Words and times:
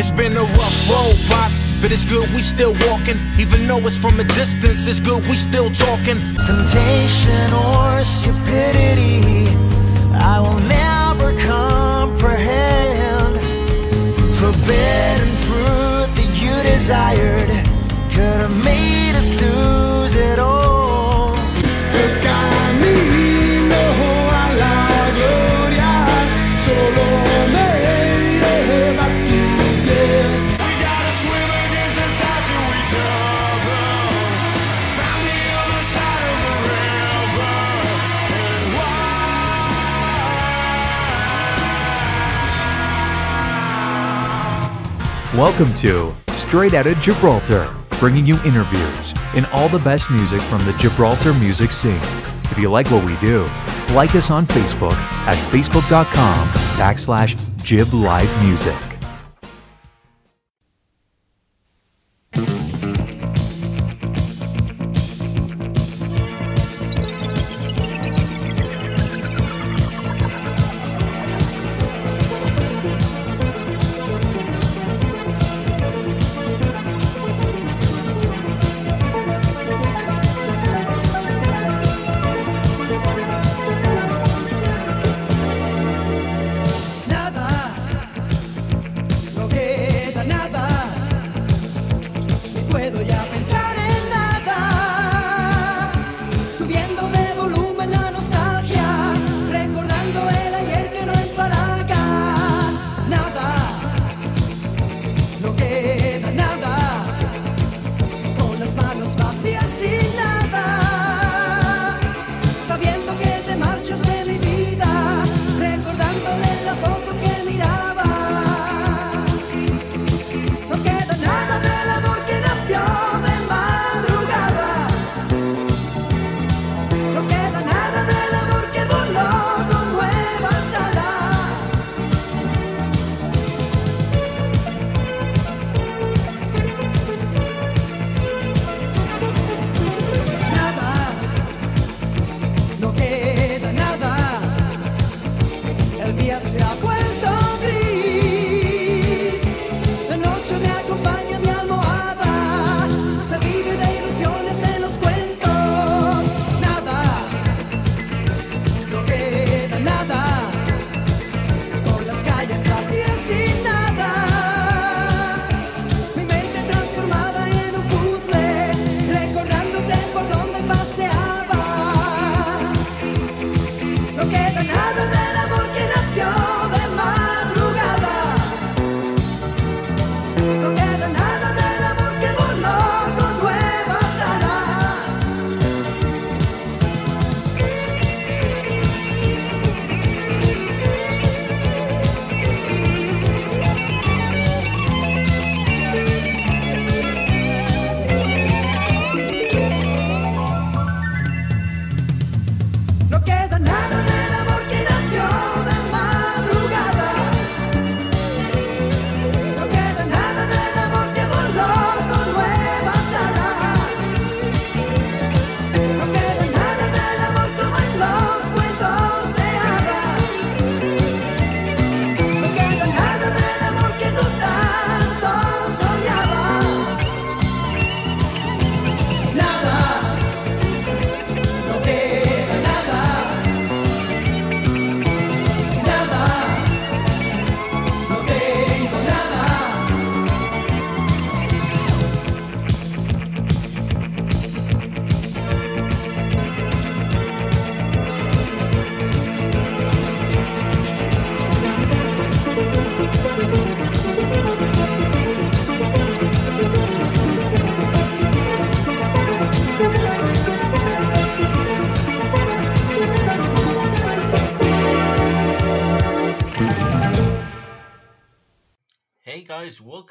it's 0.00 0.10
been 0.10 0.34
a 0.34 0.42
rough 0.56 0.88
road, 0.88 1.14
Pop, 1.28 1.52
but 1.82 1.92
it's 1.92 2.04
good 2.04 2.26
we 2.30 2.40
still 2.40 2.72
walking. 2.88 3.18
Even 3.38 3.66
though 3.66 3.86
it's 3.86 3.98
from 3.98 4.18
a 4.18 4.24
distance, 4.24 4.86
it's 4.86 4.98
good 4.98 5.22
we 5.28 5.34
still 5.34 5.70
talking. 5.70 6.18
Temptation 6.48 7.52
or 7.52 8.00
stupidity, 8.02 9.48
I 10.14 10.40
will 10.40 10.62
never 10.80 11.36
comprehend. 11.38 13.34
Forbidden 14.40 15.30
fruit 15.46 16.08
that 16.16 16.30
you 16.40 16.54
desired 16.62 17.50
could 18.14 18.40
have 18.44 18.56
made 18.64 19.14
us 19.14 19.28
lose 19.38 20.16
it 20.16 20.38
all. 20.38 20.59
Welcome 45.40 45.72
to 45.76 46.14
Straight 46.28 46.74
Outta 46.74 46.94
Gibraltar, 46.96 47.74
bringing 47.98 48.26
you 48.26 48.34
interviews 48.44 49.14
and 49.34 49.46
all 49.46 49.70
the 49.70 49.78
best 49.78 50.10
music 50.10 50.42
from 50.42 50.62
the 50.66 50.74
Gibraltar 50.74 51.32
music 51.32 51.72
scene. 51.72 51.98
If 52.50 52.58
you 52.58 52.70
like 52.70 52.90
what 52.90 53.02
we 53.06 53.16
do, 53.20 53.44
like 53.94 54.14
us 54.14 54.30
on 54.30 54.44
Facebook 54.44 54.92
at 54.92 55.38
facebook.com 55.50 56.48
backslash 56.76 57.38
Jib 57.64 57.88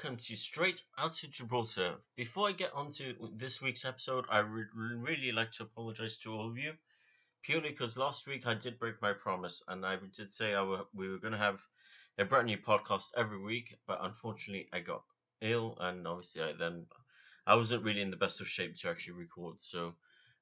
welcome 0.10 0.26
to 0.26 0.36
Straight 0.36 0.82
Outta 0.98 1.28
Gibraltar. 1.28 1.94
Before 2.16 2.48
I 2.48 2.52
get 2.52 2.74
on 2.74 2.90
to 2.94 3.14
this 3.36 3.62
week's 3.62 3.86
episode, 3.86 4.26
I 4.28 4.42
would 4.42 4.68
really 4.74 5.32
like 5.32 5.52
to 5.52 5.64
apologize 5.64 6.18
to 6.20 6.34
all 6.34 6.50
of 6.50 6.58
you, 6.58 6.74
purely 7.44 7.70
because 7.70 7.96
last 7.96 8.26
week 8.26 8.48
I 8.48 8.56
did 8.56 8.80
break 8.80 9.00
my 9.04 9.14
promise 9.14 9.62
and 9.68 9.86
I 9.86 9.98
did 10.18 10.34
say 10.34 10.56
we 10.96 11.10
were 11.10 11.20
going 11.20 11.34
to 11.34 11.38
have 11.38 11.62
a 12.18 12.26
brand 12.26 12.48
new 12.48 12.58
podcast 12.58 13.10
every 13.16 13.40
week, 13.40 13.78
but 13.86 14.00
unfortunately 14.02 14.68
I 14.74 14.80
got 14.80 15.04
ill 15.42 15.78
and 15.80 16.08
obviously 16.08 16.42
I 16.42 16.54
then 16.54 16.88
I 17.46 17.54
wasn't 17.54 17.84
really 17.84 18.02
in 18.02 18.10
the 18.10 18.18
best 18.18 18.42
of 18.42 18.48
shape 18.48 18.78
to 18.78 18.90
actually 18.90 19.14
record. 19.14 19.58
So 19.62 19.94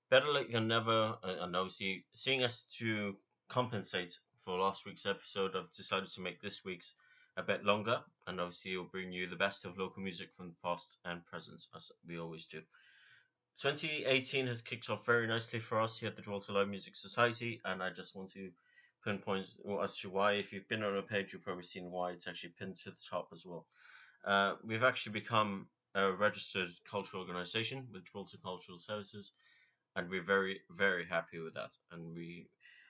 better 0.10 0.32
late 0.32 0.50
than 0.50 0.70
never, 0.70 1.18
and 1.24 1.54
obviously 1.58 2.06
seeing 2.14 2.42
us 2.42 2.64
to 2.78 3.18
compensate 3.50 4.18
for 4.40 4.58
last 4.58 4.86
week's 4.86 5.06
episode, 5.06 5.58
I've 5.58 5.74
decided 5.74 6.10
to 6.12 6.22
make 6.22 6.42
this 6.42 6.64
week's 6.64 6.94
a 7.38 7.44
bit 7.44 7.64
longer, 7.64 8.02
and 8.26 8.42
obviously 8.42 8.76
we'll 8.76 8.86
bring 8.86 9.12
you 9.12 9.28
the 9.28 9.36
best 9.36 9.64
of 9.64 9.78
local 9.78 10.02
music 10.02 10.30
from 10.36 10.48
the 10.50 10.56
past 10.64 10.98
and 11.06 11.26
present, 11.26 11.64
as 11.76 11.92
we 12.06 12.20
always 12.20 12.48
do. 12.48 12.62
2018 13.62 14.48
has 14.48 14.62
kicked 14.62 14.90
off 14.90 15.06
very 15.06 15.28
nicely 15.28 15.60
for 15.60 15.80
us 15.80 15.98
here 15.98 16.10
at 16.10 16.16
the 16.16 16.22
Gibraltar 16.22 16.54
Live 16.54 16.68
Music 16.68 16.96
Society, 16.96 17.62
and 17.64 17.82
I 17.82 17.92
just 17.92 18.16
want 18.16 18.32
to 18.34 18.52
pinpoint 19.04 19.48
as 19.82 19.98
to 20.00 20.10
why. 20.10 20.34
If 20.34 20.52
you've 20.52 20.68
been 20.68 20.84
on 20.84 20.96
our 20.96 21.02
page, 21.02 21.32
you've 21.32 21.44
probably 21.44 21.64
seen 21.64 21.92
why 21.92 22.12
it's 22.12 22.28
actually 22.28 22.54
pinned 22.60 22.78
to 22.80 22.92
the 22.92 22.98
top 23.10 23.30
as 23.32 23.46
well. 23.46 23.66
Uh, 24.26 24.56
we've 24.64 24.84
actually 24.84 25.14
become 25.14 25.68
a 25.96 26.12
registered 26.12 26.70
cultural 26.90 27.24
organization 27.24 27.88
with 27.92 28.06
Gibraltar 28.06 28.38
Cultural 28.44 28.80
Services, 28.80 29.32
and 29.96 30.10
we're 30.10 30.24
very, 30.24 30.62
very 30.70 31.06
happy 31.06 31.40
with 31.40 31.54
that. 31.54 31.72
And 31.92 32.16
we 32.16 32.48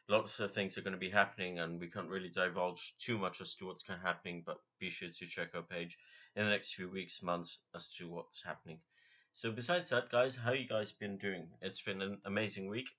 lots 0.09 0.39
of 0.39 0.51
things 0.51 0.77
are 0.77 0.81
going 0.81 0.94
to 0.94 1.00
be 1.00 1.09
happening, 1.09 1.59
and 1.59 1.80
we 1.80 1.88
can't 1.88 2.09
really 2.09 2.30
divulge 2.30 2.95
too 3.00 3.18
much 3.18 3.42
as 3.42 3.56
to 3.56 3.68
what's 3.68 3.83
going 3.83 4.00
to 4.00 4.06
happening. 4.06 4.44
But 4.45 4.57
be 4.80 4.89
sure 4.89 5.09
to 5.09 5.25
check 5.25 5.50
our 5.56 5.62
page 5.62 5.98
in 6.36 6.45
the 6.45 6.51
next 6.51 6.74
few 6.74 6.89
weeks, 6.89 7.21
months, 7.21 7.59
as 7.75 7.92
to 7.98 8.09
what's 8.09 8.44
happening. 8.44 8.80
So 9.33 9.51
besides 9.51 9.89
that, 9.89 10.09
guys, 10.09 10.36
how 10.36 10.54
you 10.54 10.68
guys 10.68 10.92
been 10.92 11.18
doing? 11.18 11.48
It's 11.62 11.81
been 11.81 12.01
an 12.01 12.18
amazing 12.25 12.69
week, 12.69 12.89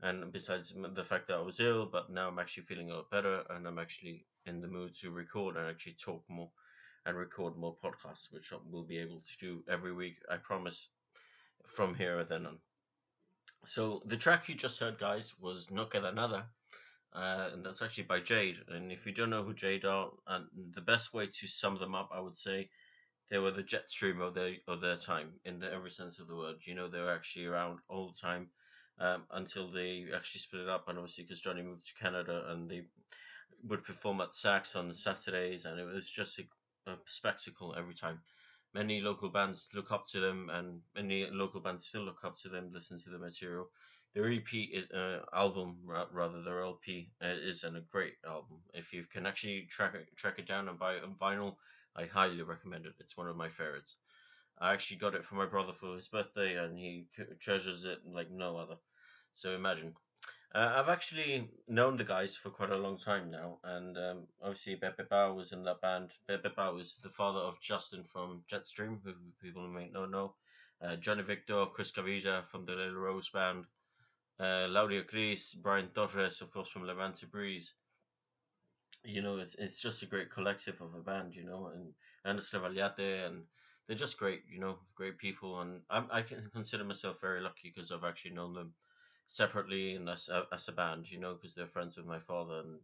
and 0.00 0.32
besides 0.32 0.74
the 0.94 1.04
fact 1.04 1.28
that 1.28 1.38
I 1.38 1.42
was 1.42 1.60
ill, 1.60 1.86
but 1.86 2.10
now 2.10 2.28
I'm 2.28 2.38
actually 2.38 2.64
feeling 2.64 2.90
a 2.90 2.96
lot 2.96 3.10
better, 3.10 3.42
and 3.50 3.66
I'm 3.66 3.78
actually 3.78 4.26
in 4.46 4.60
the 4.60 4.68
mood 4.68 4.94
to 5.00 5.10
record 5.10 5.56
and 5.56 5.68
actually 5.68 5.96
talk 6.02 6.24
more 6.28 6.50
and 7.04 7.16
record 7.16 7.56
more 7.56 7.76
podcasts, 7.84 8.30
which 8.30 8.52
we'll 8.70 8.84
be 8.84 8.98
able 8.98 9.20
to 9.20 9.36
do 9.40 9.64
every 9.68 9.92
week. 9.92 10.18
I 10.30 10.36
promise. 10.36 10.88
From 11.66 11.94
here 11.94 12.24
then 12.24 12.44
on. 12.46 12.58
So 13.64 14.02
the 14.06 14.16
track 14.16 14.48
you 14.48 14.54
just 14.54 14.80
heard, 14.80 14.98
guys, 14.98 15.34
was 15.38 15.70
No 15.70 15.86
Queda 15.86 16.12
Nada, 16.12 16.46
uh, 17.12 17.50
and 17.52 17.64
that's 17.64 17.82
actually 17.82 18.04
by 18.04 18.20
Jade. 18.20 18.58
And 18.68 18.90
if 18.90 19.06
you 19.06 19.12
don't 19.12 19.30
know 19.30 19.44
who 19.44 19.54
Jade 19.54 19.84
are, 19.84 20.10
and 20.26 20.46
the 20.72 20.80
best 20.80 21.14
way 21.14 21.28
to 21.28 21.46
sum 21.46 21.78
them 21.78 21.94
up, 21.94 22.10
I 22.12 22.20
would 22.20 22.36
say, 22.36 22.70
they 23.30 23.38
were 23.38 23.52
the 23.52 23.62
Jetstream 23.62 24.20
of 24.20 24.34
their 24.34 24.56
of 24.66 24.80
their 24.80 24.96
time 24.96 25.40
in 25.44 25.58
the 25.58 25.72
every 25.72 25.90
sense 25.90 26.18
of 26.18 26.26
the 26.26 26.36
word. 26.36 26.56
You 26.64 26.74
know, 26.74 26.88
they 26.88 27.00
were 27.00 27.12
actually 27.12 27.46
around 27.46 27.78
all 27.88 28.08
the 28.08 28.18
time 28.18 28.50
um, 28.98 29.24
until 29.30 29.68
they 29.68 30.06
actually 30.14 30.40
split 30.40 30.62
it 30.62 30.68
up, 30.68 30.88
and 30.88 30.98
obviously 30.98 31.24
because 31.24 31.40
Johnny 31.40 31.62
moved 31.62 31.86
to 31.86 32.02
Canada, 32.02 32.44
and 32.48 32.68
they 32.68 32.86
would 33.64 33.84
perform 33.84 34.20
at 34.20 34.34
Sax 34.34 34.74
on 34.74 34.92
Saturdays, 34.92 35.66
and 35.66 35.78
it 35.78 35.84
was 35.84 36.10
just 36.10 36.40
a, 36.40 36.90
a 36.90 36.96
spectacle 37.06 37.74
every 37.78 37.94
time 37.94 38.20
many 38.74 39.00
local 39.00 39.28
bands 39.28 39.68
look 39.74 39.92
up 39.92 40.06
to 40.08 40.20
them, 40.20 40.50
and 40.50 40.80
many 40.94 41.26
local 41.30 41.60
bands 41.60 41.86
still 41.86 42.02
look 42.02 42.24
up 42.24 42.36
to 42.38 42.48
them, 42.48 42.70
listen 42.72 42.98
to 43.00 43.10
the 43.10 43.18
material. 43.18 43.68
Their 44.14 44.30
EP 44.30 44.46
uh, 44.94 45.20
album, 45.32 45.78
rather 45.84 46.42
their 46.42 46.62
LP, 46.62 47.10
uh, 47.22 47.28
is 47.28 47.64
a 47.64 47.70
great 47.90 48.14
album. 48.26 48.58
If 48.74 48.92
you 48.92 49.04
can 49.10 49.26
actually 49.26 49.66
track 49.70 49.94
it, 49.94 50.06
track 50.16 50.38
it 50.38 50.46
down 50.46 50.68
and 50.68 50.78
buy 50.78 50.94
it 50.94 51.04
on 51.04 51.14
vinyl, 51.14 51.56
I 51.96 52.04
highly 52.04 52.42
recommend 52.42 52.86
it. 52.86 52.94
It's 52.98 53.16
one 53.16 53.28
of 53.28 53.36
my 53.36 53.48
favorites. 53.48 53.96
I 54.58 54.72
actually 54.72 54.98
got 54.98 55.14
it 55.14 55.24
for 55.24 55.34
my 55.34 55.46
brother 55.46 55.72
for 55.72 55.94
his 55.94 56.08
birthday, 56.08 56.56
and 56.56 56.78
he 56.78 57.06
treasures 57.40 57.84
it 57.84 58.00
like 58.06 58.30
no 58.30 58.56
other. 58.58 58.76
So 59.32 59.54
imagine. 59.54 59.94
Uh, 60.54 60.70
I've 60.76 60.90
actually 60.90 61.50
known 61.66 61.96
the 61.96 62.04
guys 62.04 62.36
for 62.36 62.50
quite 62.50 62.70
a 62.70 62.76
long 62.76 62.98
time 62.98 63.30
now, 63.30 63.58
and 63.64 63.96
um, 63.96 64.26
obviously 64.42 64.76
Pepe 64.76 65.04
Bao 65.04 65.34
was 65.34 65.52
in 65.52 65.62
that 65.64 65.80
band. 65.80 66.10
Pepe 66.28 66.50
Bao 66.50 66.74
was 66.74 66.96
the 66.96 67.08
father 67.08 67.40
of 67.40 67.58
Justin 67.60 68.04
from 68.04 68.44
Jetstream, 68.50 68.98
who 69.02 69.14
people 69.40 69.66
may 69.66 69.88
not 69.88 70.10
know. 70.10 70.34
Uh, 70.82 70.96
Johnny 70.96 71.22
Victor, 71.22 71.64
Chris 71.66 71.92
Cavija 71.92 72.44
from 72.44 72.66
the 72.66 72.72
Little 72.72 72.96
Rose 72.96 73.30
Band, 73.30 73.64
uh, 74.40 74.66
Laudio 74.68 75.06
Gris, 75.06 75.54
Brian 75.54 75.88
Torres, 75.88 76.42
of 76.42 76.50
course, 76.50 76.68
from 76.68 76.86
Levante 76.86 77.24
Breeze. 77.24 77.76
You 79.04 79.22
know, 79.22 79.38
it's 79.38 79.54
it's 79.54 79.80
just 79.80 80.02
a 80.02 80.06
great 80.06 80.30
collective 80.30 80.82
of 80.82 80.94
a 80.94 81.00
band, 81.00 81.34
you 81.34 81.44
know, 81.44 81.68
and 81.74 81.94
Anders 82.26 82.52
Levaliate, 82.52 83.26
and 83.26 83.44
they're 83.86 83.96
just 83.96 84.18
great, 84.18 84.42
you 84.46 84.60
know, 84.60 84.80
great 84.94 85.16
people, 85.16 85.62
and 85.62 85.80
I 85.88 86.04
I 86.10 86.22
can 86.22 86.50
consider 86.52 86.84
myself 86.84 87.22
very 87.22 87.40
lucky 87.40 87.72
because 87.74 87.90
I've 87.90 88.04
actually 88.04 88.34
known 88.34 88.52
them 88.52 88.74
separately 89.32 89.94
and 89.94 90.10
as 90.10 90.28
a, 90.28 90.46
as 90.52 90.68
a 90.68 90.72
band, 90.72 91.10
you 91.10 91.18
know, 91.18 91.32
because 91.32 91.54
they're 91.54 91.66
friends 91.66 91.96
with 91.96 92.04
my 92.04 92.18
father 92.18 92.58
and 92.58 92.78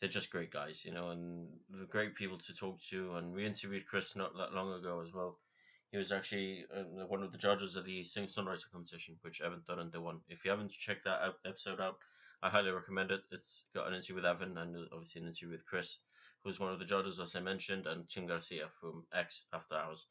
they're 0.00 0.08
just 0.08 0.32
great 0.32 0.50
guys, 0.50 0.84
you 0.84 0.92
know, 0.92 1.10
and 1.10 1.46
great 1.88 2.16
people 2.16 2.38
to 2.38 2.54
talk 2.54 2.80
to. 2.90 3.14
And 3.14 3.32
we 3.32 3.46
interviewed 3.46 3.86
Chris 3.86 4.16
not 4.16 4.36
that 4.36 4.52
long 4.52 4.72
ago 4.72 5.00
as 5.00 5.12
well. 5.14 5.38
He 5.92 5.96
was 5.96 6.10
actually 6.10 6.64
uh, 6.76 7.06
one 7.06 7.22
of 7.22 7.30
the 7.30 7.38
judges 7.38 7.76
of 7.76 7.84
the 7.84 8.02
Sing 8.02 8.24
Songwriter 8.26 8.68
competition, 8.72 9.14
which 9.22 9.40
Evan 9.40 9.62
Durante 9.64 9.98
won. 9.98 10.18
If 10.28 10.44
you 10.44 10.50
haven't 10.50 10.72
checked 10.72 11.04
that 11.04 11.20
episode 11.46 11.80
out, 11.80 11.98
I 12.42 12.50
highly 12.50 12.72
recommend 12.72 13.12
it. 13.12 13.20
It's 13.30 13.66
got 13.72 13.86
an 13.86 13.94
interview 13.94 14.16
with 14.16 14.26
Evan 14.26 14.58
and 14.58 14.76
obviously 14.92 15.22
an 15.22 15.28
interview 15.28 15.50
with 15.50 15.66
Chris, 15.66 15.98
who's 16.42 16.58
one 16.58 16.72
of 16.72 16.80
the 16.80 16.84
judges, 16.84 17.20
as 17.20 17.36
I 17.36 17.40
mentioned, 17.40 17.86
and 17.86 18.08
Tim 18.08 18.26
Garcia 18.26 18.66
from 18.80 19.04
X 19.14 19.44
After 19.52 19.76
Hours. 19.76 20.06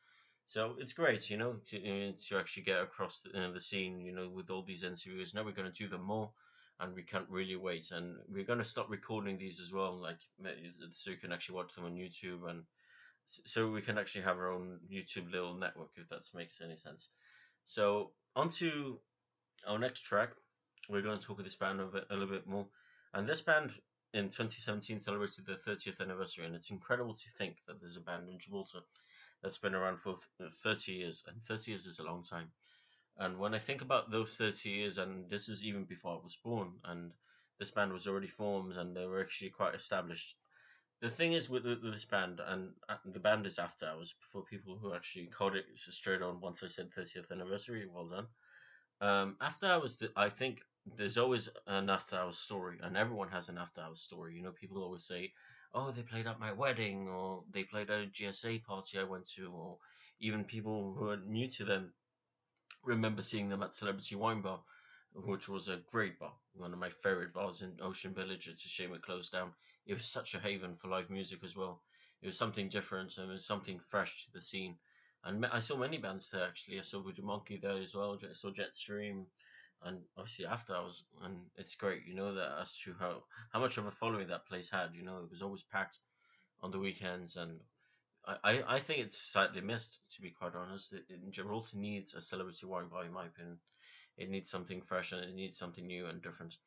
So 0.48 0.76
it's 0.80 0.94
great, 0.94 1.30
you 1.30 1.38
know, 1.38 1.56
to, 1.72 1.78
uh, 1.78 2.12
to 2.28 2.38
actually 2.38 2.64
get 2.64 2.82
across 2.82 3.22
the, 3.22 3.40
uh, 3.40 3.52
the 3.52 3.60
scene, 3.60 4.06
you 4.06 4.14
know, 4.14 4.30
with 4.30 4.50
all 4.50 4.62
these 4.64 4.84
interviews. 4.84 5.34
Now 5.34 5.44
we're 5.44 5.52
going 5.52 5.72
to 5.72 5.78
do 5.78 5.88
them 5.88 6.04
more, 6.04 6.32
and 6.80 6.94
we 6.94 7.02
can't 7.02 7.30
really 7.30 7.56
wait. 7.56 7.92
And 7.92 8.18
we're 8.30 8.44
going 8.44 8.60
to 8.60 8.66
stop 8.66 8.90
recording 8.90 9.38
these 9.38 9.60
as 9.60 9.72
well, 9.72 9.96
like 9.96 10.20
so 10.94 11.10
you 11.10 11.18
can 11.18 11.32
actually 11.32 11.56
watch 11.56 11.74
them 11.74 11.86
on 11.86 11.96
YouTube, 11.96 12.48
and 12.48 12.64
so 13.28 13.72
we 13.72 13.82
can 13.82 13.98
actually 13.98 14.22
have 14.22 14.38
our 14.38 14.52
own 14.52 14.80
YouTube 14.92 15.32
little 15.32 15.56
network, 15.56 15.90
if 15.96 16.10
that 16.10 16.22
makes 16.36 16.62
any 16.62 16.78
sense. 16.78 17.10
So 17.66 18.12
on 18.36 18.50
to 18.50 19.00
our 19.68 19.80
next 19.80 20.02
track. 20.02 20.30
We're 20.88 21.02
going 21.02 21.20
to 21.20 21.26
talk 21.26 21.38
with 21.38 21.48
this 21.48 21.56
band 21.56 21.82
a, 21.82 21.86
bit, 21.86 22.06
a 22.12 22.14
little 22.14 22.30
bit 22.30 22.46
more, 22.46 22.68
and 23.16 23.28
this 23.28 23.42
band 23.42 23.72
in 24.14 24.26
2017 24.26 25.00
celebrated 25.00 25.48
their 25.48 25.56
30th 25.56 26.00
anniversary, 26.00 26.46
and 26.46 26.56
it's 26.56 26.70
incredible 26.70 27.16
to 27.16 27.30
think 27.40 27.56
that 27.66 27.82
there's 27.82 27.98
a 27.98 28.02
band 28.02 28.30
in 28.30 28.38
Gibraltar 28.38 28.82
that's 29.46 29.60
been 29.60 29.76
around 29.76 30.00
for 30.00 30.18
30 30.64 30.94
years, 30.94 31.24
and 31.28 31.40
30 31.44 31.72
years 31.72 31.86
is 31.86 32.00
a 32.00 32.04
long 32.04 32.24
time. 32.24 32.50
And 33.18 33.38
when 33.38 33.54
I 33.54 33.60
think 33.60 33.84
about 33.84 34.10
those 34.10 34.36
30 34.38 34.72
years, 34.72 34.98
and 34.98 35.30
this 35.30 35.50
is 35.50 35.64
even 35.64 35.86
before 35.86 36.14
I 36.20 36.24
was 36.24 36.36
born, 36.44 36.74
and 36.86 37.12
this 37.60 37.70
band 37.70 37.94
was 37.94 38.08
already 38.08 38.28
formed, 38.28 38.74
and 38.76 38.98
they 38.98 39.06
were 39.06 39.22
actually 39.22 39.52
quite 39.52 39.76
established. 39.76 40.36
The 41.02 41.12
thing 41.12 41.34
is 41.34 41.48
with, 41.48 41.66
with 41.66 41.84
this 41.84 42.06
band, 42.06 42.40
and 42.40 42.74
uh, 42.90 42.98
the 43.06 43.20
band 43.20 43.46
is 43.46 43.60
After 43.60 43.86
Hours, 43.86 44.16
for 44.32 44.44
people 44.44 44.80
who 44.80 44.96
actually 44.96 45.28
caught 45.28 45.56
it 45.56 45.66
straight 45.78 46.24
on 46.24 46.42
once 46.42 46.64
I 46.64 46.68
said 46.68 46.92
30th 46.92 47.32
anniversary, 47.32 47.86
well 47.88 48.08
done. 48.08 48.28
Um, 49.00 49.38
after 49.42 49.68
Hours, 49.68 50.02
I 50.16 50.30
think 50.30 50.64
there's 50.98 51.20
always 51.20 51.50
an 51.68 51.92
After 51.92 52.16
Hours 52.16 52.40
story, 52.40 52.80
and 52.82 52.98
everyone 52.98 53.30
has 53.30 53.50
an 53.50 53.60
After 53.60 53.82
Hours 53.82 54.02
story. 54.02 54.36
You 54.36 54.42
know, 54.44 54.54
people 54.54 54.84
always 54.84 55.06
say, 55.06 55.34
oh, 55.76 55.92
they 55.92 56.02
played 56.02 56.26
at 56.26 56.40
my 56.40 56.54
wedding, 56.54 57.08
or 57.10 57.44
they 57.52 57.64
played 57.64 57.92
at 57.92 58.04
a 58.04 58.08
GSA 58.08 58.64
party 58.64 58.98
I 58.98 59.04
went 59.04 59.28
to, 59.36 59.52
or 59.52 59.78
even 60.20 60.46
people 60.46 60.96
who 60.98 61.10
are 61.10 61.18
new 61.18 61.48
to 61.52 61.66
them 61.66 61.94
remember 62.84 63.22
seeing 63.22 63.50
them 63.50 63.64
at 63.64 63.76
Celebrity 63.76 64.16
Wine 64.16 64.42
Bar, 64.42 64.60
which 65.14 65.50
was 65.50 65.68
a 65.68 65.82
great 65.92 66.20
bar, 66.20 66.34
one 66.54 66.74
of 66.74 66.80
my 66.80 66.90
favorite 66.90 67.34
bars 67.34 67.62
in 67.62 67.78
Ocean 67.82 68.14
Village. 68.14 68.48
It's 68.48 68.66
a 68.66 68.70
shame 68.70 68.94
it 68.94 69.02
closed 69.02 69.32
down. 69.32 69.52
It 69.86 69.96
was 69.96 70.06
such 70.06 70.36
a 70.36 70.40
haven 70.40 70.76
for 70.76 70.88
live 70.88 71.10
music 71.10 71.44
as 71.44 71.56
well. 71.56 71.82
It 72.22 72.28
was 72.28 72.38
something 72.38 72.70
different 72.70 73.18
and 73.18 73.30
it 73.30 73.34
was 73.34 73.46
something 73.46 73.80
fresh 73.90 74.26
to 74.26 74.32
the 74.34 74.42
scene. 74.42 74.78
And 75.24 75.46
I 75.46 75.60
saw 75.60 75.78
many 75.78 75.98
bands 75.98 76.30
there 76.30 76.46
actually. 76.46 76.80
I 76.80 76.84
saw 76.84 77.02
Voodoo 77.02 77.24
Monkey 77.24 77.60
there 77.62 77.78
as 77.82 77.96
well. 77.96 78.18
I 78.24 78.34
saw 78.34 78.52
Jetstream 78.52 79.26
and 79.86 80.00
obviously 80.18 80.46
after 80.46 80.76
I 80.76 80.82
was, 80.82 81.04
and 81.24 81.38
it's 81.58 81.76
great 81.76 82.06
you 82.06 82.16
know 82.16 82.34
that 82.34 82.58
as 82.62 82.78
to 82.84 82.96
how 83.00 83.24
how 83.54 83.60
much 83.60 83.78
of 83.78 83.86
a 83.86 83.92
following 83.92 84.28
that 84.28 84.48
place 84.48 84.70
had 84.70 84.90
you 84.94 85.04
know 85.04 85.18
it 85.24 85.30
was 85.30 85.42
always 85.42 85.64
packed 85.64 86.00
on 86.62 86.72
the 86.72 86.80
weekends 86.80 87.38
and 87.38 87.60
I, 88.44 88.64
I, 88.68 88.80
think 88.80 89.02
it's 89.02 89.18
slightly 89.18 89.62
missed 89.62 90.00
to 90.16 90.22
be 90.22 90.32
quite 90.32 90.56
honest. 90.56 90.94
It, 90.94 91.04
it, 91.10 91.30
Gibraltar 91.30 91.78
needs 91.78 92.16
a 92.16 92.22
celebrity 92.24 92.66
wine 92.66 92.88
bar 92.88 93.06
in 93.06 93.14
my 93.14 93.28
opinion. 93.28 93.60
It 94.18 94.32
needs 94.32 94.50
something 94.50 94.82
fresh 94.82 95.12
and 95.12 95.24
it 95.24 95.36
needs 95.36 95.60
something 95.60 95.86
new 95.86 96.08
and 96.08 96.24
different. 96.24 96.58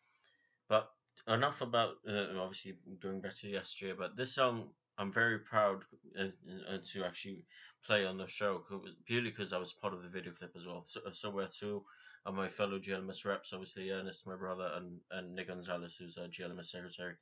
But 0.69 0.89
enough 1.27 1.61
about 1.61 1.97
uh, 2.09 2.39
obviously 2.39 2.77
back 3.03 3.35
to 3.35 3.49
yesterday 3.49 3.93
but 3.99 4.17
this 4.17 4.33
song 4.33 4.69
I'm 4.99 5.13
very 5.13 5.39
proud 5.39 5.83
uh, 6.19 6.27
uh, 6.73 6.79
to 6.93 7.05
actually 7.05 7.45
play 7.85 8.05
on 8.05 8.19
the 8.19 8.27
show 8.27 8.63
purely 9.07 9.31
because 9.31 9.53
I 9.53 9.59
was 9.59 9.73
part 9.73 9.95
of 9.95 10.03
the 10.03 10.09
video 10.09 10.33
clip 10.33 10.55
as 10.57 10.67
well. 10.67 10.85
So, 10.87 11.01
so 11.13 11.31
where 11.31 11.49
to 11.61 11.85
and 12.27 12.37
my 12.37 12.49
fellow 12.49 12.79
GLMS 12.79 13.25
reps, 13.25 13.53
obviously 13.53 13.91
Ernest, 13.91 14.27
my 14.27 14.37
brother, 14.37 14.71
and, 14.75 15.01
and 15.11 15.35
Nick 15.35 15.49
Gonzalez, 15.49 15.97
who's 15.97 16.17
a 16.17 16.29
GLMS 16.29 16.67
secretary. 16.67 17.15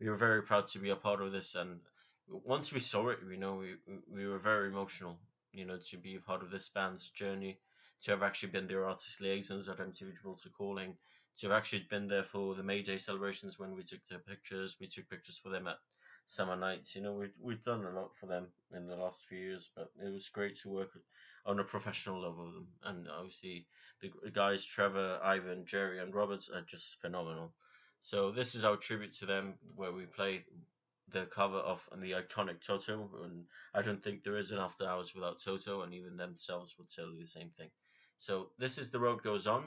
We 0.00 0.08
were 0.08 0.16
very 0.16 0.42
proud 0.42 0.66
to 0.68 0.78
be 0.78 0.90
a 0.90 0.96
part 0.96 1.22
of 1.22 1.32
this, 1.32 1.54
and 1.54 1.80
once 2.26 2.72
we 2.72 2.80
saw 2.80 3.08
it, 3.08 3.18
you 3.28 3.36
know, 3.36 3.54
we 3.54 3.74
we 4.10 4.26
were 4.26 4.38
very 4.38 4.68
emotional, 4.68 5.18
you 5.52 5.64
know, 5.64 5.78
to 5.90 5.96
be 5.96 6.16
a 6.16 6.20
part 6.20 6.42
of 6.42 6.50
this 6.50 6.68
band's 6.68 7.10
journey, 7.10 7.60
to 8.02 8.10
have 8.10 8.22
actually 8.22 8.50
been 8.50 8.66
their 8.66 8.86
artist 8.86 9.20
liaisons 9.20 9.68
at 9.68 9.78
MTV 9.78 10.14
Gibraltar 10.16 10.50
Calling, 10.50 10.96
to 11.38 11.48
have 11.48 11.56
actually 11.56 11.86
been 11.90 12.08
there 12.08 12.24
for 12.24 12.54
the 12.54 12.62
May 12.62 12.82
Day 12.82 12.98
celebrations 12.98 13.58
when 13.58 13.74
we 13.74 13.82
took 13.82 14.00
their 14.08 14.18
pictures. 14.18 14.76
We 14.80 14.88
took 14.88 15.08
pictures 15.08 15.38
for 15.38 15.50
them 15.50 15.66
at 15.66 15.78
summer 16.26 16.56
nights. 16.56 16.94
You 16.94 17.02
know, 17.02 17.14
we 17.14 17.28
we've 17.40 17.62
done 17.62 17.84
a 17.84 17.90
lot 17.90 18.16
for 18.16 18.26
them 18.26 18.48
in 18.74 18.86
the 18.86 18.96
last 18.96 19.26
few 19.26 19.38
years, 19.38 19.70
but 19.76 19.90
it 20.04 20.12
was 20.12 20.28
great 20.28 20.56
to 20.60 20.68
work 20.68 20.90
on 21.46 21.58
a 21.58 21.64
professional 21.64 22.20
level. 22.20 22.52
And 22.84 23.08
obviously, 23.08 23.66
the 24.00 24.30
guys 24.30 24.64
Trevor, 24.64 25.18
Ivan, 25.22 25.64
Jerry, 25.66 25.98
and 26.00 26.14
Roberts 26.14 26.50
are 26.50 26.62
just 26.62 27.00
phenomenal. 27.00 27.52
So 28.00 28.30
this 28.32 28.54
is 28.54 28.64
our 28.64 28.76
tribute 28.76 29.12
to 29.14 29.26
them, 29.26 29.54
where 29.76 29.92
we 29.92 30.06
play 30.06 30.44
the 31.12 31.26
cover 31.26 31.58
of 31.58 31.80
the 32.00 32.12
iconic 32.12 32.64
Toto, 32.66 33.10
and 33.24 33.44
I 33.74 33.82
don't 33.82 34.02
think 34.02 34.24
there 34.24 34.36
is 34.36 34.50
an 34.50 34.58
After 34.58 34.86
Hours 34.86 35.14
without 35.14 35.42
Toto, 35.42 35.82
and 35.82 35.94
even 35.94 36.16
themselves 36.16 36.74
would 36.78 36.88
tell 36.88 37.12
you 37.12 37.20
the 37.20 37.28
same 37.28 37.50
thing. 37.56 37.70
So 38.16 38.50
this 38.58 38.78
is 38.78 38.90
The 38.90 38.98
Road 38.98 39.22
Goes 39.22 39.46
On 39.46 39.64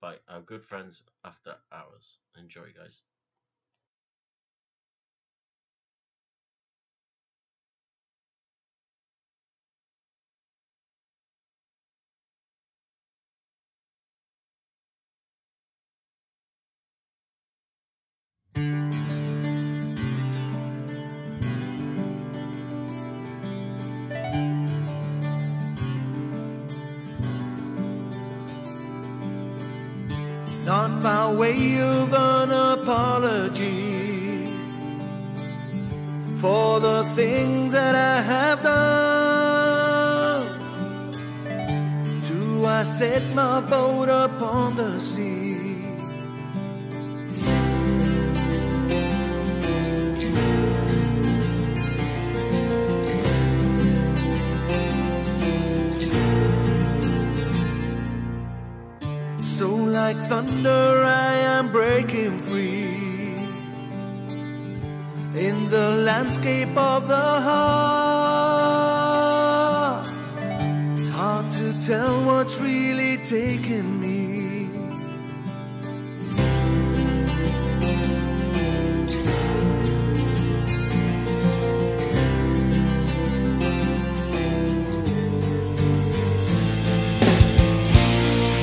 by 0.00 0.16
our 0.28 0.40
good 0.40 0.64
friends 0.64 1.02
After 1.24 1.56
Hours. 1.72 2.18
Enjoy, 2.38 2.66
guys. 2.76 3.04
Set 42.88 43.22
my 43.34 43.60
boat 43.60 44.08
upon 44.08 44.74
the 44.74 44.98
sea? 44.98 45.58
So 59.38 59.68
like 59.68 60.16
thunder 60.16 61.04
I 61.04 61.34
am 61.56 61.70
breaking 61.70 62.38
free 62.38 63.36
in 65.46 65.68
the 65.68 65.90
landscape 66.08 66.74
of 66.76 67.06
the 67.06 67.28
heart. 67.48 68.48
It's 70.98 71.10
hard 71.10 71.50
to 71.50 71.86
tell 71.86 72.17
what's 72.48 72.62
really 72.62 73.18
taking 73.18 74.00
me. 74.00 74.68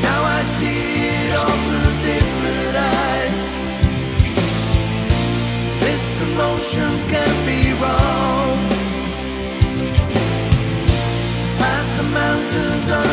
Now 0.02 0.22
I 0.24 0.42
see 0.42 0.66
it 0.66 1.36
all 1.38 1.58
through 1.66 1.94
different 2.10 2.76
eyes. 2.98 3.40
This 5.86 6.06
emotion 6.28 6.92
can 7.14 7.34
be 7.46 7.62
wrong. 7.82 8.58
Past 11.60 11.98
the 11.98 12.04
mountains 12.04 13.05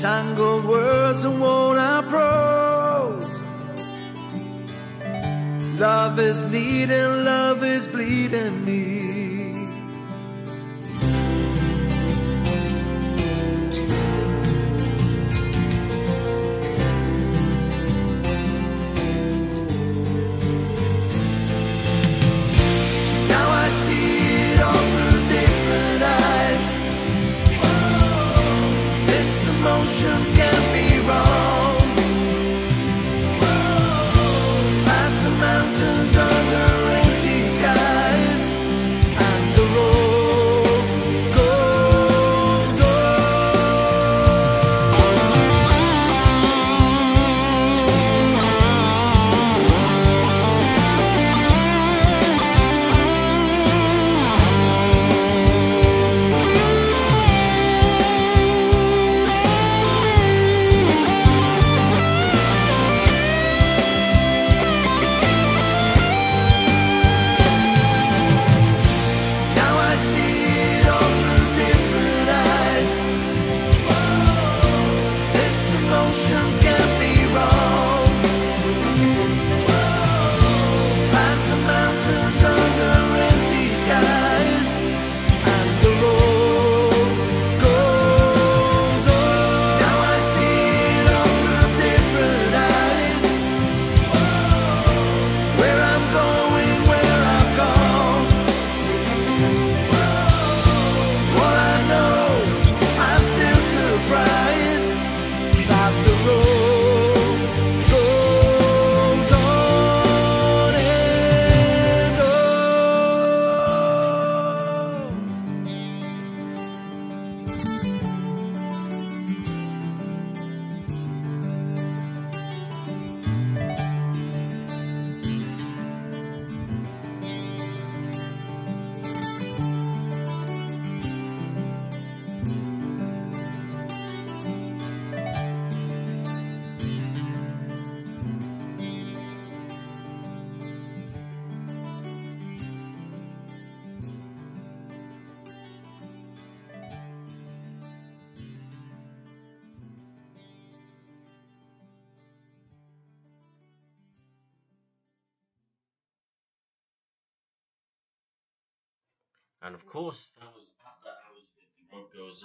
Tangled 0.00 0.64
words 0.64 1.26
and 1.26 1.38
worn 1.38 1.76
out 1.76 2.08
prose. 2.08 3.38
Love 5.78 6.18
is 6.18 6.50
needing, 6.50 7.24
love 7.26 7.62
is 7.62 7.86
bleeding 7.86 8.64
me. 8.64 8.99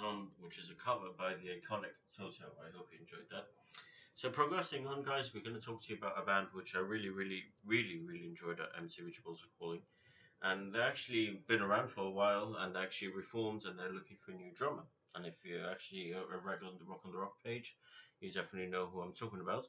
On, 0.00 0.28
which 0.40 0.58
is 0.58 0.70
a 0.70 0.74
cover 0.74 1.08
by 1.16 1.34
the 1.34 1.48
iconic 1.48 1.94
Toto. 2.16 2.44
I 2.60 2.76
hope 2.76 2.88
you 2.92 2.98
enjoyed 3.00 3.28
that. 3.30 3.46
So, 4.14 4.30
progressing 4.30 4.86
on, 4.86 5.02
guys, 5.02 5.32
we're 5.34 5.42
going 5.42 5.58
to 5.58 5.64
talk 5.64 5.82
to 5.82 5.92
you 5.92 5.98
about 5.98 6.20
a 6.20 6.24
band 6.24 6.48
which 6.52 6.74
I 6.74 6.80
really, 6.80 7.10
really, 7.10 7.44
really, 7.66 8.00
really 8.04 8.24
enjoyed 8.24 8.60
at 8.60 8.74
MTV 8.82 9.12
Gibraltar 9.12 9.46
Calling. 9.58 9.82
And 10.42 10.72
they've 10.72 10.82
actually 10.82 11.42
been 11.46 11.60
around 11.60 11.88
for 11.88 12.02
a 12.02 12.10
while 12.10 12.56
and 12.58 12.76
actually 12.76 13.12
reformed, 13.12 13.64
and 13.64 13.78
they're 13.78 13.92
looking 13.92 14.16
for 14.24 14.32
a 14.32 14.36
new 14.36 14.52
drummer. 14.54 14.84
And 15.14 15.26
if 15.26 15.34
you're 15.44 15.70
actually 15.70 16.12
a 16.12 16.20
regular 16.44 16.72
on 16.72 16.78
the 16.78 16.84
Rock 16.84 17.00
on 17.04 17.12
the 17.12 17.18
Rock 17.18 17.34
page, 17.44 17.76
you 18.20 18.30
definitely 18.32 18.70
know 18.70 18.86
who 18.86 19.00
I'm 19.00 19.12
talking 19.12 19.40
about. 19.40 19.66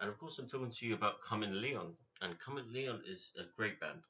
And 0.00 0.10
of 0.10 0.18
course, 0.18 0.38
I'm 0.38 0.48
talking 0.48 0.70
to 0.70 0.86
you 0.86 0.94
about 0.94 1.22
Comin 1.22 1.60
Leon. 1.60 1.94
And 2.22 2.38
Comin 2.38 2.72
Leon 2.72 3.02
is 3.06 3.32
a 3.38 3.44
great 3.56 3.80
band. 3.80 4.00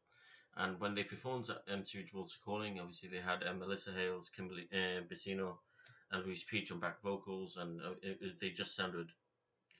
And 0.56 0.80
when 0.80 0.94
they 0.94 1.04
performed 1.04 1.50
at 1.50 1.66
MTV 1.66 2.06
Gibraltar 2.06 2.38
Calling, 2.44 2.80
obviously 2.80 3.10
they 3.10 3.20
had 3.20 3.42
uh, 3.42 3.52
Melissa 3.52 3.92
Hales, 3.92 4.30
Kimberly 4.30 4.66
uh, 4.72 5.02
Bissino, 5.02 5.58
and 6.10 6.24
Louise 6.24 6.44
Peach 6.44 6.72
on 6.72 6.80
back 6.80 7.02
vocals, 7.02 7.56
and 7.58 7.80
uh, 7.82 7.90
it, 8.02 8.18
it, 8.20 8.40
they 8.40 8.50
just 8.50 8.74
sounded 8.74 9.08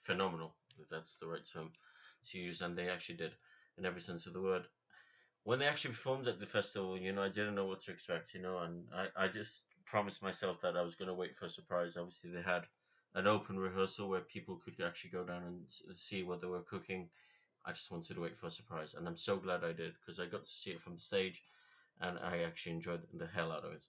phenomenal, 0.03 0.55
if 0.79 0.89
that's 0.89 1.17
the 1.17 1.27
right 1.27 1.47
term 1.51 1.71
to 2.31 2.39
use. 2.39 2.61
And 2.61 2.77
they 2.77 2.89
actually 2.91 3.17
did, 3.17 3.33
in 3.79 3.87
every 3.87 4.01
sense 4.03 4.27
of 4.27 4.35
the 4.35 4.43
word. 4.43 4.67
When 5.45 5.59
they 5.59 5.67
actually 5.67 5.93
performed 5.93 6.29
at 6.29 6.41
the 6.41 6.47
festival, 6.47 6.99
you 6.99 7.13
know, 7.13 7.23
I 7.23 7.29
didn't 7.29 7.55
know 7.55 7.67
what 7.67 7.81
to 7.85 7.93
expect, 7.93 8.35
you 8.35 8.43
know, 8.43 8.59
and 8.59 8.85
I, 8.93 9.25
I 9.25 9.29
just 9.29 9.65
promised 9.87 10.23
myself 10.23 10.61
that 10.61 10.77
I 10.77 10.83
was 10.83 10.97
going 10.97 11.09
to 11.09 11.15
wait 11.15 11.37
for 11.37 11.47
a 11.47 11.49
surprise. 11.49 11.97
Obviously, 11.97 12.31
they 12.31 12.43
had 12.43 12.65
an 13.15 13.27
open 13.27 13.59
rehearsal 13.59 14.09
where 14.09 14.21
people 14.21 14.61
could 14.63 14.85
actually 14.85 15.11
go 15.11 15.25
down 15.25 15.43
and 15.45 15.97
see 15.97 16.23
what 16.23 16.41
they 16.41 16.49
were 16.49 16.63
cooking. 16.63 17.09
I 17.67 17.73
just 17.73 17.91
wanted 17.91 18.15
to 18.15 18.21
wait 18.21 18.39
for 18.39 18.47
a 18.47 18.51
surprise, 18.51 18.95
and 18.95 19.09
I'm 19.09 19.17
so 19.17 19.37
glad 19.37 19.65
I 19.65 19.73
did 19.73 19.95
because 19.99 20.21
I 20.21 20.27
got 20.27 20.45
to 20.45 20.51
see 20.51 20.71
it 20.71 20.81
from 20.81 20.95
the 20.95 21.01
stage, 21.01 21.43
and 22.01 22.19
I 22.19 22.43
actually 22.43 22.73
enjoyed 22.73 23.03
the 23.13 23.27
hell 23.27 23.51
out 23.53 23.65
of 23.65 23.73
it. 23.73 23.85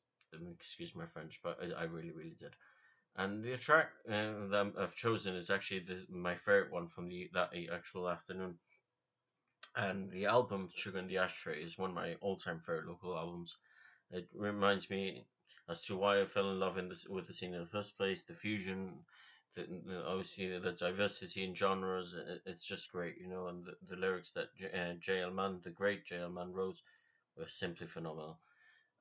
Excuse 0.59 0.95
my 0.95 1.05
French, 1.05 1.39
but 1.43 1.59
I, 1.77 1.83
really, 1.83 2.11
really 2.11 2.35
did. 2.39 2.53
And 3.15 3.43
the 3.43 3.57
track 3.57 3.89
uh, 4.09 4.47
that 4.49 4.73
I've 4.79 4.95
chosen 4.95 5.35
is 5.35 5.49
actually 5.49 5.79
the, 5.81 6.05
my 6.09 6.35
favorite 6.35 6.71
one 6.71 6.87
from 6.87 7.07
the 7.07 7.29
that 7.33 7.53
actual 7.73 8.09
afternoon. 8.09 8.55
And 9.75 10.09
the 10.11 10.25
album 10.25 10.69
Sugar 10.75 10.97
and 10.97 11.09
the 11.09 11.19
Ashtray 11.19 11.61
is 11.63 11.77
one 11.77 11.91
of 11.91 11.95
my 11.95 12.15
all-time 12.21 12.59
favorite 12.59 12.87
local 12.87 13.15
albums. 13.15 13.57
It 14.11 14.27
reminds 14.33 14.89
me 14.89 15.25
as 15.69 15.83
to 15.83 15.95
why 15.95 16.21
I 16.21 16.25
fell 16.25 16.49
in 16.49 16.59
love 16.59 16.77
in 16.77 16.89
this 16.89 17.07
with 17.07 17.27
the 17.27 17.33
scene 17.33 17.53
in 17.53 17.61
the 17.61 17.67
first 17.67 17.97
place. 17.97 18.23
The 18.23 18.33
fusion, 18.33 18.93
the, 19.63 20.03
obviously 20.05 20.57
the 20.57 20.71
diversity 20.71 21.43
in 21.43 21.55
genres 21.55 22.15
it's 22.45 22.63
just 22.63 22.91
great, 22.91 23.15
you 23.19 23.27
know. 23.27 23.47
And 23.47 23.65
the, 23.65 23.75
the 23.87 23.95
lyrics 23.95 24.31
that 24.33 24.55
J, 24.57 24.67
uh, 24.73 24.93
J.L. 24.99 25.31
Mann, 25.31 25.59
the 25.63 25.69
great 25.69 26.05
J.L. 26.05 26.29
Mann, 26.29 26.53
wrote 26.53 26.81
were 27.37 27.47
simply 27.47 27.87
phenomenal. 27.87 28.39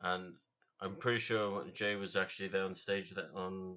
And 0.00 0.34
I'm 0.80 0.96
pretty 0.96 1.20
sure 1.20 1.64
Jay 1.74 1.96
was 1.96 2.16
actually 2.16 2.48
there 2.48 2.64
on 2.64 2.74
stage 2.74 3.10
that 3.10 3.30
on 3.34 3.76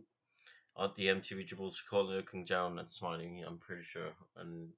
at 0.82 0.96
the 0.96 1.08
MTV 1.08 1.46
Gibraltar 1.46 1.84
call 1.90 2.06
looking 2.06 2.46
down 2.46 2.80
and 2.80 2.90
smiling. 2.90 3.44
I'm 3.46 3.58
pretty 3.58 3.84
sure, 3.84 4.12
and 4.38 4.70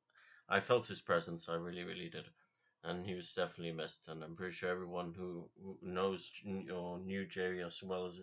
I 0.50 0.60
felt 0.60 0.88
his 0.88 1.02
presence. 1.02 1.50
I 1.50 1.56
really, 1.56 1.84
really 1.84 2.10
did 2.10 2.26
and 2.84 3.06
he 3.06 3.14
was 3.14 3.34
definitely 3.34 3.74
missed. 3.74 4.08
And 4.08 4.24
I'm 4.24 4.36
pretty 4.36 4.54
sure 4.54 4.70
everyone 4.70 5.14
who, 5.16 5.50
knows 5.82 6.32
or 6.74 7.00
knew 7.00 7.26
Jerry 7.26 7.64
as 7.64 7.82
well 7.84 8.06
as 8.06 8.20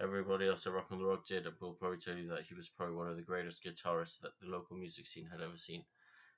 everybody 0.00 0.48
else 0.48 0.66
at 0.66 0.72
Rock 0.72 0.88
the 0.88 0.96
Rock 0.96 1.26
did 1.26 1.46
will 1.60 1.74
probably 1.74 1.98
tell 1.98 2.16
you 2.16 2.28
that 2.28 2.44
he 2.44 2.54
was 2.54 2.68
probably 2.68 2.96
one 2.96 3.08
of 3.08 3.16
the 3.16 3.22
greatest 3.22 3.64
guitarists 3.64 4.20
that 4.20 4.32
the 4.40 4.48
local 4.48 4.76
music 4.76 5.06
scene 5.06 5.26
had 5.26 5.40
ever 5.40 5.56
seen. 5.56 5.84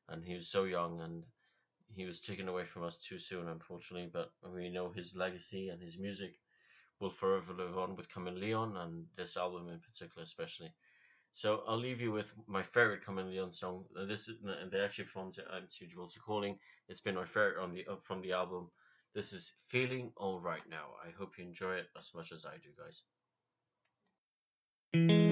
And 0.09 0.25
he 0.25 0.35
was 0.35 0.49
so 0.49 0.65
young 0.65 1.01
and 1.01 1.25
he 1.95 2.05
was 2.05 2.21
taken 2.21 2.49
away 2.49 2.65
from 2.65 2.85
us 2.85 2.99
too 2.99 3.19
soon, 3.19 3.49
unfortunately. 3.49 4.11
But 4.13 4.33
we 4.43 4.71
know 4.71 4.91
his 4.91 5.17
legacy 5.17 5.69
and 5.69 5.81
his 5.83 5.99
music 5.99 6.35
will 7.01 7.11
forever 7.11 7.53
live 7.53 7.79
on 7.79 7.97
with 7.97 8.13
Comin 8.13 8.41
Leon 8.41 8.77
and 8.77 9.07
this 9.17 9.37
album 9.37 9.69
in 9.69 9.81
particular, 9.81 10.23
especially. 10.25 10.73
So 11.33 11.65
I'll 11.67 11.79
leave 11.79 12.01
you 12.01 12.13
with 12.13 12.33
my 12.47 12.63
favorite 12.63 13.05
Comin 13.05 13.31
Leon 13.31 13.53
song. 13.53 13.85
This 14.09 14.29
is 14.29 14.37
they 14.71 14.81
actually 14.81 15.05
performed 15.07 15.39
it 15.39 15.47
at 15.55 15.71
Gibraltar 15.71 16.21
Calling. 16.21 16.59
It's 16.89 17.01
been 17.01 17.17
my 17.17 17.25
favorite 17.25 17.63
on 17.63 17.75
the 17.75 17.87
uh, 17.87 17.97
from 17.97 18.23
the 18.23 18.33
album. 18.33 18.71
This 19.15 19.33
is 19.33 19.55
Feeling 19.69 20.13
All 20.17 20.41
Right 20.41 20.67
Now. 20.69 20.95
I 21.05 21.11
hope 21.11 21.39
you 21.39 21.45
enjoy 21.45 21.75
it 21.75 21.89
as 21.99 22.13
much 22.15 22.33
as 22.33 22.47
I 22.47 22.57
do, 22.59 22.71
guys. 22.79 23.05
Girl 24.95 25.24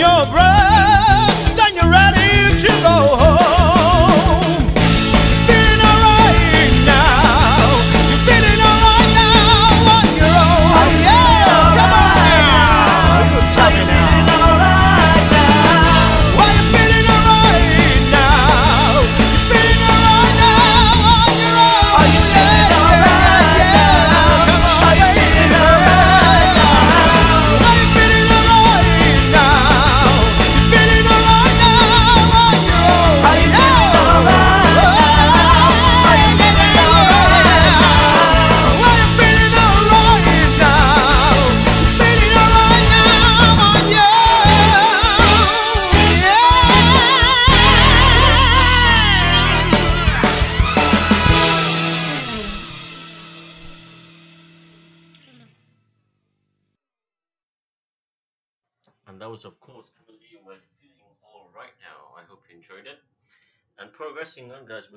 your 0.00 0.24
brother. 0.32 0.59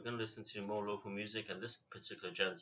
We're 0.03 0.09
going 0.09 0.19
to 0.19 0.23
listen 0.23 0.43
to 0.43 0.67
more 0.67 0.85
local 0.85 1.09
music, 1.11 1.49
and 1.49 1.61
this 1.61 1.77
particular 1.89 2.33
gent 2.33 2.61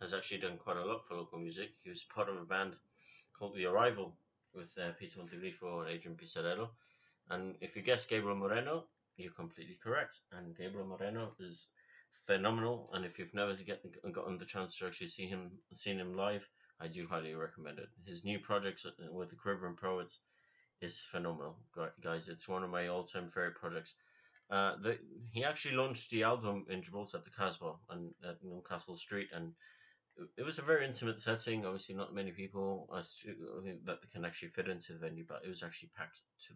has 0.00 0.14
actually 0.14 0.38
done 0.38 0.56
quite 0.56 0.76
a 0.76 0.84
lot 0.84 1.04
for 1.04 1.16
local 1.16 1.40
music. 1.40 1.70
He 1.82 1.90
was 1.90 2.04
part 2.04 2.28
of 2.28 2.36
a 2.36 2.44
band 2.44 2.74
called 3.36 3.56
The 3.56 3.66
Arrival 3.66 4.14
with 4.54 4.68
uh, 4.78 4.92
Peter 4.96 5.18
Montegriffo 5.18 5.80
and 5.80 5.90
Adrian 5.90 6.16
Pisarello. 6.16 6.68
And 7.28 7.56
if 7.60 7.74
you 7.74 7.82
guess 7.82 8.06
Gabriel 8.06 8.36
Moreno, 8.36 8.84
you're 9.16 9.32
completely 9.32 9.76
correct. 9.82 10.20
And 10.30 10.56
Gabriel 10.56 10.86
Moreno 10.86 11.32
is 11.40 11.66
phenomenal. 12.24 12.88
And 12.92 13.04
if 13.04 13.18
you've 13.18 13.34
never 13.34 13.54
get, 13.54 13.82
gotten 14.12 14.38
the 14.38 14.44
chance 14.44 14.78
to 14.78 14.86
actually 14.86 15.08
see 15.08 15.26
him, 15.26 15.50
seen 15.72 15.98
him 15.98 16.14
live, 16.16 16.46
I 16.80 16.86
do 16.86 17.08
highly 17.08 17.34
recommend 17.34 17.80
it. 17.80 17.88
His 18.04 18.24
new 18.24 18.38
projects 18.38 18.86
with 19.10 19.30
the 19.30 19.34
Quivering 19.34 19.74
Poets 19.74 20.20
is 20.80 21.00
phenomenal, 21.00 21.56
guys. 22.00 22.28
It's 22.28 22.46
one 22.46 22.62
of 22.62 22.70
my 22.70 22.86
all-time 22.86 23.26
favorite 23.26 23.56
projects. 23.56 23.96
Uh, 24.50 24.76
the, 24.82 24.98
he 25.32 25.44
actually 25.44 25.74
launched 25.74 26.10
the 26.10 26.22
album 26.22 26.64
in 26.68 26.82
Gibraltar 26.82 27.18
at 27.18 27.24
the 27.24 27.30
Casbah 27.30 27.74
and 27.90 28.12
at 28.24 28.42
Newcastle 28.42 28.96
Street, 28.96 29.28
and 29.34 29.52
it 30.36 30.44
was 30.44 30.58
a 30.58 30.62
very 30.62 30.86
intimate 30.86 31.20
setting. 31.20 31.66
Obviously, 31.66 31.94
not 31.94 32.14
many 32.14 32.30
people 32.30 32.88
that 33.84 33.98
can 34.12 34.24
actually 34.24 34.48
fit 34.48 34.68
into 34.68 34.92
the 34.92 34.98
venue, 34.98 35.24
but 35.28 35.42
it 35.44 35.48
was 35.48 35.62
actually 35.62 35.90
packed 35.96 36.20
to, 36.46 36.54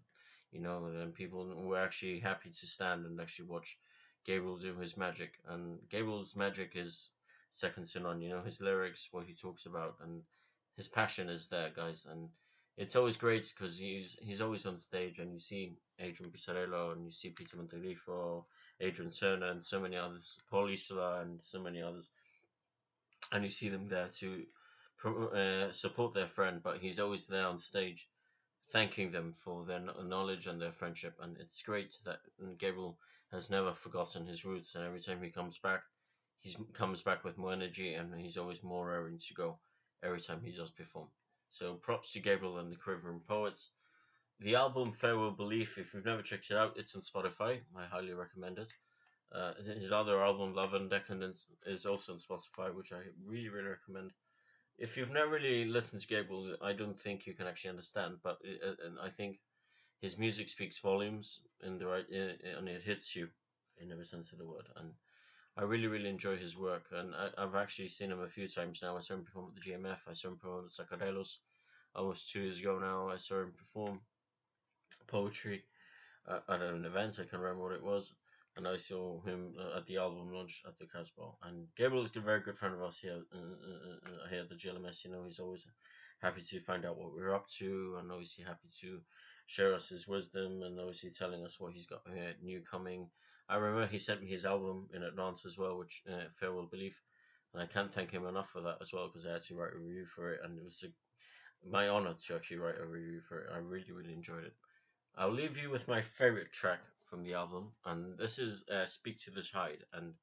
you 0.53 0.61
know, 0.61 0.87
and 0.87 1.15
people 1.15 1.53
were 1.57 1.79
actually 1.79 2.21
happy 2.21 2.51
to 2.51 2.67
stand 2.67 3.05
and 3.07 3.21
actually 3.21 3.47
watch 3.49 3.77
Gabriel 4.25 4.57
do 4.57 4.77
his 4.79 4.97
magic. 4.97 5.33
And 5.49 5.79
Gabriel's 5.91 6.37
magic 6.37 6.73
is 6.75 7.11
second 7.51 7.89
to 7.89 8.01
none. 8.01 8.21
You 8.21 8.31
know, 8.31 8.43
his 8.43 8.61
lyrics, 8.61 9.09
what 9.11 9.27
he 9.27 9.35
talks 9.35 9.67
about, 9.67 9.97
and 10.03 10.23
his 10.77 10.89
passion 10.89 11.29
is 11.29 11.49
there, 11.49 11.71
guys. 11.75 12.07
And 12.09 12.29
it's 12.81 12.97
always 12.97 13.17
great 13.17 13.53
because 13.55 13.79
he's 13.79 14.17
he's 14.21 14.41
always 14.41 14.67
on 14.67 14.79
stage, 14.79 15.21
and 15.21 15.33
you 15.33 15.39
see 15.39 15.77
Adrian 16.01 16.33
Pisarello, 16.33 16.93
and 16.93 17.05
you 17.05 17.13
see 17.13 17.31
Peter 17.31 17.57
Montegriffo, 17.57 18.45
Adrian 18.81 19.13
Turner, 19.13 19.51
and 19.51 19.63
so 19.63 19.81
many 19.81 19.97
others, 19.97 20.39
Paul 20.51 20.71
Isola, 20.71 21.21
and 21.21 21.39
so 21.43 21.61
many 21.61 21.83
others 21.83 22.11
and 23.33 23.45
you 23.45 23.51
see 23.51 23.69
them 23.69 23.89
there 23.89 24.09
to 24.09 24.45
uh, 25.05 25.73
support 25.73 26.15
their 26.15 26.27
friend, 26.27 26.61
but 26.63 26.79
he's 26.79 27.01
always 27.01 27.27
there 27.27 27.47
on 27.47 27.59
stage, 27.59 28.09
thanking 28.71 29.11
them 29.11 29.33
for 29.33 29.65
their 29.65 29.81
knowledge 30.05 30.47
and 30.47 30.61
their 30.61 30.73
friendship. 30.73 31.15
And 31.23 31.37
it's 31.39 31.63
great 31.63 31.97
that 32.05 32.21
Gabriel 32.59 32.99
has 33.33 33.51
never 33.51 33.73
forgotten 33.73 34.27
his 34.27 34.45
roots, 34.45 34.75
and 34.75 34.85
every 34.85 35.01
time 35.01 35.23
he 35.23 35.31
comes 35.31 35.59
back, 35.59 35.83
he 36.41 36.57
comes 36.73 37.03
back 37.03 37.25
with 37.25 37.39
more 37.39 37.53
energy, 37.53 37.95
and 37.95 38.19
he's 38.19 38.39
always 38.39 38.63
more 38.63 38.89
raring 38.89 39.19
to 39.19 39.35
go 39.35 39.59
every 40.03 40.21
time 40.21 40.41
he 40.43 40.53
does 40.53 40.71
perform. 40.71 41.09
So 41.51 41.75
props 41.75 42.13
to 42.13 42.21
Gabriel 42.21 42.59
and 42.59 42.71
the 42.73 42.77
Quivering 42.77 43.21
Poets. 43.27 43.71
The 44.39 44.55
album 44.55 44.93
Farewell 44.93 45.33
Belief, 45.33 45.77
if 45.79 45.93
you've 45.93 46.05
never 46.07 46.23
checked 46.23 46.51
it 46.51 46.57
out, 46.57 46.77
it's 46.77 46.95
on 46.95 47.03
Spotify. 47.03 47.61
I 47.77 47.85
highly 47.85 48.13
recommend 48.13 48.59
it. 48.59 48.73
Uh, 49.33 49.53
his 49.79 49.93
other 49.93 50.23
album, 50.23 50.55
Love 50.55 50.75
and 50.75 50.89
Decadence, 50.89 51.49
is 51.67 51.87
also 51.87 52.13
on 52.13 52.19
Spotify, 52.19 52.75
which 52.75 52.93
I 52.93 53.01
really, 53.27 53.49
really 53.49 53.69
recommend. 53.69 54.13
If 54.79 54.97
you've 54.97 55.11
never 55.11 55.33
really 55.33 55.67
listened 55.67 56.03
to 56.03 56.09
Gabriel, 56.09 56.57
I 56.63 56.73
don't 56.73 56.99
think 56.99 57.27
you 57.27 57.35
can 57.35 57.47
actually 57.47 57.71
understand, 57.71 58.17
but 58.23 58.39
it, 58.43 58.61
uh, 58.67 58.87
and 58.87 58.99
I 59.01 59.11
think 59.11 59.39
his 60.01 60.19
music 60.19 60.49
speaks 60.49 60.79
volumes 60.79 61.41
in 61.63 61.79
the 61.79 61.87
right, 61.87 62.09
and 62.09 62.69
it 62.69 62.83
hits 62.83 63.15
you 63.15 63.29
in 63.79 63.93
every 63.93 64.07
sense 64.07 64.33
of 64.33 64.39
the 64.39 64.47
word. 64.47 64.69
And 64.77 64.93
I 65.57 65.63
really, 65.63 65.89
really 65.89 66.09
enjoy 66.09 66.37
his 66.37 66.57
work, 66.57 66.85
and 66.93 67.15
I, 67.15 67.41
have 67.41 67.55
actually 67.55 67.89
seen 67.89 68.11
him 68.11 68.21
a 68.21 68.29
few 68.29 68.49
times 68.49 68.81
now. 68.83 68.97
I 68.97 69.01
saw 69.01 69.15
him 69.15 69.25
perform 69.25 69.53
at 69.55 69.63
the 69.63 69.71
GMF. 69.71 69.99
I 70.09 70.15
saw 70.15 70.29
him 70.29 70.39
perform 70.39 70.65
at 70.65 70.71
Sacarello's 70.71 71.41
almost 71.95 72.31
two 72.31 72.41
years 72.41 72.61
ago 72.61 72.79
now. 72.79 73.09
I 73.09 73.17
saw 73.17 73.43
him 73.43 73.53
perform 73.53 74.01
poetry 75.07 75.65
uh, 76.27 76.41
at 76.49 76.63
an 76.63 76.85
event. 76.85 77.19
I 77.19 77.25
can't 77.25 77.43
remember 77.43 77.63
what 77.63 77.73
it 77.73 77.83
was 77.83 78.15
and 78.57 78.67
I 78.67 78.77
saw 78.77 79.21
him 79.23 79.55
uh, 79.59 79.79
at 79.79 79.87
the 79.87 79.99
album 79.99 80.33
launch 80.33 80.63
at 80.67 80.77
the 80.77 80.87
Casbah. 80.87 81.33
And 81.45 81.67
Gabriel 81.77 82.05
is 82.05 82.17
a 82.17 82.21
very 82.21 82.41
good 82.41 82.59
friend 82.59 82.75
of 82.75 82.83
us 82.83 82.99
here, 82.99 83.23
uh, 83.35 83.39
uh, 83.39 84.13
uh 84.13 84.29
here 84.29 84.41
at 84.41 84.49
the 84.49 84.55
GLMS. 84.55 85.05
You 85.05 85.13
know, 85.13 85.25
he's 85.25 85.41
always 85.41 85.67
happy 86.21 86.43
to 86.43 86.61
find 86.61 86.85
out 86.85 86.99
what 86.99 87.15
we're 87.15 87.35
up 87.35 87.49
to, 87.59 87.97
and 87.99 88.11
obviously 88.11 88.45
happy 88.45 88.69
to 88.83 89.01
share 89.47 89.75
us 89.75 89.89
his 89.89 90.07
wisdom, 90.09 90.63
and 90.63 90.79
obviously 90.79 91.11
telling 91.11 91.45
us 91.45 91.59
what 91.59 91.73
he's 91.73 91.87
got 91.87 92.03
new 92.43 92.61
coming. 92.71 93.09
I 93.51 93.57
remember 93.57 93.87
he 93.87 93.99
sent 93.99 94.23
me 94.23 94.29
his 94.29 94.47
album 94.47 94.89
in 94.95 95.03
advance 95.03 95.45
as 95.45 95.59
well, 95.59 95.77
which 95.77 96.03
uh, 96.09 96.29
Farewell 96.39 96.69
Belief, 96.71 97.03
and 97.53 97.61
I 97.63 97.67
can't 97.67 97.93
thank 97.93 98.11
him 98.13 98.25
enough 98.27 98.51
for 98.51 98.61
that 98.61 98.79
as 98.81 98.93
well 98.93 99.09
because 99.09 99.27
I 99.27 99.39
to 99.39 99.57
write 99.57 99.75
a 99.75 99.79
review 99.79 100.07
for 100.07 100.33
it, 100.33 100.41
and 100.45 100.57
it 100.57 100.65
was 100.65 100.85
a, 100.85 101.69
my 101.69 101.89
honor 101.89 102.15
to 102.15 102.35
actually 102.37 102.59
write 102.59 102.79
a 102.81 102.87
review 102.87 103.21
for 103.21 103.41
it. 103.41 103.51
I 103.53 103.59
really, 103.59 103.91
really 103.91 104.13
enjoyed 104.13 104.45
it. 104.45 104.55
I'll 105.17 105.33
leave 105.33 105.57
you 105.57 105.69
with 105.69 105.89
my 105.89 106.01
favorite 106.01 106.53
track 106.53 106.81
from 107.09 107.25
the 107.25 107.35
album, 107.35 107.73
and 107.85 108.17
this 108.17 108.39
is 108.39 108.65
uh, 108.69 108.87
"Speak 108.87 109.19
to 109.21 109.33
the 109.33 109.43
Tide," 109.43 109.85
and 109.93 110.15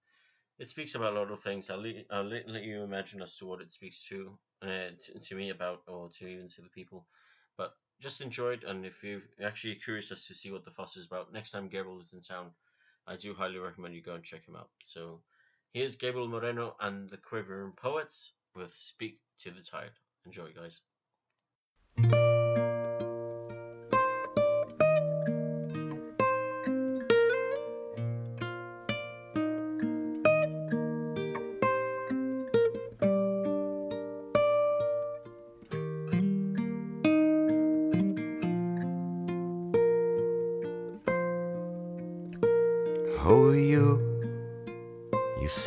it 0.58 0.70
speaks 0.70 0.96
about 0.96 1.14
a 1.14 1.20
lot 1.20 1.32
of 1.32 1.44
things. 1.44 1.70
I'll, 1.70 1.82
let, 1.82 2.06
I'll 2.10 2.24
let 2.24 2.64
you 2.64 2.82
imagine 2.84 3.22
as 3.22 3.36
to 3.38 3.46
what 3.46 3.62
it 3.62 3.74
speaks 3.74 4.04
to, 4.08 4.40
uh, 4.62 4.90
to, 5.06 5.20
to 5.20 5.36
me 5.36 5.50
about, 5.50 5.82
or 5.88 6.10
to 6.18 6.28
even 6.28 6.48
to 6.48 6.62
the 6.62 6.70
people. 6.70 7.06
But 7.58 7.74
just 8.00 8.22
enjoy 8.22 8.54
it, 8.54 8.64
and 8.64 8.86
if 8.86 9.04
you're 9.04 9.22
actually 9.44 9.76
curious 9.76 10.12
as 10.12 10.26
to 10.28 10.34
see 10.34 10.52
what 10.52 10.64
the 10.64 10.72
fuss 10.72 10.96
is 10.96 11.08
about, 11.08 11.34
next 11.34 11.52
time 11.52 11.68
Gabriel 11.68 12.00
is 12.00 12.14
in 12.14 12.22
town, 12.22 12.52
I 13.08 13.16
do 13.16 13.34
highly 13.34 13.58
recommend 13.58 13.96
you 13.96 14.02
go 14.02 14.16
and 14.16 14.24
check 14.24 14.46
him 14.46 14.56
out. 14.58 14.70
So 14.84 15.22
here's 15.74 15.96
Gabriel 15.96 16.28
Moreno 16.28 16.76
and 16.82 17.10
the 17.10 17.18
Quivering 17.18 17.72
Poets 17.72 18.34
with 18.54 18.74
"Speak 18.74 19.20
to 19.40 19.52
the 19.52 19.62
Tide." 19.62 19.92
Enjoy, 20.26 20.52
guys. 20.52 20.82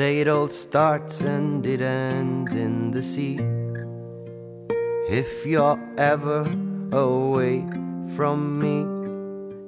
Say 0.01 0.21
it 0.21 0.29
all 0.29 0.49
starts 0.49 1.21
and 1.21 1.67
it 1.67 1.83
ends 1.83 2.55
in 2.55 2.91
the 2.91 3.03
sea. 3.03 3.39
If 5.11 5.45
you're 5.45 5.79
ever 5.99 6.41
away 6.91 7.67
from 8.17 8.39
me, 8.63 8.79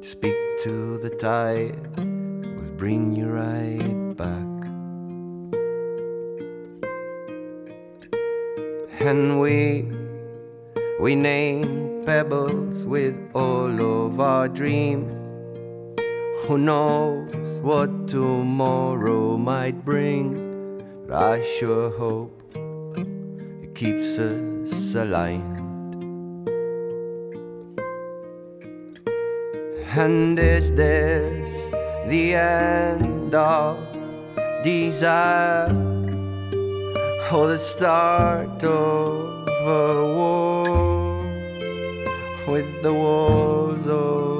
speak 0.00 0.38
to 0.62 0.96
the 1.04 1.10
tide, 1.10 1.76
will 1.98 2.74
bring 2.78 3.12
you 3.12 3.26
right 3.26 4.16
back. 4.16 4.52
And 9.00 9.38
we, 9.38 9.86
we 10.98 11.14
name 11.14 12.04
pebbles 12.06 12.86
with 12.86 13.18
all 13.34 14.06
of 14.06 14.18
our 14.18 14.48
dreams. 14.48 15.12
Who 16.46 16.56
knows 16.56 17.60
what 17.60 17.91
tomorrow 18.06 19.36
might 19.36 19.84
bring? 19.84 20.82
But 21.06 21.16
I 21.16 21.42
sure 21.58 21.90
hope 21.90 22.42
it 23.62 23.74
keeps 23.74 24.18
us 24.18 24.94
aligned. 24.94 25.58
And 29.94 30.38
is 30.38 30.72
this 30.72 31.52
the 32.08 32.34
end 32.34 33.34
of 33.34 33.78
desire 34.62 35.68
or 37.32 37.48
the 37.48 37.58
start 37.58 38.62
of 38.64 39.48
a 39.66 40.14
war 40.16 41.22
with 42.46 42.82
the 42.82 42.92
walls 42.92 43.86
of 43.86 44.31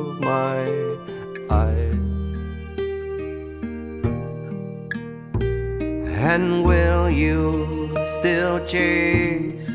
And 6.25 6.65
will 6.65 7.11
you 7.11 7.93
still 8.19 8.65
chase 8.65 9.69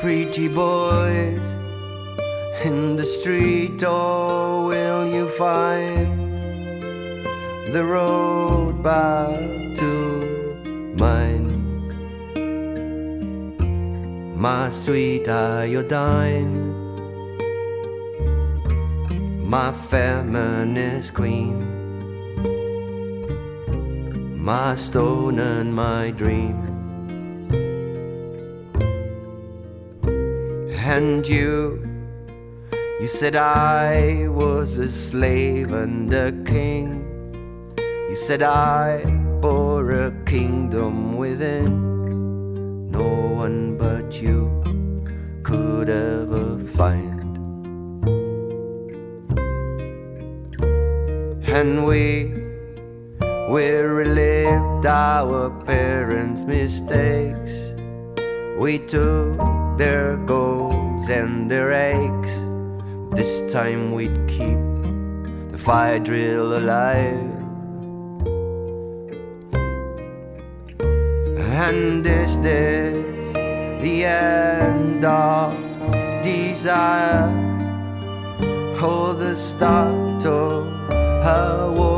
pretty 0.00 0.48
boys 0.48 1.46
in 2.64 2.96
the 2.96 3.04
street, 3.04 3.84
or 3.84 4.64
will 4.64 5.06
you 5.12 5.28
find 5.28 6.08
the 7.70 7.84
road 7.84 8.82
back 8.82 9.36
to 9.76 10.94
mine? 10.98 11.52
My 14.34 14.70
sweet 14.70 15.28
iodine, 15.28 16.72
my 19.46 19.70
feminist 19.70 21.12
queen 21.12 21.75
my 24.46 24.76
stone 24.76 25.40
and 25.40 25.74
my 25.74 26.12
dream. 26.12 26.56
And 30.96 31.26
you, 31.26 31.82
You 33.00 33.08
said 33.08 33.34
I 33.34 34.28
was 34.28 34.78
a 34.78 34.88
slave 34.88 35.72
and 35.72 36.12
a 36.12 36.30
king. 36.44 36.88
You 37.76 38.14
said 38.14 38.42
I 38.44 39.04
bore 39.40 39.90
a 39.90 40.12
kingdom 40.24 41.16
within. 41.16 42.90
No 42.92 43.08
one 43.42 43.76
but 43.76 44.22
you 44.22 44.62
could 45.42 45.88
ever 45.90 46.58
find. 46.64 47.36
And 51.48 51.84
we, 51.84 52.35
we 53.48 53.68
relived 53.70 54.86
our 54.86 55.50
parents' 55.64 56.44
mistakes. 56.44 57.74
We 58.58 58.78
took 58.78 59.38
their 59.78 60.16
goals 60.16 61.08
and 61.08 61.48
their 61.48 61.72
aches. 61.72 62.34
This 63.12 63.52
time 63.52 63.92
we'd 63.92 64.18
keep 64.26 64.58
the 65.52 65.58
fire 65.58 66.00
drill 66.00 66.58
alive. 66.58 67.32
And 71.58 72.04
is 72.04 72.38
this 72.40 72.96
the 73.80 74.04
end 74.04 75.04
of 75.04 75.54
desire? 76.22 77.30
Or 78.82 79.14
the 79.14 79.34
start 79.36 80.24
of 80.26 80.66
a 81.26 81.72
war 81.76 81.95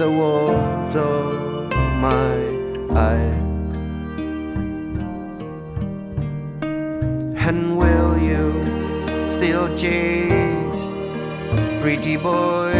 the 0.00 0.10
walls 0.10 0.96
of 0.96 1.70
my 2.00 2.32
eyes? 2.96 3.36
And 7.46 7.76
will 7.76 8.16
you 8.16 8.64
still 9.28 9.68
chase 9.76 10.80
pretty 11.82 12.16
boys 12.16 12.72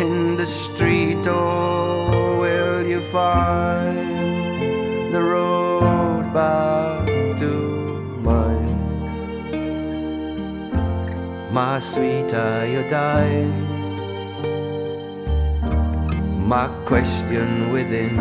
in 0.00 0.34
the 0.34 0.46
street, 0.46 1.28
or 1.28 2.40
will 2.40 2.84
you 2.84 3.00
find 3.00 3.94
the 5.14 5.22
road 5.22 6.32
back 6.34 7.06
to 7.38 7.52
mine? 8.26 8.74
My 11.52 11.78
sweet 11.78 12.34
iodine, 12.34 13.61
my 16.52 16.68
question 16.84 17.72
within 17.72 18.14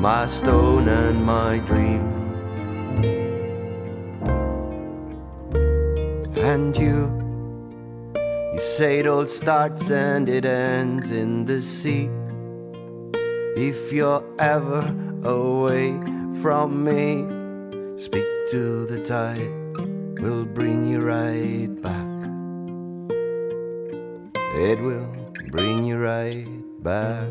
my 0.00 0.26
stone 0.26 0.88
and 0.88 1.24
my 1.24 1.58
dream. 1.58 2.02
And 6.52 6.76
you, 6.76 6.98
you 8.52 8.58
say 8.58 8.98
it 8.98 9.06
all 9.06 9.26
starts 9.26 9.92
and 9.92 10.28
it 10.28 10.44
ends 10.44 11.12
in 11.12 11.44
the 11.44 11.62
sea. 11.62 12.10
If 13.56 13.92
you're 13.92 14.24
ever 14.40 14.82
away 15.22 15.92
from 16.42 16.82
me, 16.82 17.06
speak 17.96 18.26
to 18.50 18.86
the 18.86 19.00
tide, 19.04 19.54
we'll 20.20 20.46
bring 20.46 20.84
you 20.90 21.00
right 21.00 21.68
back. 21.80 22.15
It 24.56 24.80
will 24.80 25.34
bring 25.50 25.84
you 25.84 25.98
right 25.98 26.48
back. 26.82 27.28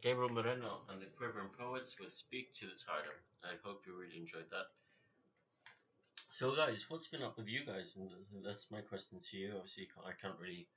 Gabriel 0.00 0.28
Moreno 0.30 0.82
and 0.88 1.02
the 1.02 1.06
Quivering 1.18 1.48
Poets 1.58 1.98
with 1.98 2.12
Speak 2.12 2.52
to 2.54 2.66
the 2.66 2.78
Tide. 2.78 3.10
I 3.42 3.54
hope 3.64 3.82
you 3.88 3.98
really 3.98 4.16
enjoyed 4.16 4.48
that. 4.52 4.66
So, 6.30 6.54
guys, 6.54 6.88
what's 6.88 7.08
been 7.08 7.24
up 7.24 7.36
with 7.36 7.48
you 7.48 7.66
guys? 7.66 7.96
And 7.96 8.12
that's- 8.44 8.70
my 8.70 8.82
question 8.82 9.18
to 9.18 9.36
you. 9.36 9.56
Obviously, 9.56 9.90
I 10.04 10.12
can't 10.12 10.38
really 10.38 10.68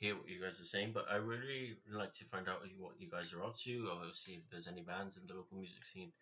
hear 0.00 0.16
what 0.16 0.28
you 0.28 0.40
guys 0.40 0.60
are 0.60 0.64
saying, 0.64 0.92
but 0.92 1.08
I 1.08 1.14
really 1.14 1.78
like 1.88 2.14
to 2.14 2.24
find 2.24 2.48
out 2.48 2.62
what 2.76 3.00
you 3.00 3.08
guys 3.08 3.32
are 3.32 3.44
up 3.44 3.56
to, 3.58 4.10
see 4.14 4.34
if 4.34 4.48
there's 4.48 4.66
any 4.66 4.82
bands 4.82 5.16
in 5.16 5.28
the 5.28 5.34
local 5.34 5.58
music 5.58 5.84
scene 5.84 6.12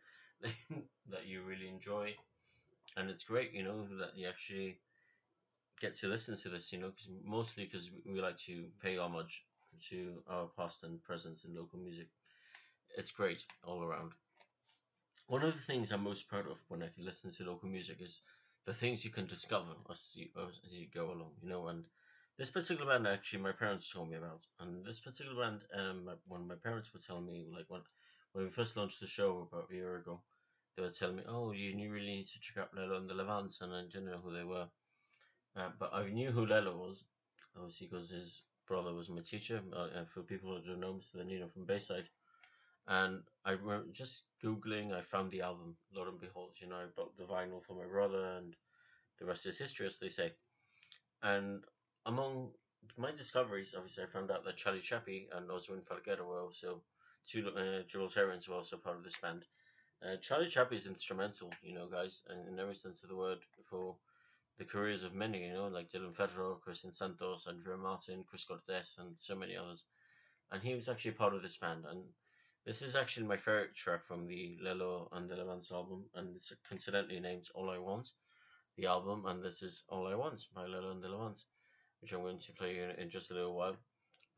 that 1.10 1.26
you 1.26 1.42
really 1.42 1.68
enjoy. 1.68 2.14
And 2.96 3.10
it's 3.10 3.24
great, 3.24 3.52
you 3.52 3.62
know, 3.64 3.86
that 3.98 4.16
you 4.16 4.28
actually 4.28 4.78
get 5.80 5.94
to 5.96 6.08
listen 6.08 6.36
to 6.36 6.48
this, 6.48 6.72
you 6.72 6.78
know, 6.78 6.90
cause 6.90 7.08
mostly 7.24 7.64
because 7.64 7.90
we 8.04 8.20
like 8.20 8.38
to 8.38 8.66
pay 8.82 8.96
homage 8.98 9.44
to 9.90 10.22
our 10.28 10.46
past 10.56 10.82
and 10.84 11.02
present 11.04 11.44
in 11.44 11.54
local 11.54 11.78
music. 11.78 12.08
It's 12.96 13.12
great 13.12 13.44
all 13.64 13.82
around. 13.82 14.12
One 15.28 15.44
of 15.44 15.54
the 15.54 15.60
things 15.62 15.92
I'm 15.92 16.02
most 16.02 16.26
proud 16.26 16.48
of 16.48 16.58
when 16.66 16.82
I 16.82 16.90
listen 16.98 17.30
to 17.30 17.44
local 17.44 17.68
music 17.68 18.00
is 18.00 18.20
the 18.64 18.74
things 18.74 19.04
you 19.04 19.12
can 19.12 19.26
discover 19.26 19.76
as 19.88 20.16
you, 20.16 20.28
as 20.36 20.58
you 20.64 20.88
go 20.92 21.12
along, 21.12 21.36
you 21.40 21.48
know. 21.48 21.68
And 21.68 21.84
this 22.36 22.50
particular 22.50 22.92
band, 22.92 23.06
actually, 23.06 23.42
my 23.42 23.52
parents 23.52 23.88
told 23.92 24.10
me 24.10 24.16
about. 24.16 24.44
And 24.58 24.84
this 24.84 24.98
particular 24.98 25.40
band, 25.40 25.64
um, 25.72 26.10
when 26.26 26.48
my 26.48 26.56
parents 26.56 26.92
were 26.92 26.98
telling 27.00 27.26
me, 27.26 27.46
like 27.54 27.66
when 27.68 27.82
when 28.38 28.46
we 28.46 28.52
first 28.52 28.76
launched 28.76 29.00
the 29.00 29.06
show 29.08 29.48
about 29.50 29.68
a 29.68 29.74
year 29.74 29.96
ago, 29.96 30.20
they 30.76 30.82
were 30.82 30.90
telling 30.90 31.16
me, 31.16 31.24
"Oh, 31.26 31.50
you, 31.50 31.72
really 31.90 32.06
need 32.06 32.26
to 32.26 32.38
check 32.38 32.58
out 32.58 32.72
Lelo 32.72 32.96
and 32.96 33.10
the 33.10 33.14
Levants," 33.14 33.60
and 33.62 33.74
I 33.74 33.82
didn't 33.82 34.04
know 34.04 34.18
who 34.18 34.32
they 34.32 34.44
were. 34.44 34.68
Uh, 35.56 35.70
but 35.76 35.92
I 35.92 36.08
knew 36.08 36.30
who 36.30 36.46
Lelo 36.46 36.76
was, 36.76 37.02
obviously, 37.56 37.88
because 37.88 38.10
his 38.10 38.42
brother 38.64 38.94
was 38.94 39.08
my 39.08 39.22
teacher. 39.22 39.60
Uh, 39.72 40.04
for 40.04 40.22
people 40.22 40.54
who 40.54 40.64
don't 40.64 40.78
know, 40.78 40.94
Mr. 40.94 41.24
Nino 41.26 41.48
from 41.48 41.64
Bayside. 41.64 42.08
And 42.86 43.24
I 43.44 43.56
were 43.56 43.82
just 43.90 44.22
googling. 44.40 44.92
I 44.92 45.02
found 45.02 45.32
the 45.32 45.42
album. 45.42 45.76
Lo 45.92 46.06
and 46.06 46.20
behold, 46.20 46.54
you 46.60 46.68
know, 46.68 46.76
I 46.76 46.86
bought 46.94 47.16
the 47.16 47.24
vinyl 47.24 47.64
for 47.64 47.74
my 47.74 47.86
brother, 47.86 48.24
and 48.36 48.54
the 49.18 49.24
rest 49.24 49.46
is 49.46 49.58
history, 49.58 49.88
as 49.88 49.98
they 49.98 50.10
say. 50.10 50.32
And 51.24 51.64
among 52.06 52.52
my 52.96 53.10
discoveries, 53.10 53.74
obviously, 53.74 54.04
I 54.04 54.06
found 54.06 54.30
out 54.30 54.44
that 54.44 54.56
Charlie 54.56 54.78
Chappie 54.78 55.28
and 55.32 55.50
Oswin 55.50 55.82
Falguero 55.82 56.24
were 56.24 56.40
also 56.40 56.84
two 57.26 57.48
uh, 57.48 57.82
Gibraltarians 57.88 58.48
were 58.48 58.56
also 58.56 58.76
part 58.76 58.96
of 58.96 59.04
this 59.04 59.16
band. 59.16 59.44
Uh, 60.02 60.16
Charlie 60.20 60.48
Chappie 60.48 60.76
is 60.76 60.86
instrumental, 60.86 61.52
you 61.62 61.74
know, 61.74 61.86
guys, 61.86 62.22
in, 62.30 62.52
in 62.52 62.60
every 62.60 62.76
sense 62.76 63.02
of 63.02 63.08
the 63.08 63.16
word, 63.16 63.38
for 63.68 63.96
the 64.58 64.64
careers 64.64 65.02
of 65.02 65.14
many, 65.14 65.46
you 65.46 65.52
know, 65.52 65.68
like 65.68 65.88
Dylan 65.88 66.14
Federer, 66.14 66.60
Christian 66.60 66.92
Santos, 66.92 67.46
Andrea 67.46 67.76
Martin, 67.76 68.24
Chris 68.28 68.44
Cortez, 68.44 68.96
and 68.98 69.14
so 69.16 69.34
many 69.34 69.56
others. 69.56 69.84
And 70.52 70.62
he 70.62 70.74
was 70.74 70.88
actually 70.88 71.12
part 71.12 71.34
of 71.34 71.42
this 71.42 71.56
band. 71.56 71.84
And 71.88 72.02
this 72.64 72.82
is 72.82 72.96
actually 72.96 73.26
my 73.26 73.36
favorite 73.36 73.74
track 73.74 74.04
from 74.04 74.26
the 74.26 74.58
Lelo 74.62 75.08
and 75.12 75.30
Levants 75.30 75.72
album, 75.72 76.04
and 76.14 76.36
it's 76.36 76.52
coincidentally 76.68 77.20
named 77.20 77.48
All 77.54 77.70
I 77.70 77.78
Want, 77.78 78.10
the 78.76 78.86
album, 78.86 79.24
and 79.26 79.42
this 79.42 79.62
is 79.62 79.84
All 79.88 80.06
I 80.06 80.14
Want 80.14 80.46
by 80.54 80.66
Lelo 80.66 80.92
and 80.92 81.02
Levants, 81.02 81.46
which 82.00 82.12
I'm 82.12 82.22
going 82.22 82.38
to 82.38 82.52
play 82.52 82.78
in, 82.78 82.90
in 83.02 83.10
just 83.10 83.30
a 83.30 83.34
little 83.34 83.54
while. 83.54 83.76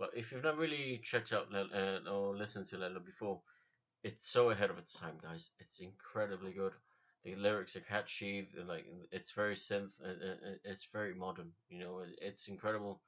But 0.00 0.10
if 0.16 0.32
you've 0.32 0.44
not 0.44 0.58
really 0.58 1.00
checked 1.04 1.32
out 1.32 1.48
uh, 1.54 2.10
or 2.10 2.36
listened 2.36 2.66
to 2.68 2.78
Lelo 2.78 3.04
before, 3.04 3.40
it's 4.04 4.28
so 4.30 4.50
ahead 4.50 4.70
of 4.70 4.78
its 4.78 4.98
time, 4.98 5.18
guys. 5.22 5.50
It's 5.60 5.80
incredibly 5.80 6.52
good. 6.52 6.72
The 7.24 7.36
lyrics 7.36 7.76
are 7.76 7.80
catchy. 7.82 8.48
Like 8.66 8.86
it's 9.12 9.32
very 9.32 9.56
synth. 9.56 10.00
uh, 10.02 10.08
uh, 10.08 10.50
uh, 10.52 10.56
It's 10.64 10.86
very 10.92 11.14
modern. 11.14 11.52
You 11.70 11.80
know, 11.80 12.02
it's 12.22 12.48
incredible. 12.48 13.02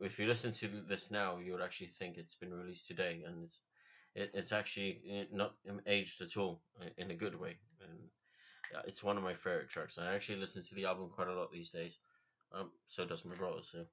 If 0.00 0.18
you 0.18 0.26
listen 0.26 0.52
to 0.54 0.68
this 0.88 1.10
now, 1.10 1.38
you 1.38 1.52
would 1.52 1.62
actually 1.62 1.88
think 1.88 2.16
it's 2.18 2.36
been 2.36 2.54
released 2.54 2.88
today, 2.88 3.22
and 3.26 3.44
it's 3.44 3.60
it, 4.14 4.30
it's 4.34 4.52
actually 4.52 5.00
uh, 5.12 5.24
not 5.36 5.54
aged 5.86 6.22
at 6.22 6.36
all 6.36 6.62
uh, 6.80 6.88
in 6.98 7.10
a 7.10 7.16
good 7.16 7.34
way. 7.38 7.56
And 7.82 7.98
it's 8.86 9.04
one 9.04 9.16
of 9.16 9.22
my 9.22 9.34
favorite 9.34 9.68
tracks. 9.70 9.98
I 9.98 10.14
actually 10.14 10.40
listen 10.40 10.62
to 10.64 10.74
the 10.74 10.86
album 10.86 11.10
quite 11.14 11.28
a 11.28 11.34
lot 11.34 11.52
these 11.52 11.70
days. 11.70 11.98
Um, 12.52 12.70
so 12.86 13.04
does 13.06 13.24
my 13.24 13.34
brother. 13.34 13.62
So 13.62 13.84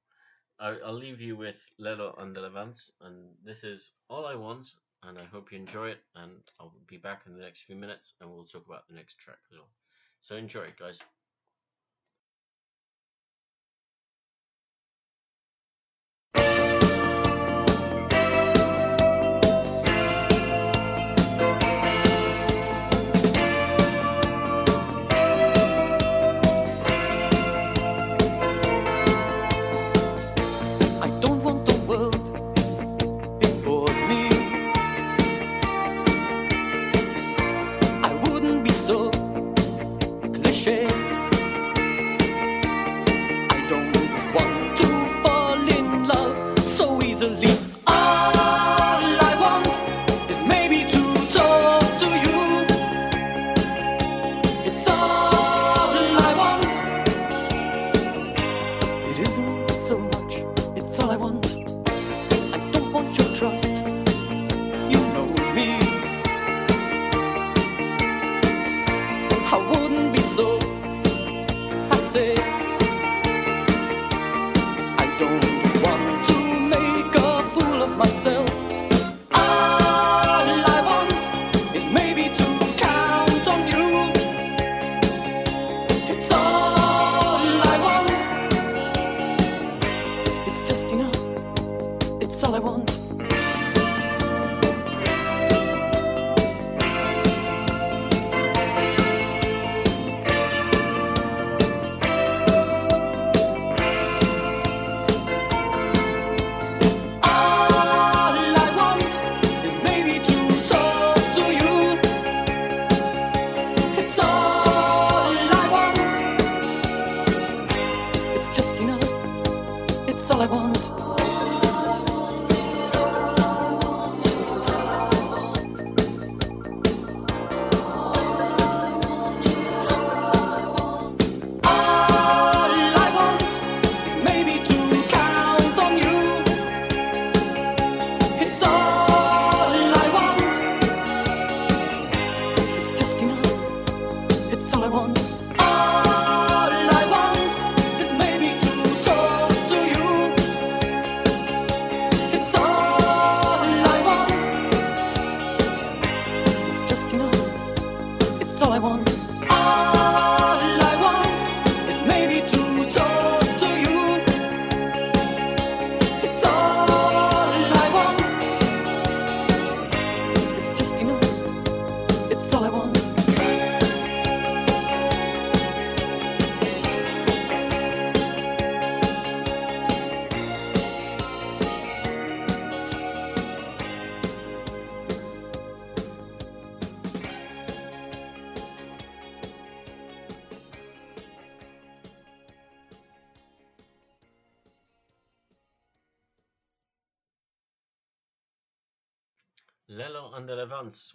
I, 0.60 0.78
I'll 0.86 0.94
leave 0.94 1.22
you 1.22 1.36
with 1.36 1.58
Lelo 1.80 2.22
and 2.22 2.36
the 2.36 2.42
Levants, 2.42 2.92
and 3.02 3.16
this 3.44 3.64
is 3.64 3.92
all 4.10 4.26
I 4.26 4.36
want. 4.36 4.66
And 5.02 5.18
I 5.18 5.24
hope 5.24 5.52
you 5.52 5.58
enjoy 5.58 5.90
it. 5.90 6.02
And 6.16 6.32
I'll 6.60 6.74
be 6.88 6.98
back 6.98 7.22
in 7.26 7.34
the 7.34 7.42
next 7.42 7.62
few 7.62 7.76
minutes, 7.76 8.16
and 8.20 8.30
we'll 8.30 8.44
talk 8.44 8.66
about 8.66 8.88
the 8.88 8.96
next 8.96 9.18
track 9.18 9.38
as 9.52 9.58
well. 9.58 9.70
So 10.22 10.36
enjoy 10.36 10.64
it, 10.64 10.78
guys. 10.78 11.02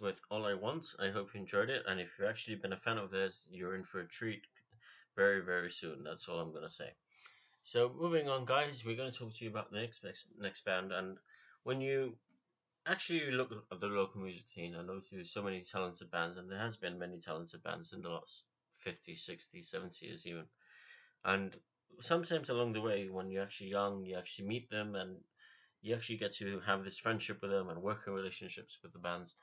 With 0.01 0.21
All 0.31 0.45
I 0.45 0.53
Want. 0.53 0.85
I 0.99 1.09
hope 1.09 1.33
you 1.33 1.41
enjoyed 1.41 1.69
it, 1.69 1.83
and 1.87 1.99
if 1.99 2.07
you've 2.17 2.29
actually 2.29 2.55
been 2.55 2.73
a 2.73 2.77
fan 2.77 2.97
of 2.97 3.11
this, 3.11 3.45
you're 3.51 3.75
in 3.75 3.83
for 3.83 3.99
a 3.99 4.07
treat 4.07 4.41
very, 5.15 5.41
very 5.41 5.69
soon. 5.69 6.03
That's 6.03 6.29
all 6.29 6.39
I'm 6.39 6.51
going 6.51 6.63
to 6.63 6.69
say. 6.69 6.91
So, 7.61 7.91
moving 7.99 8.29
on, 8.29 8.45
guys, 8.45 8.85
we're 8.85 8.95
going 8.95 9.11
to 9.11 9.17
talk 9.17 9.35
to 9.35 9.43
you 9.43 9.49
about 9.49 9.71
the 9.71 9.79
next, 9.79 10.03
next, 10.03 10.27
next 10.39 10.63
band. 10.63 10.91
And 10.91 11.17
when 11.63 11.81
you 11.81 12.15
actually 12.85 13.31
look 13.31 13.51
at 13.71 13.79
the 13.81 13.87
local 13.87 14.21
music 14.21 14.47
scene, 14.47 14.75
and 14.75 14.89
obviously 14.89 15.17
there's 15.17 15.33
so 15.33 15.43
many 15.43 15.61
talented 15.61 16.09
bands, 16.09 16.37
and 16.37 16.49
there 16.49 16.59
has 16.59 16.77
been 16.77 16.97
many 16.97 17.19
talented 17.19 17.61
bands 17.61 17.91
in 17.91 18.01
the 18.01 18.09
last 18.09 18.45
50, 18.79 19.15
60, 19.15 19.61
70 19.61 20.05
years 20.05 20.25
even. 20.25 20.45
And 21.25 21.55
sometimes 22.01 22.49
along 22.49 22.73
the 22.73 22.81
way, 22.81 23.09
when 23.09 23.29
you're 23.29 23.43
actually 23.43 23.71
young, 23.71 24.05
you 24.05 24.17
actually 24.17 24.47
meet 24.47 24.69
them 24.69 24.95
and 24.95 25.17
you 25.81 25.95
actually 25.95 26.17
get 26.17 26.33
to 26.35 26.59
have 26.65 26.83
this 26.83 26.99
friendship 26.99 27.41
with 27.41 27.51
them 27.51 27.69
and 27.69 27.81
working 27.81 28.13
relationships 28.13 28.79
with 28.81 28.93
the 28.93 28.99
bands 28.99 29.35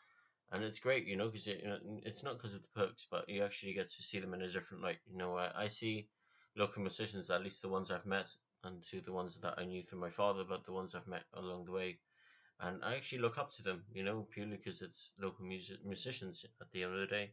and 0.52 0.62
it's 0.62 0.78
great 0.78 1.06
you 1.06 1.16
know 1.16 1.26
because 1.28 1.48
it, 1.48 1.60
you 1.62 1.68
know, 1.68 1.78
it's 2.04 2.22
not 2.22 2.36
because 2.36 2.54
of 2.54 2.62
the 2.62 2.68
perks 2.80 3.06
but 3.10 3.28
you 3.28 3.42
actually 3.42 3.72
get 3.72 3.90
to 3.90 4.02
see 4.02 4.20
them 4.20 4.34
in 4.34 4.42
a 4.42 4.52
different 4.52 4.82
light 4.82 4.98
you 5.10 5.16
know 5.18 5.36
I, 5.36 5.64
I 5.64 5.68
see 5.68 6.08
local 6.56 6.82
musicians 6.82 7.30
at 7.30 7.42
least 7.42 7.62
the 7.62 7.68
ones 7.68 7.90
i've 7.90 8.06
met 8.06 8.28
and 8.64 8.82
to 8.90 9.00
the 9.00 9.12
ones 9.12 9.40
that 9.40 9.54
i 9.58 9.64
knew 9.64 9.82
through 9.82 10.00
my 10.00 10.10
father 10.10 10.44
but 10.48 10.64
the 10.64 10.72
ones 10.72 10.94
i've 10.94 11.08
met 11.08 11.24
along 11.34 11.64
the 11.64 11.72
way. 11.72 11.98
And 12.60 12.84
i 12.84 12.94
actually 12.94 13.20
look 13.22 13.38
up 13.38 13.50
to 13.52 13.62
them 13.62 13.82
you 13.92 14.04
know 14.04 14.26
purely 14.30 14.56
because 14.56 14.82
it's 14.82 15.12
local 15.20 15.44
music 15.44 15.78
musicians 15.84 16.44
at 16.60 16.70
the 16.72 16.84
end 16.84 16.94
of 16.94 17.00
the 17.00 17.06
day. 17.06 17.30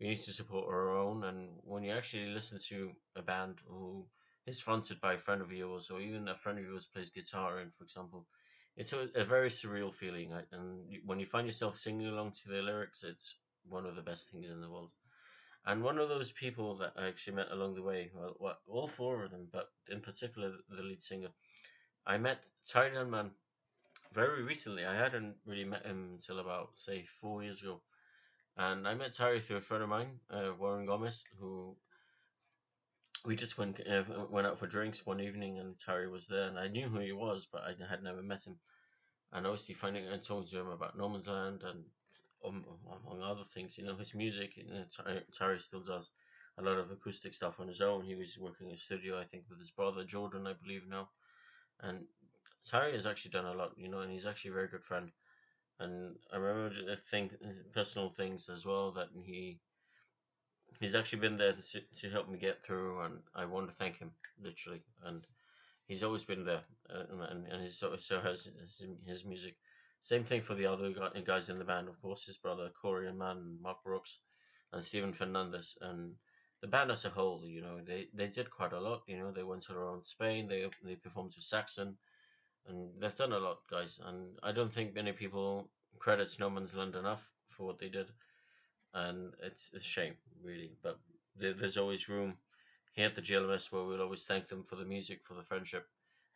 We 0.00 0.08
need 0.08 0.20
to 0.22 0.32
support 0.32 0.66
our 0.68 0.96
own 0.96 1.24
and 1.24 1.50
when 1.64 1.82
you 1.84 1.92
actually 1.92 2.26
listen 2.26 2.58
to 2.68 2.92
a 3.16 3.22
band 3.22 3.56
who 3.66 4.06
is 4.46 4.60
fronted 4.60 5.00
by 5.00 5.14
a 5.14 5.18
friend 5.18 5.42
of 5.42 5.52
yours 5.52 5.90
or 5.90 6.00
even 6.00 6.28
a 6.28 6.36
friend 6.36 6.58
of 6.58 6.64
yours 6.64 6.86
plays 6.86 7.10
guitar 7.10 7.60
in 7.60 7.70
for 7.70 7.84
example 7.84 8.26
it's 8.76 8.92
a, 8.92 9.08
a 9.14 9.24
very 9.24 9.50
surreal 9.50 9.92
feeling 9.92 10.32
and 10.52 10.84
when 11.04 11.20
you 11.20 11.26
find 11.26 11.46
yourself 11.46 11.76
singing 11.76 12.08
along 12.08 12.32
to 12.32 12.48
the 12.48 12.62
lyrics 12.62 13.04
it's 13.04 13.36
one 13.68 13.86
of 13.86 13.96
the 13.96 14.02
best 14.02 14.30
things 14.30 14.48
in 14.48 14.60
the 14.60 14.70
world. 14.70 14.90
And 15.66 15.84
one 15.84 15.98
of 15.98 16.08
those 16.08 16.32
people 16.32 16.76
that 16.78 16.92
i 16.96 17.06
actually 17.06 17.36
met 17.36 17.52
along 17.52 17.74
the 17.74 17.82
way 17.82 18.10
well, 18.14 18.36
well 18.40 18.58
all 18.68 18.88
four 18.88 19.24
of 19.24 19.30
them 19.30 19.48
but 19.52 19.66
in 19.88 20.00
particular 20.00 20.52
the 20.68 20.82
lead 20.82 21.02
singer 21.02 21.28
i 22.06 22.16
met 22.16 22.46
Tyler 22.66 23.04
man 23.04 23.30
very 24.12 24.42
recently. 24.42 24.84
I 24.84 24.94
hadn't 24.94 25.36
really 25.46 25.64
met 25.64 25.86
him 25.86 26.10
until 26.14 26.40
about 26.40 26.76
say 26.76 27.04
four 27.20 27.42
years 27.42 27.62
ago. 27.62 27.80
And 28.56 28.86
i 28.88 28.94
met 28.94 29.12
Tyler 29.12 29.40
through 29.40 29.58
a 29.58 29.60
friend 29.60 29.82
of 29.82 29.88
mine 29.88 30.18
uh, 30.30 30.52
warren 30.58 30.86
gomez 30.86 31.24
who 31.38 31.76
we 33.24 33.36
just 33.36 33.58
went 33.58 33.80
uh, 33.88 34.02
went 34.30 34.46
out 34.46 34.58
for 34.58 34.66
drinks 34.66 35.04
one 35.04 35.20
evening 35.20 35.58
and 35.58 35.78
Terry 35.78 36.08
was 36.08 36.26
there 36.26 36.48
and 36.48 36.58
I 36.58 36.68
knew 36.68 36.88
who 36.88 37.00
he 37.00 37.12
was 37.12 37.46
but 37.50 37.62
I 37.62 37.74
had 37.88 38.02
never 38.02 38.22
met 38.22 38.46
him. 38.46 38.56
And 39.32 39.46
obviously 39.46 39.74
finding 39.74 40.06
and 40.06 40.22
talking 40.22 40.48
to 40.48 40.60
him 40.60 40.68
about 40.68 40.98
No 40.98 41.06
Land 41.06 41.62
and 41.62 41.84
um, 42.44 42.64
among 42.86 43.22
other 43.22 43.44
things 43.44 43.76
you 43.76 43.84
know 43.84 43.96
his 43.96 44.14
music 44.14 44.56
you 44.56 44.64
know, 44.64 44.84
Terry, 45.36 45.60
still 45.60 45.80
does 45.80 46.10
a 46.58 46.62
lot 46.62 46.78
of 46.78 46.90
acoustic 46.90 47.34
stuff 47.34 47.60
on 47.60 47.68
his 47.68 47.80
own. 47.80 48.02
He 48.02 48.14
was 48.14 48.38
working 48.38 48.68
in 48.68 48.74
a 48.74 48.78
studio 48.78 49.18
I 49.20 49.24
think 49.24 49.44
with 49.48 49.58
his 49.58 49.70
brother 49.70 50.04
Jordan 50.04 50.46
I 50.46 50.54
believe 50.62 50.82
now. 50.88 51.08
And 51.80 52.04
Terry 52.68 52.92
has 52.92 53.06
actually 53.06 53.32
done 53.32 53.46
a 53.46 53.54
lot 53.54 53.72
you 53.76 53.88
know 53.88 54.00
and 54.00 54.10
he's 54.12 54.26
actually 54.26 54.52
a 54.52 54.54
very 54.54 54.68
good 54.68 54.84
friend. 54.84 55.10
And 55.78 56.16
I 56.32 56.36
remember 56.36 56.92
I 56.92 56.96
think 57.10 57.32
personal 57.74 58.10
things 58.10 58.48
as 58.48 58.66
well 58.66 58.92
that 58.92 59.08
he 59.24 59.58
he's 60.78 60.94
actually 60.94 61.20
been 61.20 61.36
there 61.36 61.52
to, 61.52 61.80
to 62.00 62.10
help 62.10 62.28
me 62.28 62.38
get 62.38 62.64
through 62.64 63.00
and 63.00 63.14
i 63.34 63.44
want 63.44 63.68
to 63.68 63.74
thank 63.74 63.98
him 63.98 64.10
literally. 64.42 64.82
And 65.04 65.26
he's 65.86 66.02
always 66.02 66.24
been 66.24 66.44
there 66.44 66.62
uh, 66.88 67.02
and, 67.30 67.46
and 67.46 67.62
his, 67.62 67.78
so, 67.78 67.96
so 67.98 68.20
has 68.20 68.48
his, 68.60 68.84
his 69.06 69.24
music. 69.24 69.56
Same 70.00 70.24
thing 70.24 70.40
for 70.40 70.54
the 70.54 70.66
other 70.66 70.92
guys 71.26 71.48
in 71.48 71.58
the 71.58 71.64
band 71.64 71.88
of 71.88 72.00
course 72.00 72.24
his 72.24 72.38
brother 72.38 72.70
corey 72.80 73.08
and 73.08 73.18
man 73.18 73.58
mark 73.60 73.82
brooks 73.84 74.20
and 74.72 74.84
Steven 74.84 75.12
fernandez 75.12 75.76
and 75.80 76.14
the 76.62 76.68
band 76.68 76.90
as 76.90 77.04
a 77.04 77.10
whole 77.10 77.42
you 77.46 77.60
know 77.60 77.80
they, 77.86 78.06
they 78.14 78.28
did 78.28 78.50
quite 78.50 78.72
a 78.72 78.80
lot 78.80 79.02
you 79.06 79.18
know. 79.18 79.30
They 79.30 79.42
went 79.42 79.68
around 79.68 80.04
spain 80.04 80.46
they 80.48 80.66
they 80.84 80.94
performed 80.94 81.32
with 81.36 81.44
saxon 81.44 81.96
and 82.66 82.90
they've 83.00 83.14
done 83.14 83.32
a 83.32 83.38
lot 83.38 83.58
guys. 83.70 84.00
And 84.04 84.38
i 84.42 84.52
don't 84.52 84.72
think 84.72 84.94
many 84.94 85.12
people 85.12 85.68
credit 85.98 86.34
no 86.38 86.48
man's 86.48 86.74
land 86.76 86.94
enough 86.94 87.30
for 87.48 87.66
what 87.66 87.78
they 87.78 87.88
did 87.88 88.06
and 88.94 89.32
it's, 89.42 89.72
a 89.72 89.80
shame 89.80 90.14
really 90.42 90.72
but 90.82 90.98
there, 91.36 91.54
there's 91.54 91.76
always 91.76 92.08
room 92.08 92.34
here 92.92 93.06
at 93.06 93.14
the 93.14 93.22
GLMS 93.22 93.70
where 93.70 93.84
we'll 93.84 94.02
always 94.02 94.24
thank 94.24 94.48
them 94.48 94.62
for 94.62 94.76
the 94.76 94.84
music 94.84 95.20
for 95.24 95.34
the 95.34 95.42
friendship 95.42 95.86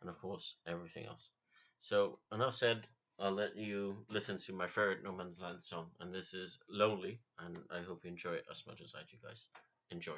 and 0.01 0.09
of 0.09 0.19
course 0.19 0.57
everything 0.67 1.05
else. 1.05 1.31
So 1.79 2.19
enough 2.31 2.55
said. 2.55 2.87
I'll 3.17 3.31
let 3.31 3.55
you 3.55 3.95
listen 4.09 4.37
to 4.39 4.51
my 4.51 4.67
favorite 4.67 5.01
No 5.01 5.13
Man's 5.13 5.39
Land 5.39 5.63
song 5.63 5.85
and 6.01 6.13
this 6.13 6.33
is 6.33 6.59
Lonely 6.69 7.21
and 7.39 7.57
I 7.71 7.81
hope 7.81 8.03
you 8.03 8.09
enjoy 8.11 8.33
it 8.33 8.45
as 8.51 8.67
much 8.67 8.81
as 8.81 8.93
I 8.93 9.03
do 9.09 9.15
guys. 9.25 9.47
Enjoy 9.89 10.17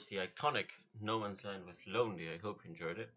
was 0.00 0.08
the 0.08 0.16
iconic 0.16 0.68
No 1.02 1.20
Man's 1.20 1.44
Land 1.44 1.66
with 1.66 1.76
Lonely. 1.86 2.28
I 2.32 2.38
hope 2.38 2.60
you 2.64 2.70
enjoyed 2.70 2.98
it. 2.98 3.10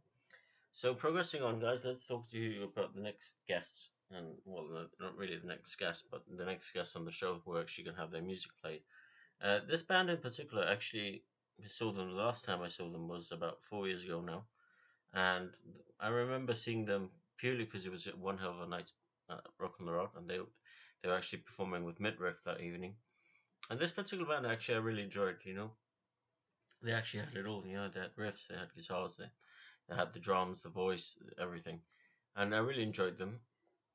So, 0.74 0.94
progressing 0.94 1.42
on, 1.42 1.62
guys, 1.62 1.86
let's 1.86 2.06
talk 2.06 2.30
to 2.32 2.38
you 2.38 2.64
about 2.66 2.94
the 2.94 3.02
next 3.02 3.38
guest. 3.48 3.88
And, 4.12 4.36
well, 4.44 4.68
not 5.00 5.16
really 5.16 5.38
the 5.38 5.48
next 5.48 5.78
guest, 5.78 6.08
but 6.12 6.24
the 6.38 6.44
next 6.44 6.74
guest 6.74 6.98
on 6.98 7.06
the 7.06 7.12
show 7.12 7.42
who 7.46 7.58
actually 7.58 7.86
to 7.86 7.94
have 7.94 8.12
their 8.12 8.22
music 8.22 8.52
played. 8.62 8.82
Uh, 9.42 9.60
this 9.66 9.82
band 9.84 10.10
in 10.10 10.18
particular, 10.18 10.66
actually, 10.66 11.24
I 11.64 11.68
saw 11.68 11.94
them 11.94 12.10
the 12.10 12.22
last 12.22 12.44
time 12.44 12.62
I 12.62 12.68
saw 12.68 12.90
them 12.92 13.08
was 13.08 13.32
about 13.32 13.64
four 13.70 13.88
years 13.88 14.04
ago 14.04 14.20
now. 14.20 14.44
And 15.14 15.52
I 16.02 16.10
remember 16.10 16.54
seeing 16.54 16.84
them 16.84 17.12
purely 17.38 17.64
because 17.64 17.86
it 17.86 17.94
was 17.94 18.06
one 18.20 18.38
hell 18.38 18.52
of 18.52 18.62
a 18.62 18.68
night 18.68 18.92
Rock 19.58 19.76
on 19.80 19.86
the 19.86 19.94
Rock, 19.94 20.16
and 20.18 20.30
they 20.30 20.40
they 21.02 21.08
were 21.10 21.16
actually 21.16 21.40
performing 21.40 21.86
with 21.86 22.02
Midriff 22.02 22.44
that 22.44 22.60
evening. 22.60 22.96
And 23.70 23.80
this 23.80 23.92
particular 23.92 24.26
band, 24.26 24.46
actually, 24.46 24.76
I 24.76 24.80
really 24.80 25.04
enjoyed. 25.04 25.38
You 25.46 25.54
know, 25.56 25.72
they 26.82 26.92
actually 26.94 27.22
had 27.26 27.36
it 27.38 27.46
all. 27.46 27.66
You 27.66 27.76
know, 27.76 27.90
they 27.90 28.00
had 28.02 28.16
riffs, 28.16 28.48
they 28.48 28.56
had 28.56 28.74
guitars, 28.76 29.18
they 29.18 29.30
they 29.90 29.96
had 29.96 30.14
the 30.14 30.20
drums, 30.20 30.62
the 30.62 30.70
voice, 30.70 31.18
everything, 31.40 31.82
and 32.36 32.56
I 32.56 32.60
really 32.60 32.84
enjoyed 32.84 33.18
them. 33.18 33.40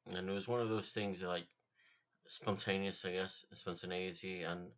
And 0.07 0.29
it 0.29 0.33
was 0.33 0.49
one 0.49 0.61
of 0.61 0.69
those 0.69 0.91
things 0.93 1.23
like 1.23 1.47
spontaneous, 2.29 3.05
I 3.05 3.13
guess, 3.13 3.45
spontaneity, 3.53 4.43
and 4.45 4.71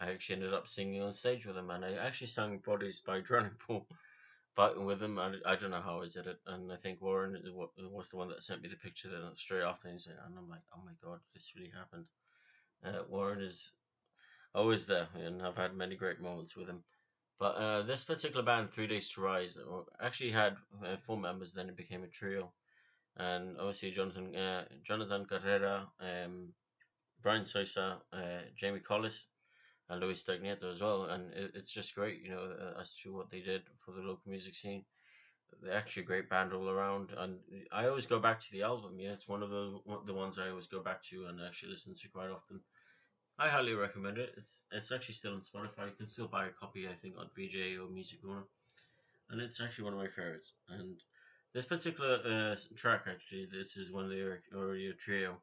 I 0.00 0.10
actually 0.12 0.36
ended 0.36 0.54
up 0.54 0.68
singing 0.68 1.02
on 1.02 1.12
stage 1.12 1.46
with 1.46 1.56
them, 1.56 1.70
and 1.70 1.84
I 1.84 1.94
actually 1.94 2.28
sang 2.28 2.58
"Bodies" 2.58 3.00
by 3.00 3.20
Drowning 3.20 3.56
Pool 3.66 3.86
but 4.56 4.80
with 4.82 5.00
them, 5.00 5.18
I, 5.18 5.34
I 5.46 5.56
don't 5.56 5.70
know 5.70 5.82
how 5.82 6.02
I 6.02 6.08
did 6.08 6.26
it, 6.26 6.38
and 6.46 6.72
I 6.72 6.76
think 6.76 7.00
Warren 7.02 7.38
was 7.92 8.10
the 8.10 8.16
one 8.16 8.28
that 8.30 8.42
sent 8.42 8.62
me 8.62 8.68
the 8.68 8.76
picture 8.76 9.08
then 9.10 9.22
straight 9.36 9.62
after, 9.64 9.88
and, 9.88 10.00
and 10.06 10.38
I'm 10.38 10.48
like, 10.48 10.62
oh 10.74 10.82
my 10.84 10.92
god, 11.04 11.20
this 11.34 11.52
really 11.56 11.70
happened. 11.70 12.06
Uh, 12.84 13.04
Warren 13.08 13.42
is 13.42 13.72
always 14.54 14.86
there, 14.86 15.08
and 15.14 15.42
I've 15.42 15.56
had 15.56 15.74
many 15.76 15.96
great 15.96 16.20
moments 16.20 16.56
with 16.56 16.68
him. 16.68 16.82
But 17.38 17.54
uh, 17.56 17.82
this 17.82 18.04
particular 18.04 18.44
band, 18.44 18.70
Three 18.72 18.86
Days 18.86 19.10
to 19.10 19.20
Rise, 19.20 19.58
actually 20.00 20.30
had 20.30 20.56
uh, 20.84 20.96
four 20.98 21.18
members. 21.18 21.52
Then 21.52 21.68
it 21.68 21.76
became 21.76 22.02
a 22.04 22.08
trio, 22.08 22.52
and 23.16 23.56
obviously 23.58 23.90
Jonathan 23.90 24.34
uh, 24.36 24.64
Jonathan 24.84 25.26
Carrera, 25.26 25.88
um, 26.00 26.52
Brian 27.22 27.44
Sosa, 27.44 28.00
uh, 28.12 28.42
Jamie 28.56 28.80
Collis, 28.80 29.28
and 29.88 30.00
Luis 30.00 30.24
Stagnieto 30.24 30.72
as 30.72 30.80
well. 30.82 31.04
And 31.04 31.32
it, 31.34 31.52
it's 31.54 31.72
just 31.72 31.94
great, 31.94 32.22
you 32.22 32.30
know, 32.30 32.44
uh, 32.60 32.80
as 32.80 32.96
to 33.02 33.14
what 33.14 33.30
they 33.30 33.40
did 33.40 33.62
for 33.80 33.92
the 33.92 34.02
local 34.02 34.30
music 34.30 34.54
scene. 34.54 34.84
They're 35.62 35.74
actually 35.76 36.04
a 36.04 36.06
great 36.06 36.28
band 36.28 36.52
all 36.52 36.68
around, 36.68 37.10
and 37.16 37.38
I 37.72 37.86
always 37.88 38.06
go 38.06 38.18
back 38.18 38.40
to 38.40 38.52
the 38.52 38.62
album. 38.62 38.98
Yeah, 39.00 39.12
it's 39.12 39.28
one 39.28 39.42
of 39.42 39.50
the 39.50 39.80
the 40.06 40.14
ones 40.14 40.38
I 40.38 40.50
always 40.50 40.68
go 40.68 40.82
back 40.82 41.02
to 41.04 41.26
and 41.26 41.40
actually 41.40 41.72
listen 41.72 41.94
to 41.94 42.08
quite 42.08 42.30
often. 42.30 42.60
I 43.38 43.48
highly 43.48 43.74
recommend 43.74 44.18
it. 44.18 44.34
It's 44.36 44.64
it's 44.72 44.92
actually 44.92 45.14
still 45.14 45.34
on 45.34 45.40
Spotify. 45.40 45.86
You 45.86 45.96
can 45.96 46.06
still 46.06 46.28
buy 46.28 46.46
a 46.46 46.50
copy, 46.50 46.88
I 46.88 46.94
think, 46.94 47.16
on 47.18 47.30
VJ 47.36 47.76
or 47.78 47.88
Music 47.88 48.22
Corner, 48.22 48.44
and 49.30 49.40
it's 49.40 49.60
actually 49.60 49.84
one 49.84 49.94
of 49.94 49.98
my 50.00 50.08
favorites. 50.08 50.54
And 50.68 50.96
this 51.52 51.66
particular 51.66 52.20
uh, 52.24 52.56
track, 52.76 53.02
actually, 53.08 53.46
this 53.46 53.76
is 53.76 53.92
one 53.92 54.04
of 54.04 54.10
their 54.10 54.42
already 54.54 54.88
a 54.88 54.94
trio 54.94 55.38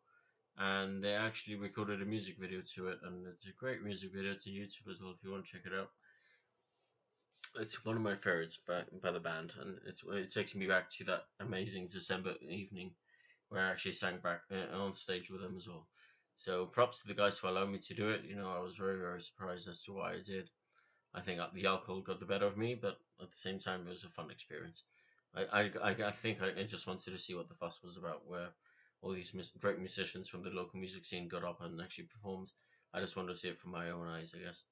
and 0.57 1.03
they 1.03 1.13
actually 1.13 1.55
recorded 1.55 2.01
a 2.01 2.05
music 2.05 2.35
video 2.39 2.61
to 2.75 2.87
it, 2.87 2.99
and 3.03 3.25
it's 3.27 3.47
a 3.47 3.51
great 3.51 3.83
music 3.83 4.11
video. 4.13 4.33
It's 4.33 4.47
on 4.47 4.53
YouTube 4.53 4.91
as 4.91 5.01
well 5.01 5.11
if 5.11 5.23
you 5.23 5.31
want 5.31 5.45
to 5.45 5.51
check 5.51 5.65
it 5.65 5.73
out. 5.73 5.89
It's 7.59 7.85
one 7.85 7.95
of 7.95 8.01
my 8.01 8.15
favorites 8.15 8.57
by 8.67 8.83
by 9.01 9.11
the 9.11 9.19
band, 9.19 9.53
and 9.59 9.79
it's 9.87 10.03
it 10.03 10.31
takes 10.31 10.55
me 10.55 10.67
back 10.67 10.91
to 10.91 11.03
that 11.05 11.25
amazing 11.39 11.87
December 11.87 12.35
evening 12.47 12.91
where 13.49 13.61
I 13.61 13.71
actually 13.71 13.93
sang 13.93 14.19
back 14.23 14.41
uh, 14.51 14.75
on 14.75 14.93
stage 14.93 15.29
with 15.29 15.41
them 15.41 15.55
as 15.55 15.67
well. 15.67 15.87
So 16.35 16.65
props 16.65 17.01
to 17.01 17.07
the 17.07 17.13
guys 17.13 17.37
who 17.37 17.47
allowed 17.47 17.69
me 17.69 17.79
to 17.79 17.93
do 17.93 18.09
it. 18.09 18.23
You 18.25 18.35
know, 18.35 18.51
I 18.51 18.59
was 18.59 18.75
very 18.75 18.99
very 18.99 19.21
surprised 19.21 19.67
as 19.67 19.83
to 19.83 19.93
why 19.93 20.13
I 20.13 20.21
did. 20.21 20.49
I 21.13 21.21
think 21.21 21.39
the 21.53 21.67
alcohol 21.67 22.01
got 22.01 22.19
the 22.19 22.25
better 22.25 22.47
of 22.47 22.57
me, 22.57 22.75
but 22.75 22.97
at 23.21 23.29
the 23.31 23.37
same 23.37 23.59
time, 23.59 23.87
it 23.87 23.89
was 23.89 24.03
a 24.03 24.09
fun 24.09 24.31
experience. 24.31 24.83
I 25.35 25.71
I, 25.81 25.95
I, 26.07 26.11
think 26.11 26.41
I 26.41 26.63
just 26.63 26.87
wanted 26.87 27.11
to 27.11 27.19
see 27.19 27.35
what 27.35 27.47
the 27.47 27.55
fuss 27.55 27.81
was 27.83 27.97
about, 27.97 28.27
where 28.27 28.49
all 29.01 29.11
these 29.11 29.35
great 29.59 29.79
musicians 29.79 30.27
from 30.27 30.43
the 30.43 30.49
local 30.49 30.79
music 30.79 31.05
scene 31.05 31.27
got 31.27 31.43
up 31.43 31.61
and 31.61 31.79
actually 31.81 32.05
performed. 32.05 32.51
I 32.93 32.99
just 33.01 33.15
wanted 33.15 33.33
to 33.33 33.39
see 33.39 33.49
it 33.49 33.59
from 33.59 33.71
my 33.71 33.91
own 33.91 34.07
eyes, 34.07 34.33
I 34.35 34.43
guess. 34.43 34.63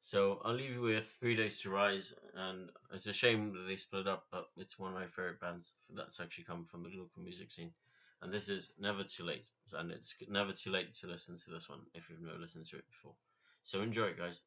So 0.00 0.40
I'll 0.44 0.54
leave 0.54 0.72
you 0.72 0.80
with 0.80 1.14
Three 1.20 1.36
Days 1.36 1.60
to 1.60 1.70
Rise, 1.70 2.12
and 2.34 2.70
it's 2.92 3.06
a 3.06 3.12
shame 3.12 3.52
that 3.52 3.66
they 3.68 3.76
split 3.76 4.08
up, 4.08 4.26
but 4.32 4.48
it's 4.56 4.78
one 4.78 4.92
of 4.92 4.98
my 4.98 5.06
favorite 5.06 5.40
bands 5.40 5.76
that's 5.94 6.18
actually 6.18 6.44
come 6.44 6.64
from 6.64 6.82
the 6.82 6.88
local 6.88 7.22
music 7.22 7.52
scene. 7.52 7.72
And 8.22 8.32
this 8.32 8.48
is 8.48 8.72
Never 8.78 9.02
Too 9.02 9.24
Late, 9.24 9.48
and 9.72 9.90
it's 9.90 10.14
never 10.28 10.52
too 10.52 10.70
late 10.70 10.94
to 11.00 11.08
listen 11.08 11.36
to 11.36 11.50
this 11.50 11.68
one 11.68 11.80
if 11.92 12.08
you've 12.08 12.22
never 12.22 12.38
listened 12.38 12.66
to 12.66 12.76
it 12.76 12.84
before. 12.88 13.16
So 13.64 13.82
enjoy 13.82 14.06
it, 14.06 14.18
guys. 14.18 14.42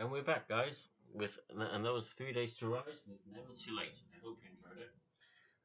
And 0.00 0.10
we're 0.10 0.22
back, 0.22 0.48
guys, 0.48 0.88
with 1.12 1.38
and 1.50 1.84
that 1.84 1.92
was 1.92 2.06
Three 2.06 2.32
Days 2.32 2.56
to 2.56 2.68
Rise 2.68 3.02
with 3.06 3.20
Never 3.30 3.52
Too 3.52 3.76
Late. 3.76 4.00
I 4.14 4.24
hope 4.24 4.38
you 4.42 4.48
enjoyed 4.48 4.80
it. 4.82 4.90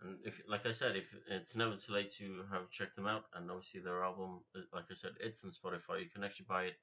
And 0.01 0.17
if, 0.25 0.41
like 0.45 0.65
I 0.65 0.73
said, 0.73 0.97
if 0.97 1.05
it's 1.29 1.55
never 1.55 1.77
too 1.77 1.93
late 1.93 2.11
to 2.17 2.43
have 2.51 2.69
checked 2.69 2.97
them 2.97 3.07
out, 3.07 3.23
and 3.33 3.49
obviously 3.49 3.79
their 3.79 4.03
album, 4.03 4.41
uh, 4.53 4.59
like 4.73 4.91
I 4.91 4.93
said, 4.93 5.11
it's 5.21 5.45
on 5.45 5.51
Spotify. 5.51 6.01
You 6.01 6.09
can 6.13 6.25
actually 6.25 6.47
buy 6.49 6.63
it 6.63 6.75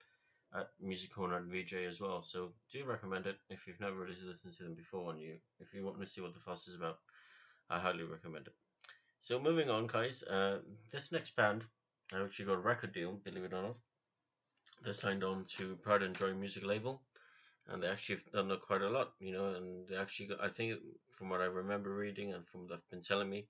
at 0.59 0.71
Music 0.81 1.15
Corner 1.15 1.37
and 1.37 1.53
VJ 1.53 1.75
as 1.87 2.01
well. 2.01 2.23
So 2.23 2.53
do 2.73 2.87
recommend 2.87 3.27
it 3.27 3.37
if 3.51 3.67
you've 3.67 3.81
never 3.81 3.97
really 3.97 4.17
listened 4.27 4.55
to 4.55 4.63
them 4.63 4.75
before, 4.75 5.11
and 5.11 5.21
you 5.21 5.35
if 5.61 5.75
you 5.75 5.85
want 5.85 6.01
to 6.01 6.07
see 6.07 6.23
what 6.23 6.33
the 6.33 6.41
fuss 6.41 6.69
is 6.69 6.75
about, 6.75 7.01
I 7.69 7.79
highly 7.79 8.05
recommend 8.05 8.47
it. 8.47 8.55
So 9.21 9.39
moving 9.39 9.69
on, 9.69 9.89
guys, 9.89 10.23
uh, 10.23 10.61
this 10.91 11.13
next 11.13 11.37
band 11.37 11.65
I 12.15 12.23
actually 12.23 12.47
got 12.47 12.55
a 12.55 12.69
record 12.71 12.95
deal, 12.95 13.13
believe 13.13 13.45
it 13.45 13.53
or 13.53 13.61
not. 13.61 13.77
They 14.83 14.95
signed 14.95 15.23
on 15.23 15.45
to 15.59 15.77
Pride 15.77 16.03
and 16.03 16.17
Joy 16.17 16.33
music 16.33 16.65
label 16.65 17.03
and 17.69 17.83
they 17.83 17.89
actually 17.89 18.17
have 18.17 18.33
done 18.33 18.59
quite 18.61 18.83
a 18.83 18.89
lot, 18.91 19.13
you 19.21 19.33
know. 19.33 19.55
And 19.55 19.89
they 19.89 19.97
actually, 19.97 20.29
got, 20.29 20.43
I 20.43 20.49
think, 20.49 20.79
from 21.17 21.29
what 21.31 21.41
I 21.41 21.45
remember 21.47 21.95
reading 21.95 22.35
and 22.35 22.47
from 22.47 22.63
what 22.63 22.71
they've 22.71 22.91
been 22.91 23.03
telling 23.03 23.31
me, 23.31 23.47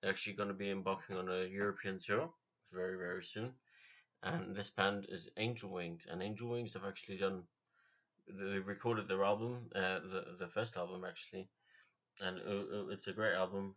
they're 0.00 0.10
actually 0.10 0.34
going 0.34 0.48
to 0.48 0.54
be 0.54 0.70
embarking 0.70 1.16
on 1.16 1.28
a 1.28 1.44
European 1.46 1.98
tour 1.98 2.30
very, 2.72 2.96
very 2.96 3.24
soon. 3.24 3.52
And 4.22 4.54
this 4.54 4.70
band 4.70 5.06
is 5.08 5.30
Angel 5.36 5.70
Wings, 5.70 6.06
and 6.10 6.22
Angel 6.22 6.48
Wings 6.48 6.74
have 6.74 6.84
actually 6.84 7.18
done. 7.18 7.42
They 8.28 8.58
recorded 8.58 9.08
their 9.08 9.24
album, 9.24 9.70
uh, 9.74 10.00
the 10.00 10.36
the 10.38 10.48
first 10.48 10.76
album 10.76 11.04
actually, 11.04 11.48
and 12.20 12.38
it's 12.90 13.08
a 13.08 13.12
great 13.12 13.34
album. 13.34 13.74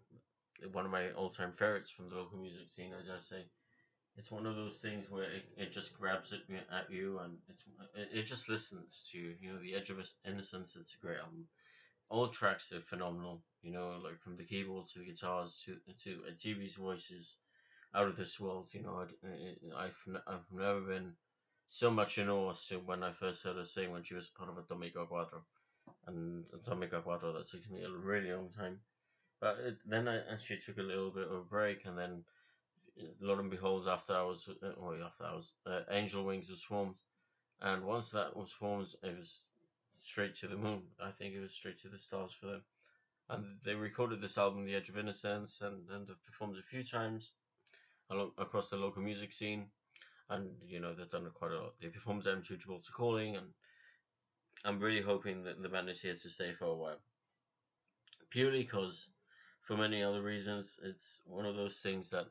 One 0.72 0.86
of 0.86 0.92
my 0.92 1.12
all 1.12 1.30
time 1.30 1.54
favorites 1.54 1.90
from 1.90 2.10
the 2.10 2.16
local 2.16 2.38
music 2.38 2.70
scene, 2.70 2.94
as 2.94 3.10
I 3.10 3.20
say 3.20 3.46
it's 4.18 4.32
one 4.32 4.46
of 4.46 4.56
those 4.56 4.78
things 4.78 5.10
where 5.10 5.24
it, 5.24 5.46
it 5.58 5.72
just 5.72 5.98
grabs 6.00 6.32
it 6.32 6.42
at 6.72 6.90
you 6.90 7.20
and 7.20 7.38
it's 7.50 7.64
it, 8.14 8.24
just 8.24 8.50
listens 8.50 9.08
to 9.12 9.18
you. 9.18 9.36
You 9.40 9.54
know 9.54 9.60
the 9.60 9.76
edge 9.76 9.90
of 9.90 9.98
innocence 10.26 10.76
it's 10.76 10.96
a 10.96 11.06
great 11.06 11.20
album. 11.20 11.46
All 12.10 12.28
tracks 12.30 12.72
are 12.72 12.82
phenomenal 12.82 13.42
you 13.62 13.72
know 13.72 14.00
like 14.04 14.20
from 14.22 14.38
the 14.38 14.46
keyboards 14.46 14.94
to 14.94 15.00
the 15.00 15.06
guitars 15.06 15.62
to 15.66 15.78
to 16.04 16.22
TV's 16.38 16.76
voices 16.76 17.38
out 17.94 18.08
of 18.08 18.16
this 18.16 18.40
world 18.40 18.68
you 18.72 18.84
know 18.84 19.06
I, 19.24 19.86
I've, 19.86 20.08
I've 20.28 20.52
never 20.52 20.82
been 20.82 21.14
so 21.68 21.90
much 21.92 22.18
in 22.18 22.30
awe 22.30 22.52
as 22.52 22.72
when 22.86 23.04
I 23.04 23.12
first 23.12 23.44
heard 23.44 23.58
her 23.58 23.66
sing 23.66 23.92
when 23.92 24.04
she 24.04 24.14
was 24.14 24.30
part 24.30 24.50
of 24.50 24.58
Atomic 24.58 24.96
Cuatro 24.96 25.42
and 26.08 26.46
Atomic 26.54 26.92
Cuatro 26.92 27.34
that 27.34 27.48
took 27.48 27.70
me 27.72 27.84
a 27.84 27.90
really 27.90 28.32
long 28.32 28.50
time. 28.50 28.80
But 29.42 29.58
it, 29.60 29.78
then 29.86 30.08
I 30.08 30.20
actually 30.32 30.58
took 30.58 30.78
a 30.78 30.84
little 30.84 31.12
bit 31.12 31.26
of 31.28 31.34
a 31.34 31.42
break 31.42 31.86
and 31.86 31.98
then 31.98 32.24
lo 33.20 33.40
and 33.40 33.52
behold, 33.52 33.88
after 33.88 34.14
was, 34.26 34.48
uh, 34.48 34.72
well, 34.78 35.04
after 35.04 35.26
I 35.26 35.36
was, 35.36 35.54
uh, 35.66 35.82
Angel 35.90 36.24
Wings 36.24 36.50
was 36.50 36.62
formed, 36.62 36.96
and 37.62 37.84
once 37.84 38.10
that 38.12 38.36
was 38.36 38.52
formed, 38.52 38.94
it 39.04 39.18
was 39.18 39.44
straight 39.98 40.36
to 40.36 40.48
the 40.48 40.58
moon. 40.58 40.84
I 41.00 41.12
think 41.12 41.34
it 41.34 41.42
was 41.42 41.54
straight 41.54 41.80
to 41.80 41.90
the 41.90 41.98
stars 41.98 42.34
for 42.34 42.48
them. 42.48 42.64
And 43.30 43.58
they 43.64 43.74
recorded 43.74 44.22
this 44.22 44.38
album, 44.38 44.66
The 44.66 44.76
Edge 44.76 44.90
of 44.90 44.98
Innocence, 44.98 45.62
and, 45.62 45.90
and 45.90 46.08
they've 46.08 46.26
performed 46.26 46.58
a 46.58 46.62
few 46.62 46.84
times 46.84 47.32
along, 48.12 48.32
across 48.38 48.70
the 48.70 48.76
local 48.76 49.02
music 49.02 49.34
scene. 49.34 49.66
And, 50.30 50.50
you 50.68 50.80
know, 50.80 50.94
they've 50.94 51.10
done 51.10 51.30
quite 51.34 51.52
a 51.52 51.60
lot. 51.60 51.74
They 51.82 51.88
performed 51.88 52.26
M2 52.26 52.48
to 52.48 52.92
Calling, 52.92 53.36
and 53.36 53.48
I'm 54.64 54.80
really 54.80 55.02
hoping 55.02 55.44
that 55.44 55.62
the 55.62 55.70
band 55.70 55.90
is 55.90 56.02
here 56.02 56.14
to 56.14 56.30
stay 56.30 56.54
for 56.54 56.66
a 56.66 56.76
while. 56.76 57.00
Purely 58.30 58.64
because, 58.64 59.08
for 59.62 59.78
many 59.78 60.04
other 60.04 60.22
reasons, 60.22 60.80
it's 60.84 61.22
one 61.26 61.46
of 61.46 61.56
those 61.56 61.80
things 61.80 62.10
that 62.12 62.28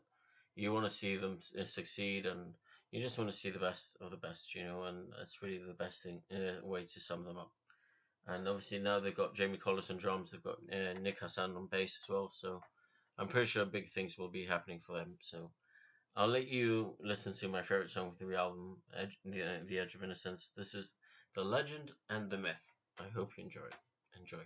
you 0.56 0.72
want 0.72 0.84
to 0.84 0.90
see 0.90 1.16
them 1.16 1.38
uh, 1.60 1.64
succeed 1.64 2.26
and 2.26 2.54
you 2.90 3.00
just 3.00 3.18
want 3.18 3.30
to 3.30 3.36
see 3.36 3.50
the 3.50 3.58
best 3.58 3.96
of 4.00 4.10
the 4.10 4.16
best, 4.16 4.54
you 4.54 4.64
know, 4.64 4.84
and 4.84 5.06
that's 5.18 5.42
really 5.42 5.58
the 5.58 5.74
best 5.74 6.02
thing 6.02 6.20
uh, 6.32 6.64
way 6.64 6.84
to 6.84 7.00
sum 7.00 7.24
them 7.24 7.38
up. 7.38 7.50
And 8.26 8.46
obviously 8.48 8.78
now 8.78 9.00
they've 9.00 9.14
got 9.14 9.34
Jamie 9.34 9.58
Collis 9.58 9.90
on 9.90 9.96
drums, 9.96 10.30
they've 10.30 10.42
got 10.42 10.58
uh, 10.72 10.98
Nick 11.00 11.18
Hassan 11.20 11.56
on 11.56 11.66
bass 11.70 11.98
as 12.02 12.08
well, 12.08 12.30
so 12.32 12.60
I'm 13.18 13.28
pretty 13.28 13.46
sure 13.46 13.64
big 13.64 13.90
things 13.90 14.16
will 14.16 14.30
be 14.30 14.44
happening 14.44 14.80
for 14.80 14.96
them. 14.96 15.16
So 15.20 15.50
I'll 16.16 16.28
let 16.28 16.48
you 16.48 16.94
listen 17.00 17.32
to 17.34 17.48
my 17.48 17.62
favorite 17.62 17.90
song 17.90 18.08
of 18.08 18.18
the 18.18 18.36
album, 18.36 18.76
Edge, 18.96 19.18
the, 19.24 19.42
uh, 19.42 19.58
the 19.66 19.78
Edge 19.80 19.94
of 19.94 20.04
Innocence. 20.04 20.52
This 20.56 20.74
is 20.74 20.94
The 21.34 21.42
Legend 21.42 21.90
and 22.08 22.30
the 22.30 22.38
Myth. 22.38 22.70
I 22.98 23.08
hope 23.14 23.32
you 23.36 23.44
enjoy 23.44 23.62
it. 23.62 23.74
Enjoy. 24.20 24.44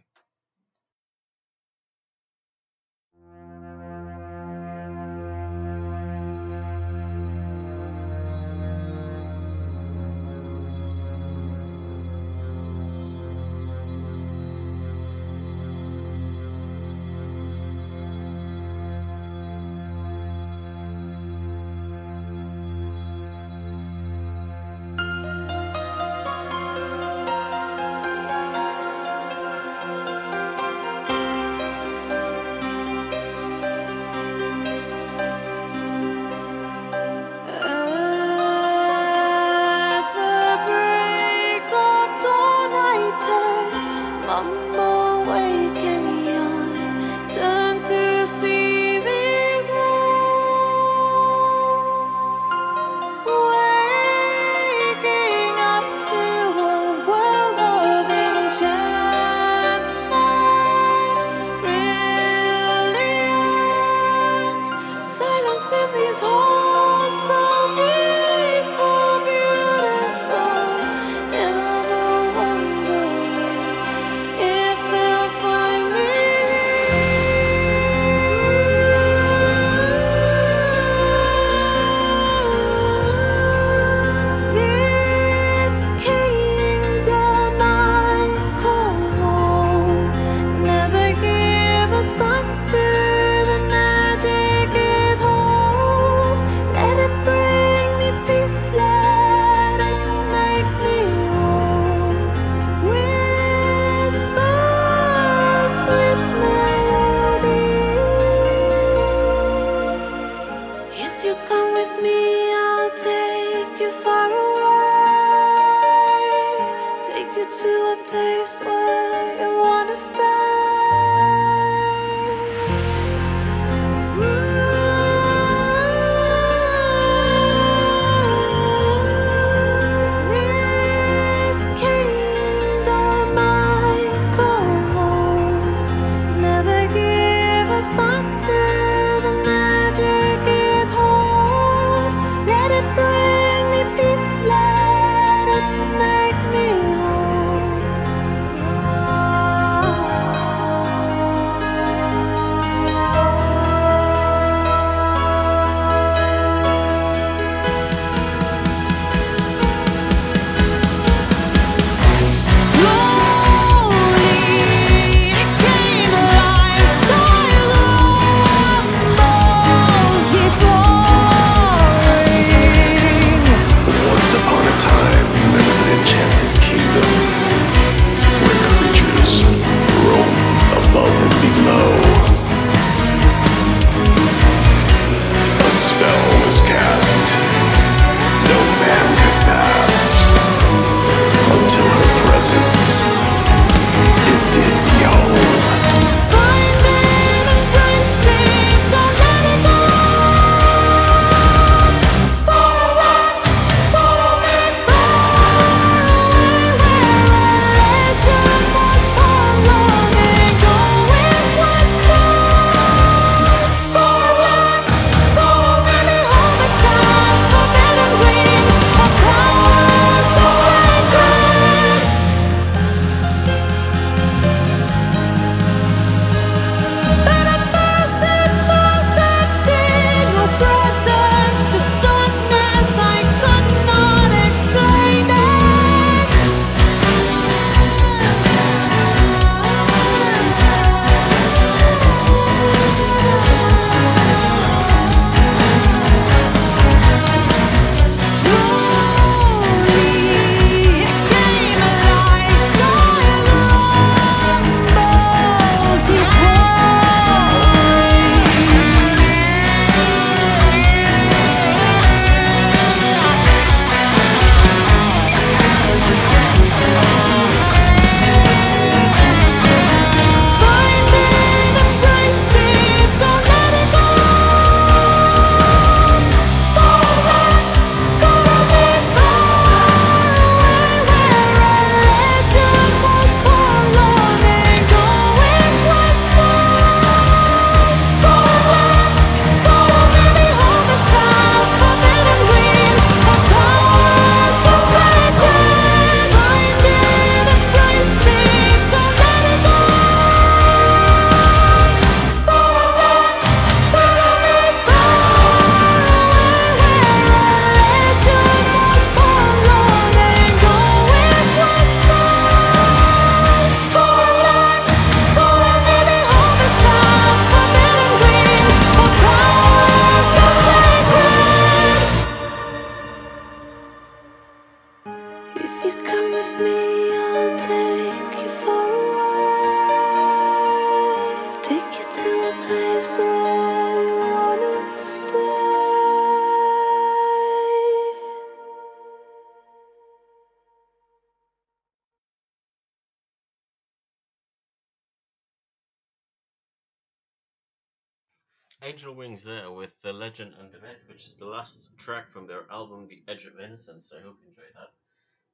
Legend 350.28 350.52
and 350.60 350.70
the 350.70 350.78
Myth, 350.80 351.08
which 351.08 351.24
is 351.24 351.36
the 351.36 351.46
last 351.46 351.88
track 351.96 352.30
from 352.30 352.46
their 352.46 352.70
album 352.70 353.08
The 353.08 353.22
Edge 353.32 353.46
of 353.46 353.58
Innocence. 353.58 354.12
I 354.14 354.20
hope 354.20 354.36
you 354.42 354.50
enjoyed 354.50 354.74
that. 354.74 354.90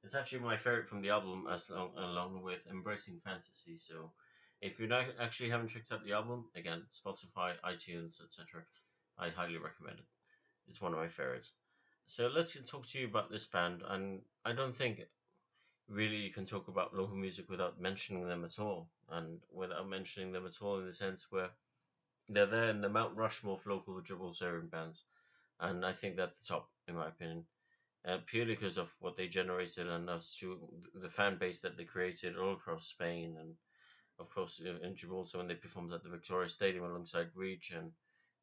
It's 0.03 0.15
actually 0.15 0.41
my 0.41 0.57
favorite 0.57 0.89
from 0.89 1.01
the 1.01 1.11
album, 1.11 1.47
as 1.49 1.69
long, 1.69 1.91
along 1.95 2.43
with 2.43 2.59
Embracing 2.69 3.21
Fantasy. 3.23 3.77
So, 3.77 4.11
if 4.59 4.77
you 4.77 4.87
not, 4.87 5.05
actually 5.17 5.49
haven't 5.49 5.69
checked 5.69 5.93
out 5.93 6.03
the 6.03 6.11
album, 6.11 6.49
again, 6.57 6.83
Spotify, 6.91 7.53
iTunes, 7.63 8.21
etc., 8.21 8.63
I 9.17 9.29
highly 9.29 9.55
recommend 9.55 9.99
it. 9.99 10.05
It's 10.67 10.81
one 10.81 10.91
of 10.91 10.99
my 10.99 11.07
favorites. 11.07 11.53
So 12.05 12.27
let's 12.27 12.57
talk 12.69 12.85
to 12.87 12.99
you 12.99 13.05
about 13.07 13.31
this 13.31 13.45
band, 13.45 13.81
and 13.87 14.19
I 14.43 14.51
don't 14.51 14.75
think 14.75 15.03
really 15.87 16.17
you 16.17 16.33
can 16.33 16.45
talk 16.45 16.67
about 16.67 16.93
local 16.93 17.15
music 17.15 17.49
without 17.49 17.79
mentioning 17.79 18.27
them 18.27 18.43
at 18.43 18.59
all, 18.59 18.89
and 19.09 19.39
without 19.53 19.87
mentioning 19.87 20.33
them 20.33 20.45
at 20.45 20.61
all 20.61 20.79
in 20.79 20.85
the 20.85 20.93
sense 20.93 21.27
where 21.29 21.51
they're 22.29 22.45
there 22.45 22.69
in 22.69 22.81
the 22.81 22.89
Mount 22.89 23.15
Rushmore 23.15 23.57
of 23.57 23.65
local 23.65 24.01
Gibraltarian 24.01 24.69
bands, 24.69 25.03
and 25.59 25.85
I 25.85 25.93
think 25.93 26.15
they're 26.15 26.25
at 26.25 26.37
the 26.39 26.45
top 26.45 26.69
in 26.87 26.95
my 26.95 27.07
opinion, 27.07 27.45
uh, 28.07 28.17
purely 28.25 28.55
because 28.55 28.77
of 28.77 28.89
what 28.99 29.17
they 29.17 29.27
generated 29.27 29.87
and 29.87 30.09
us 30.09 30.35
to 30.39 30.57
the 30.93 31.09
fan 31.09 31.37
base 31.37 31.61
that 31.61 31.77
they 31.77 31.83
created 31.83 32.37
all 32.37 32.53
across 32.53 32.87
Spain, 32.87 33.35
and 33.39 33.55
of 34.19 34.29
course 34.33 34.61
in 34.83 34.95
Gibraltar 34.95 35.39
when 35.39 35.47
they 35.47 35.55
performed 35.55 35.93
at 35.93 36.03
the 36.03 36.09
Victoria 36.09 36.47
Stadium 36.49 36.83
alongside 36.85 37.29
Reach, 37.35 37.71
and 37.71 37.91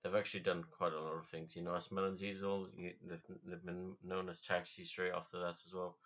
they've 0.02 0.14
actually 0.14 0.40
done 0.40 0.64
quite 0.76 0.92
a 0.92 1.00
lot 1.00 1.18
of 1.18 1.26
things. 1.26 1.54
You 1.54 1.62
know, 1.62 1.76
as 1.76 1.92
Melon 1.92 2.16
Diesel, 2.16 2.68
they've, 2.76 3.22
they've 3.46 3.64
been 3.64 3.94
known 4.02 4.28
as 4.28 4.40
Taxi 4.40 4.84
straight 4.84 5.12
after 5.12 5.38
that 5.38 5.50
as 5.66 5.72
well, 5.74 5.96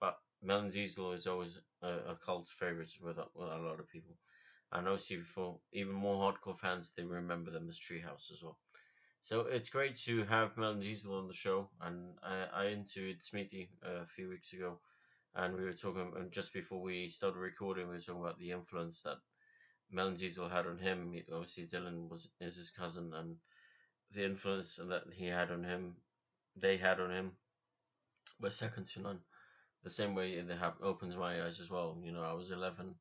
but 0.00 0.18
Melon 0.42 0.70
Diesel 0.70 1.12
is 1.12 1.26
always 1.26 1.58
a, 1.82 1.88
a 1.88 2.18
cult 2.24 2.48
favorite 2.48 2.92
with 3.02 3.18
a, 3.18 3.26
with 3.34 3.48
a 3.48 3.58
lot 3.58 3.80
of 3.80 3.88
people. 3.88 4.16
And 4.72 4.88
obviously, 4.88 5.18
for 5.18 5.58
even 5.72 5.92
more 5.92 6.16
hardcore 6.32 6.58
fans, 6.58 6.92
they 6.96 7.04
remember 7.04 7.50
them 7.50 7.68
as 7.68 7.78
Treehouse 7.78 8.32
as 8.32 8.42
well. 8.42 8.56
So 9.20 9.42
it's 9.42 9.68
great 9.68 9.96
to 10.06 10.24
have 10.24 10.56
Melon 10.56 10.80
Diesel 10.80 11.14
on 11.14 11.28
the 11.28 11.34
show, 11.34 11.68
and 11.80 12.14
I, 12.24 12.46
I 12.52 12.66
interviewed 12.68 13.22
Smithy 13.22 13.68
uh, 13.86 14.02
a 14.02 14.06
few 14.06 14.28
weeks 14.28 14.52
ago, 14.52 14.80
and 15.36 15.54
we 15.54 15.64
were 15.64 15.74
talking 15.74 16.12
and 16.16 16.32
just 16.32 16.52
before 16.52 16.80
we 16.80 17.08
started 17.08 17.38
recording. 17.38 17.86
We 17.86 17.94
were 17.94 18.00
talking 18.00 18.22
about 18.22 18.38
the 18.38 18.50
influence 18.50 19.02
that 19.02 19.18
Melon 19.92 20.16
Diesel 20.16 20.48
had 20.48 20.66
on 20.66 20.78
him. 20.78 21.14
Obviously, 21.32 21.66
Dylan 21.66 22.08
was 22.08 22.30
is 22.40 22.56
his 22.56 22.70
cousin, 22.70 23.12
and 23.14 23.36
the 24.14 24.24
influence 24.24 24.76
that 24.76 25.02
he 25.12 25.26
had 25.26 25.50
on 25.52 25.62
him, 25.62 25.94
they 26.56 26.76
had 26.76 26.98
on 26.98 27.10
him, 27.10 27.32
was 28.40 28.56
second 28.56 28.86
to 28.86 29.00
none. 29.02 29.18
The 29.84 29.90
same 29.90 30.14
way 30.14 30.40
they 30.40 30.56
have 30.56 30.74
opens 30.82 31.14
my 31.14 31.44
eyes 31.44 31.60
as 31.60 31.70
well. 31.70 31.96
You 32.02 32.12
know, 32.12 32.22
I 32.22 32.32
was 32.32 32.50
eleven 32.50 32.94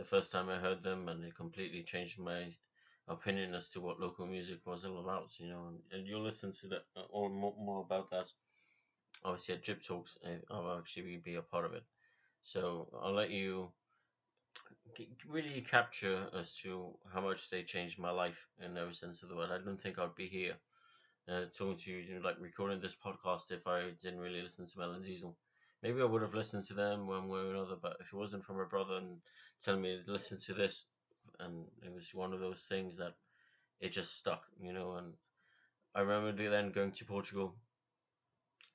the 0.00 0.06
first 0.06 0.32
time 0.32 0.48
I 0.48 0.56
heard 0.56 0.82
them, 0.82 1.10
and 1.10 1.22
it 1.22 1.36
completely 1.36 1.82
changed 1.82 2.18
my 2.18 2.46
opinion 3.06 3.54
as 3.54 3.68
to 3.70 3.82
what 3.82 4.00
local 4.00 4.26
music 4.26 4.60
was 4.64 4.86
all 4.86 4.98
about. 4.98 5.38
You 5.38 5.48
know, 5.48 5.66
and, 5.68 5.78
and 5.92 6.06
you'll 6.06 6.24
listen 6.24 6.52
to 6.52 6.68
that 6.68 6.84
uh, 6.96 7.02
or 7.10 7.28
more, 7.28 7.54
more 7.58 7.82
about 7.82 8.10
that. 8.10 8.24
Obviously, 9.26 9.56
at 9.56 9.62
Drip 9.62 9.84
Talks, 9.84 10.16
uh, 10.24 10.38
I'll 10.50 10.78
actually 10.78 11.20
be 11.22 11.34
a 11.34 11.42
part 11.42 11.66
of 11.66 11.74
it. 11.74 11.82
So 12.40 12.88
I'll 13.02 13.12
let 13.12 13.28
you 13.28 13.72
really 15.28 15.60
capture 15.60 16.28
as 16.34 16.56
to 16.62 16.96
how 17.12 17.20
much 17.20 17.50
they 17.50 17.62
changed 17.62 17.98
my 17.98 18.10
life 18.10 18.48
in 18.64 18.78
every 18.78 18.94
sense 18.94 19.22
of 19.22 19.28
the 19.28 19.36
word. 19.36 19.50
I 19.50 19.62
don't 19.62 19.80
think 19.80 19.98
I'd 19.98 20.14
be 20.14 20.28
here 20.28 20.54
uh, 21.28 21.44
talking 21.54 21.76
to 21.76 21.90
you, 21.90 21.98
you 21.98 22.14
know, 22.14 22.22
like 22.22 22.40
recording 22.40 22.80
this 22.80 22.96
podcast 22.96 23.50
if 23.50 23.66
I 23.66 23.90
didn't 24.02 24.20
really 24.20 24.40
listen 24.40 24.66
to 24.66 24.78
Melon 24.78 25.02
Diesel. 25.02 25.36
Maybe 25.82 26.02
I 26.02 26.04
would 26.04 26.22
have 26.22 26.34
listened 26.34 26.64
to 26.64 26.74
them 26.74 27.06
one 27.06 27.28
way 27.28 27.38
or 27.38 27.50
another, 27.52 27.76
but 27.80 27.96
if 28.00 28.12
it 28.12 28.16
wasn't 28.16 28.44
for 28.44 28.52
my 28.52 28.64
brother 28.64 28.96
and 28.96 29.16
telling 29.64 29.80
me 29.80 29.98
to 30.04 30.12
listen 30.12 30.38
to 30.40 30.54
this, 30.54 30.84
and 31.38 31.64
it 31.82 31.92
was 31.92 32.14
one 32.14 32.34
of 32.34 32.40
those 32.40 32.66
things 32.68 32.98
that 32.98 33.14
it 33.80 33.90
just 33.90 34.16
stuck, 34.16 34.42
you 34.60 34.74
know. 34.74 34.96
And 34.96 35.14
I 35.94 36.00
remember 36.00 36.32
then 36.50 36.72
going 36.72 36.92
to 36.92 37.04
Portugal 37.06 37.54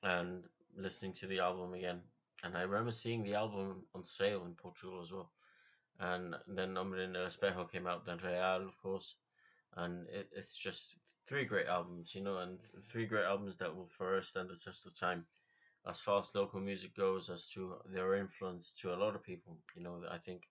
and 0.02 0.42
listening 0.76 1.12
to 1.14 1.28
the 1.28 1.38
album 1.38 1.74
again, 1.74 2.00
and 2.42 2.56
I 2.56 2.62
remember 2.62 2.90
seeing 2.90 3.22
the 3.22 3.34
album 3.34 3.84
on 3.94 4.04
sale 4.04 4.44
in 4.44 4.54
Portugal 4.54 5.00
as 5.02 5.12
well. 5.12 5.30
And 6.00 6.34
then 6.48 6.76
Hombre 6.76 7.04
en 7.04 7.16
el 7.16 7.26
Espejo 7.26 7.70
came 7.70 7.86
out, 7.86 8.04
then 8.04 8.18
Real, 8.22 8.66
of 8.66 8.76
course, 8.82 9.16
and 9.76 10.08
it, 10.08 10.28
it's 10.32 10.56
just 10.56 10.96
three 11.26 11.44
great 11.44 11.68
albums, 11.68 12.14
you 12.14 12.22
know, 12.22 12.38
and 12.38 12.58
three 12.90 13.06
great 13.06 13.24
albums 13.24 13.56
that 13.58 13.74
will 13.74 13.88
forever 13.96 14.22
stand 14.22 14.50
the 14.50 14.56
test 14.56 14.86
of 14.86 14.98
time 14.98 15.24
as 15.88 16.00
far 16.00 16.18
as 16.18 16.34
local 16.34 16.60
music 16.60 16.96
goes, 16.96 17.30
as 17.30 17.48
to 17.50 17.76
their 17.86 18.14
influence 18.14 18.74
to 18.80 18.92
a 18.92 18.96
lot 18.96 19.14
of 19.14 19.22
people. 19.22 19.56
You 19.76 19.82
know, 19.82 20.02
I 20.10 20.18
think 20.18 20.42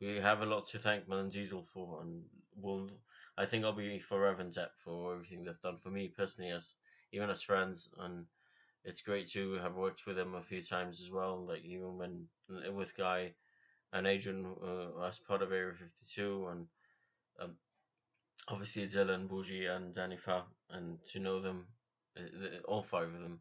we 0.00 0.16
have 0.16 0.42
a 0.42 0.46
lot 0.46 0.66
to 0.68 0.78
thank 0.78 1.08
Melon 1.08 1.28
Diesel 1.28 1.64
for, 1.72 2.02
and 2.02 2.22
we'll, 2.56 2.90
I 3.38 3.46
think 3.46 3.64
I'll 3.64 3.72
be 3.72 3.98
forever 3.98 4.40
in 4.40 4.50
debt 4.50 4.70
for 4.84 5.14
everything 5.14 5.44
they've 5.44 5.60
done 5.60 5.78
for 5.78 5.90
me 5.90 6.08
personally, 6.08 6.50
as 6.50 6.76
even 7.12 7.30
as 7.30 7.42
friends, 7.42 7.90
and 7.98 8.26
it's 8.84 9.02
great 9.02 9.28
to 9.28 9.54
have 9.54 9.74
worked 9.74 10.06
with 10.06 10.16
them 10.16 10.34
a 10.34 10.42
few 10.42 10.62
times 10.62 11.00
as 11.00 11.10
well. 11.10 11.46
Like 11.46 11.64
even 11.64 11.96
when 11.98 12.28
with 12.74 12.96
Guy 12.96 13.32
and 13.92 14.06
Adrian 14.06 14.46
uh, 14.62 15.02
as 15.02 15.18
part 15.18 15.42
of 15.42 15.52
Area 15.52 15.74
Fifty 15.74 16.04
Two, 16.14 16.48
and 16.50 16.66
um, 17.40 17.56
obviously 18.48 18.86
Dylan, 18.86 19.28
Bougie, 19.28 19.66
and 19.66 19.94
Danny 19.94 20.16
Fa, 20.16 20.44
and 20.70 20.98
to 21.12 21.20
know 21.20 21.40
them, 21.40 21.66
uh, 22.18 22.58
all 22.66 22.82
five 22.82 23.08
of 23.08 23.20
them, 23.20 23.40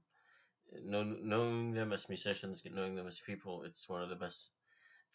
know, 0.84 1.04
knowing 1.04 1.74
them 1.74 1.94
as 1.94 2.10
musicians, 2.10 2.64
knowing 2.72 2.96
them 2.96 3.08
as 3.08 3.20
people, 3.20 3.64
it's 3.64 3.90
one 3.90 4.02
of 4.02 4.10
the 4.10 4.16
best 4.16 4.52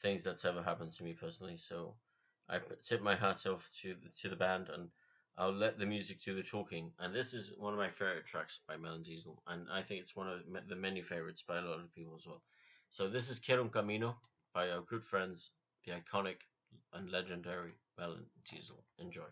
things 0.03 0.25
that's 0.25 0.45
ever 0.45 0.63
happened 0.63 0.93
to 0.93 1.05
me 1.05 1.13
personally. 1.13 1.57
So 1.59 1.95
I 2.49 2.59
tip 2.85 3.03
my 3.03 3.15
hat 3.15 3.47
off 3.47 3.69
to 3.83 3.95
the, 3.95 4.09
to 4.21 4.29
the 4.29 4.37
band, 4.37 4.69
and 4.69 4.89
I'll 5.37 5.53
let 5.53 5.79
the 5.79 5.87
music 5.87 6.21
do 6.23 6.35
the 6.35 6.43
talking. 6.43 6.93
And 6.99 7.15
this 7.15 7.35
is 7.35 7.53
one 7.57 7.73
of 7.73 7.79
my 7.79 7.91
favorite 7.91 8.27
tracks 8.27 8.61
by 8.67 8.77
Melon 8.77 9.03
Diesel, 9.03 9.43
and 9.47 9.67
I 9.73 9.83
think 9.83 10.01
it's 10.01 10.17
one 10.17 10.29
of 10.29 10.41
the 10.69 10.77
many 10.77 11.03
favorites 11.03 11.45
by 11.47 11.59
a 11.59 11.63
lot 11.63 11.81
of 11.81 11.95
people 11.95 12.15
as 12.17 12.27
well. 12.27 12.43
So 12.91 13.09
this 13.09 13.31
is 13.31 13.39
Quiero 13.39 13.63
un 13.63 13.71
Camino 13.71 14.17
by 14.55 14.71
our 14.71 14.83
good 14.83 15.05
friends, 15.05 15.53
the 15.85 15.93
iconic 15.93 16.37
and 16.93 17.11
legendary 17.11 17.73
Melon 17.99 18.27
Diesel. 18.51 18.83
Enjoy. 18.99 19.29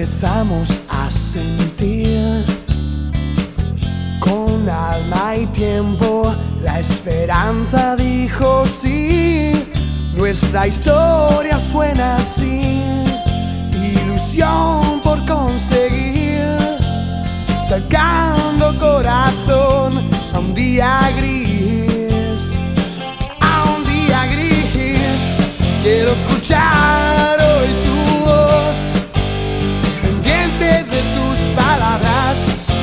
Empezamos 0.00 0.80
a 0.88 1.10
sentir 1.10 2.42
con 4.18 4.66
alma 4.66 5.36
y 5.36 5.46
tiempo 5.48 6.34
la 6.62 6.80
esperanza 6.80 7.96
dijo 7.96 8.64
sí. 8.66 9.52
Nuestra 10.14 10.68
historia 10.68 11.58
suena 11.58 12.16
así, 12.16 12.82
ilusión 13.74 15.02
por 15.04 15.22
conseguir, 15.26 16.56
sacando 17.68 18.78
corazón 18.78 20.08
a 20.32 20.38
un 20.38 20.54
día 20.54 21.12
gris 21.14 22.58
a 23.40 23.64
un 23.76 23.84
día 23.84 24.26
gris. 24.32 25.20
Quiero 25.82 26.12
escuchar 26.12 27.39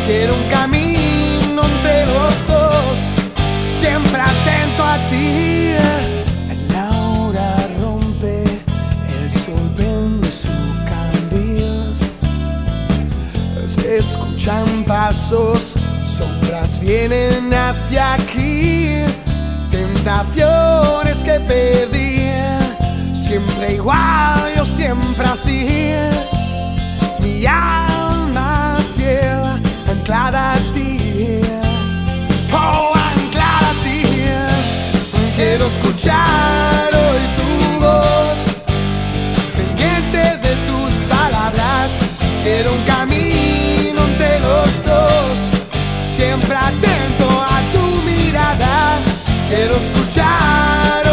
Quiero 0.08 0.36
un 0.36 0.50
camino 0.50 1.66
entre 1.66 2.06
los 2.06 2.48
dos, 2.48 2.98
siempre 3.82 4.22
atento 4.22 4.84
a 4.86 4.98
ti. 5.10 5.74
La 6.72 6.90
hora 7.12 7.58
rompe, 7.82 8.46
el 8.46 9.30
sol 9.30 9.70
prende 9.76 10.32
su 10.32 10.48
candil. 10.86 11.98
Se 13.68 13.98
escuchan 13.98 14.86
pasos, 14.86 15.74
sombras 16.06 16.80
vienen 16.80 17.54
hacia 17.54 18.14
aquí. 18.14 19.02
Tentaciones 19.70 21.22
que 21.22 21.38
perdí, 21.42 22.32
siempre 23.14 23.76
igual, 23.76 24.54
yo 24.56 24.64
siempre 24.64 25.26
así. 25.26 25.92
Mi 27.20 27.46
alma 27.46 27.87
a 30.36 30.56
ti. 30.74 30.98
Oh, 32.52 32.94
anclada. 32.94 33.68
Quiero 35.38 35.68
escuchar 35.68 36.90
hoy 36.96 37.22
tu 37.38 37.80
voz. 37.80 38.38
Pendiente 39.56 40.18
de 40.18 40.56
tus 40.66 40.92
palabras. 41.08 41.92
Quiero 42.44 42.74
un 42.74 42.84
camino 42.86 44.04
entre 44.04 44.40
los 44.40 44.84
dos. 44.84 45.38
Siempre 46.18 46.56
atento 46.56 47.30
a 47.30 47.62
tu 47.72 48.02
mirada. 48.02 48.98
Quiero 49.48 49.76
escuchar. 49.76 51.07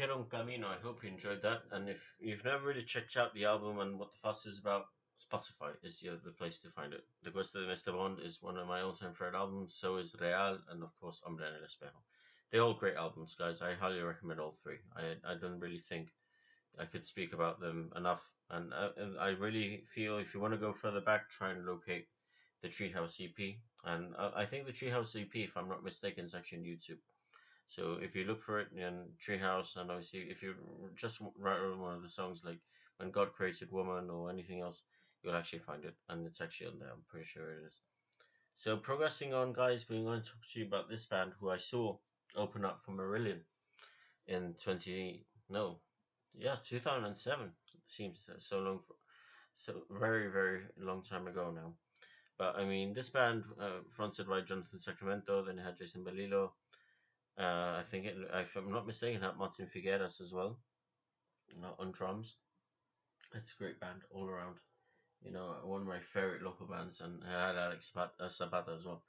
Quiero 0.00 0.24
Camino. 0.30 0.66
I 0.66 0.80
hope 0.82 1.04
you 1.04 1.10
enjoyed 1.10 1.42
that. 1.42 1.60
And 1.72 1.86
if 1.86 2.16
you've 2.18 2.42
never 2.42 2.68
really 2.68 2.84
checked 2.84 3.18
out 3.18 3.34
the 3.34 3.44
album 3.44 3.80
and 3.80 3.98
what 3.98 4.10
the 4.10 4.16
fuss 4.22 4.46
is 4.46 4.58
about, 4.58 4.86
Spotify 5.18 5.72
is 5.82 6.02
your, 6.02 6.16
the 6.24 6.30
place 6.30 6.58
to 6.60 6.70
find 6.70 6.94
it. 6.94 7.04
The 7.22 7.30
Quest 7.30 7.54
of 7.54 7.66
the 7.66 7.68
Mr. 7.68 7.92
Bond 7.92 8.18
is 8.24 8.40
one 8.40 8.56
of 8.56 8.66
my 8.66 8.80
all-time 8.80 9.12
favorite 9.12 9.36
albums. 9.36 9.76
So 9.78 9.96
is 9.96 10.16
Real, 10.18 10.56
and 10.70 10.82
of 10.82 10.98
course, 10.98 11.20
Hombre 11.22 11.44
en 11.44 11.52
el 11.52 11.66
Espejo. 11.66 12.00
They're 12.50 12.62
all 12.62 12.72
great 12.72 12.96
albums, 12.96 13.34
guys. 13.38 13.60
I 13.60 13.74
highly 13.74 14.00
recommend 14.00 14.40
all 14.40 14.54
three. 14.62 14.78
I 14.96 15.16
I 15.22 15.34
don't 15.34 15.60
really 15.60 15.80
think 15.80 16.08
I 16.78 16.86
could 16.86 17.06
speak 17.06 17.34
about 17.34 17.60
them 17.60 17.92
enough, 17.94 18.24
and 18.48 18.72
I, 18.72 18.88
and 18.96 19.18
I 19.18 19.28
really 19.28 19.84
feel 19.94 20.16
if 20.16 20.32
you 20.32 20.40
want 20.40 20.54
to 20.54 20.66
go 20.66 20.72
further 20.72 21.02
back, 21.02 21.28
try 21.28 21.50
and 21.50 21.66
locate 21.66 22.08
the 22.62 22.68
Treehouse 22.68 23.20
EP. 23.20 23.56
And 23.84 24.14
I, 24.16 24.44
I 24.44 24.46
think 24.46 24.64
the 24.64 24.72
Treehouse 24.72 25.14
EP, 25.14 25.34
if 25.34 25.58
I'm 25.58 25.68
not 25.68 25.84
mistaken, 25.84 26.24
is 26.24 26.34
actually 26.34 26.60
on 26.60 26.64
YouTube. 26.64 27.02
So 27.70 27.98
if 28.02 28.16
you 28.16 28.24
look 28.24 28.42
for 28.42 28.58
it 28.58 28.66
in 28.76 29.06
Treehouse, 29.24 29.76
and 29.76 29.92
obviously 29.92 30.22
if 30.22 30.42
you 30.42 30.56
just 30.96 31.20
write 31.38 31.60
one 31.78 31.94
of 31.94 32.02
the 32.02 32.08
songs 32.08 32.42
like 32.44 32.58
"When 32.96 33.12
God 33.12 33.32
Created 33.32 33.70
Woman" 33.70 34.10
or 34.10 34.28
anything 34.28 34.60
else, 34.60 34.82
you'll 35.22 35.36
actually 35.36 35.60
find 35.60 35.84
it, 35.84 35.94
and 36.08 36.26
it's 36.26 36.40
actually 36.40 36.66
on 36.66 36.80
there. 36.80 36.90
I'm 36.90 37.04
pretty 37.08 37.26
sure 37.26 37.52
it 37.52 37.66
is. 37.68 37.82
So 38.54 38.76
progressing 38.76 39.34
on, 39.34 39.52
guys, 39.52 39.88
we're 39.88 40.02
going 40.02 40.20
to 40.20 40.26
talk 40.26 40.44
to 40.52 40.58
you 40.58 40.66
about 40.66 40.88
this 40.88 41.06
band 41.06 41.34
who 41.38 41.50
I 41.50 41.58
saw 41.58 41.96
open 42.34 42.64
up 42.64 42.80
for 42.84 42.90
Marillion 42.90 43.38
in 44.26 44.56
20 44.64 45.24
no, 45.48 45.78
yeah, 46.34 46.56
2007. 46.64 47.52
Seems 47.86 48.28
so 48.38 48.58
long, 48.58 48.80
for, 48.84 48.96
so 49.54 49.82
very 49.90 50.26
very 50.26 50.62
long 50.76 51.04
time 51.04 51.28
ago 51.28 51.52
now. 51.54 51.74
But 52.36 52.56
I 52.56 52.64
mean, 52.64 52.94
this 52.94 53.10
band 53.10 53.44
uh, 53.60 53.82
fronted 53.94 54.28
by 54.28 54.40
Jonathan 54.40 54.80
Sacramento, 54.80 55.44
then 55.44 55.60
it 55.60 55.62
had 55.62 55.78
Jason 55.78 56.02
Belilo. 56.02 56.54
Uh, 57.38 57.78
I 57.78 57.82
think 57.90 58.06
it, 58.06 58.16
if 58.34 58.56
I'm 58.56 58.70
not 58.72 58.86
mistaken, 58.86 59.22
it 59.22 59.26
had 59.26 59.36
Martin 59.36 59.66
Figueras 59.66 60.20
as 60.20 60.32
well 60.32 60.58
not 61.58 61.76
on 61.78 61.92
drums. 61.92 62.36
It's 63.34 63.52
a 63.52 63.56
great 63.56 63.80
band 63.80 64.02
all 64.10 64.26
around. 64.26 64.56
You 65.22 65.32
know, 65.32 65.56
one 65.64 65.82
of 65.82 65.86
my 65.86 66.00
favorite 66.00 66.42
local 66.42 66.66
bands, 66.66 67.00
and 67.00 67.22
I 67.24 67.48
had 67.48 67.56
Alex 67.56 67.92
uh, 67.96 68.08
Sabata 68.28 68.76
as 68.76 68.84
well. 68.84 69.04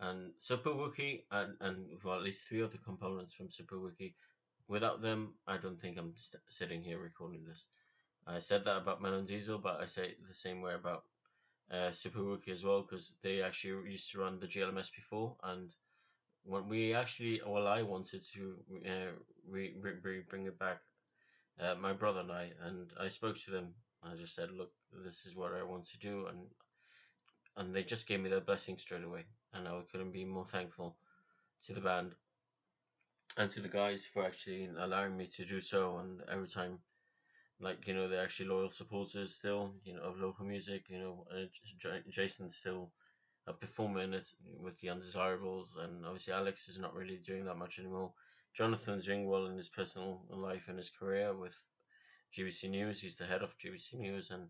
And 0.00 0.32
Super 0.38 0.74
Wiki, 0.74 1.24
and, 1.30 1.56
and 1.60 1.86
well, 2.04 2.16
at 2.16 2.22
least 2.22 2.44
three 2.44 2.60
of 2.60 2.72
the 2.72 2.78
components 2.78 3.34
from 3.34 3.50
Super 3.50 3.80
Wiki. 3.80 4.14
Without 4.68 5.00
them, 5.00 5.34
I 5.46 5.56
don't 5.56 5.80
think 5.80 5.96
I'm 5.98 6.12
st- 6.16 6.42
sitting 6.48 6.82
here 6.82 6.98
recording 6.98 7.44
this. 7.44 7.66
I 8.26 8.40
said 8.40 8.64
that 8.64 8.78
about 8.78 9.00
Melon 9.00 9.24
Diesel, 9.24 9.58
but 9.58 9.80
I 9.80 9.86
say 9.86 10.14
the 10.28 10.34
same 10.34 10.60
way 10.60 10.74
about 10.74 11.04
uh, 11.70 11.92
Super 11.92 12.24
Wiki 12.24 12.50
as 12.50 12.64
well, 12.64 12.82
because 12.82 13.14
they 13.22 13.40
actually 13.42 13.90
used 13.90 14.10
to 14.12 14.18
run 14.18 14.38
the 14.40 14.48
GLMS 14.48 14.90
before, 14.94 15.36
and 15.44 15.70
when 16.46 16.68
we 16.68 16.94
actually, 16.94 17.42
well, 17.46 17.66
I 17.68 17.82
wanted 17.82 18.22
to 18.34 18.56
uh, 18.86 19.12
re- 19.48 19.76
re- 19.80 20.00
re- 20.02 20.24
bring 20.28 20.46
it 20.46 20.58
back, 20.58 20.80
uh, 21.60 21.74
my 21.76 21.92
brother 21.92 22.20
and 22.20 22.32
I, 22.32 22.52
and 22.62 22.92
I 23.00 23.08
spoke 23.08 23.38
to 23.44 23.50
them. 23.52 23.74
I 24.02 24.14
just 24.16 24.34
said, 24.34 24.50
look, 24.52 24.72
this 25.04 25.26
is 25.26 25.36
what 25.36 25.54
I 25.54 25.62
want 25.64 25.86
to 25.88 25.98
do, 25.98 26.26
and 26.28 26.48
and 27.56 27.74
they 27.74 27.82
just 27.82 28.06
gave 28.06 28.20
me 28.20 28.30
their 28.30 28.40
blessing 28.40 28.78
straight 28.78 29.02
away, 29.04 29.24
and 29.52 29.66
I 29.68 29.80
couldn't 29.90 30.12
be 30.12 30.24
more 30.24 30.46
thankful 30.46 30.96
to 31.64 31.74
the 31.74 31.80
band 31.80 32.14
and 33.38 33.50
to 33.50 33.60
the 33.60 33.68
guys 33.68 34.06
for 34.06 34.24
actually 34.26 34.68
allowing 34.78 35.16
me 35.16 35.26
to 35.26 35.44
do 35.44 35.60
so. 35.60 35.98
And 35.98 36.22
every 36.28 36.48
time, 36.48 36.78
like 37.60 37.86
you 37.86 37.94
know, 37.94 38.08
they're 38.08 38.22
actually 38.24 38.48
loyal 38.48 38.70
supporters 38.70 39.34
still, 39.34 39.74
you 39.84 39.94
know, 39.94 40.02
of 40.02 40.20
local 40.20 40.44
music. 40.46 40.86
You 40.90 41.00
know, 41.00 41.26
J- 41.78 42.02
Jason's 42.10 42.56
still 42.56 42.92
performing 43.52 44.12
it 44.12 44.26
with 44.60 44.78
the 44.80 44.88
Undesirables, 44.88 45.76
and 45.80 46.04
obviously 46.04 46.32
Alex 46.32 46.68
is 46.68 46.78
not 46.78 46.94
really 46.94 47.18
doing 47.18 47.44
that 47.44 47.56
much 47.56 47.78
anymore. 47.78 48.12
Jonathan's 48.54 49.04
doing 49.04 49.28
well 49.28 49.46
in 49.46 49.56
his 49.56 49.68
personal 49.68 50.24
life 50.30 50.64
and 50.68 50.78
his 50.78 50.90
career 50.90 51.34
with 51.34 51.56
GBC 52.36 52.70
News. 52.70 53.00
He's 53.00 53.16
the 53.16 53.26
head 53.26 53.42
of 53.42 53.56
GBC 53.58 53.94
News, 53.94 54.30
and 54.30 54.48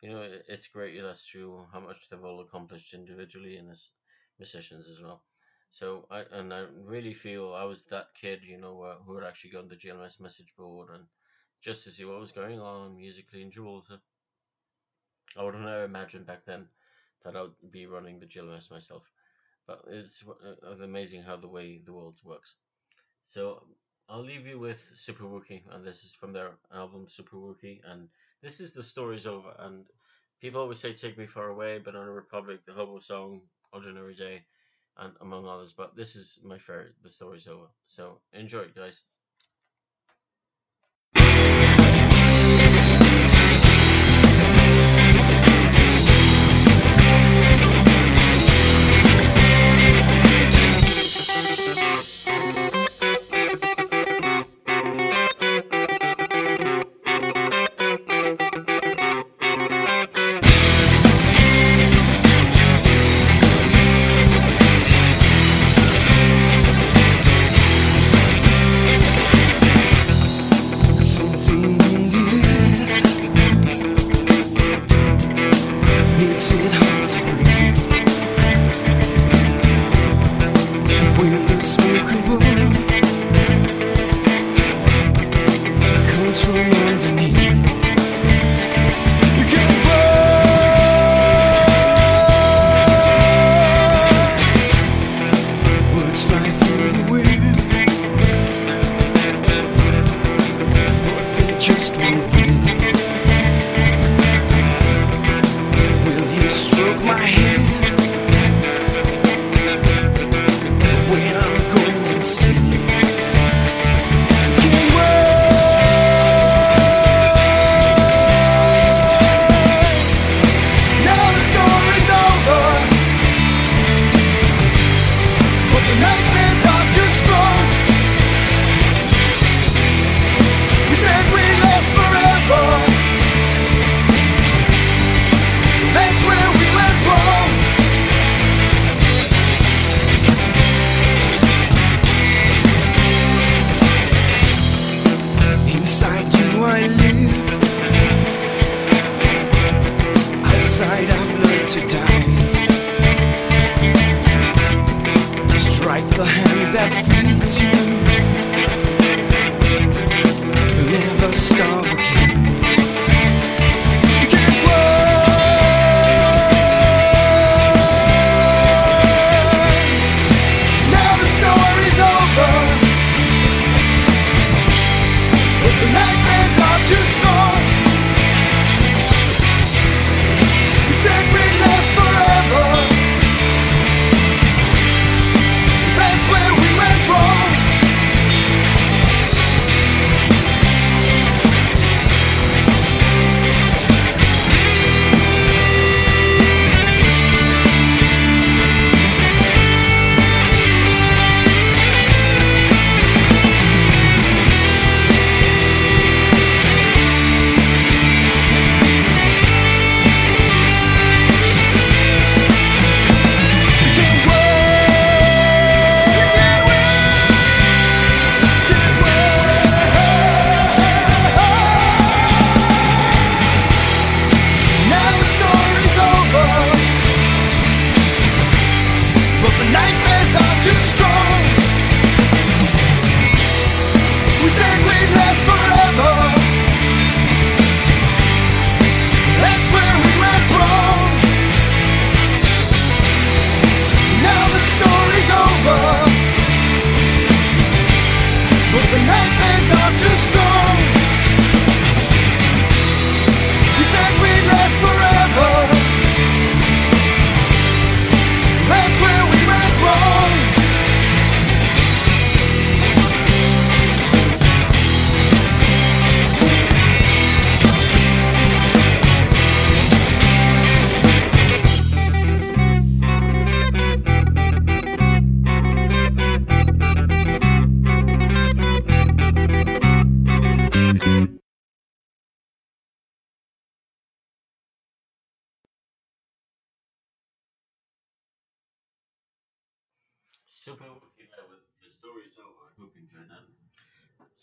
you 0.00 0.10
know 0.10 0.22
it's 0.46 0.68
great 0.68 1.00
that's 1.02 1.26
true 1.26 1.66
how 1.72 1.80
much 1.80 2.08
they've 2.08 2.24
all 2.24 2.40
accomplished 2.40 2.94
individually 2.94 3.56
and 3.56 3.70
as 3.70 3.90
musicians 4.38 4.88
as 4.88 5.00
well. 5.00 5.24
So 5.70 6.06
I 6.10 6.24
and 6.32 6.52
I 6.54 6.66
really 6.84 7.14
feel 7.14 7.54
I 7.54 7.64
was 7.64 7.86
that 7.86 8.14
kid, 8.14 8.44
you 8.44 8.58
know, 8.58 8.98
who 9.04 9.16
had 9.16 9.26
actually 9.26 9.50
gone 9.50 9.68
to 9.68 9.70
the 9.70 9.76
GLMS 9.76 10.20
message 10.20 10.54
board 10.56 10.90
and 10.94 11.04
just 11.60 11.84
to 11.84 11.90
see 11.90 12.04
what 12.04 12.20
was 12.20 12.32
going 12.32 12.60
on 12.60 12.96
musically 12.96 13.42
in 13.42 13.50
Gibraltar. 13.50 14.00
I 15.36 15.42
would 15.42 15.54
have 15.54 15.62
never 15.62 15.84
imagined 15.84 16.26
back 16.26 16.44
then 16.46 16.68
that 17.24 17.36
I 17.36 17.42
would 17.42 17.72
be 17.72 17.86
running 17.86 18.18
the 18.20 18.26
GLMS 18.26 18.70
myself. 18.70 19.02
But 19.66 19.82
it's 19.88 20.24
uh, 20.26 20.66
uh, 20.66 20.82
amazing 20.82 21.22
how 21.22 21.36
the 21.36 21.48
way 21.48 21.80
the 21.84 21.92
world 21.92 22.18
works. 22.24 22.56
So 23.28 23.66
I'll 24.08 24.24
leave 24.24 24.46
you 24.46 24.58
with 24.58 24.80
Super 24.94 25.24
Wookie, 25.24 25.62
and 25.70 25.84
this 25.86 26.04
is 26.04 26.14
from 26.14 26.32
their 26.32 26.52
album 26.72 27.06
Super 27.08 27.36
Wookie, 27.36 27.80
and 27.84 28.08
this 28.42 28.60
is 28.60 28.72
the 28.72 28.82
story's 28.82 29.26
over. 29.26 29.52
And 29.58 29.84
people 30.40 30.60
always 30.60 30.80
say 30.80 30.92
"Take 30.92 31.18
Me 31.18 31.26
Far 31.26 31.48
Away," 31.48 31.78
but 31.78 31.94
on 31.94 32.08
a 32.08 32.12
Republic, 32.12 32.60
the 32.66 32.72
Hobo 32.72 32.98
song, 33.00 33.42
Ordinary 33.72 34.14
Day, 34.14 34.44
and 34.96 35.14
among 35.20 35.46
others. 35.46 35.74
But 35.74 35.94
this 35.96 36.16
is 36.16 36.40
my 36.42 36.58
favorite. 36.58 36.94
The 37.02 37.10
story's 37.10 37.46
over. 37.46 37.68
So 37.86 38.20
enjoy 38.32 38.68
guys. 38.68 39.04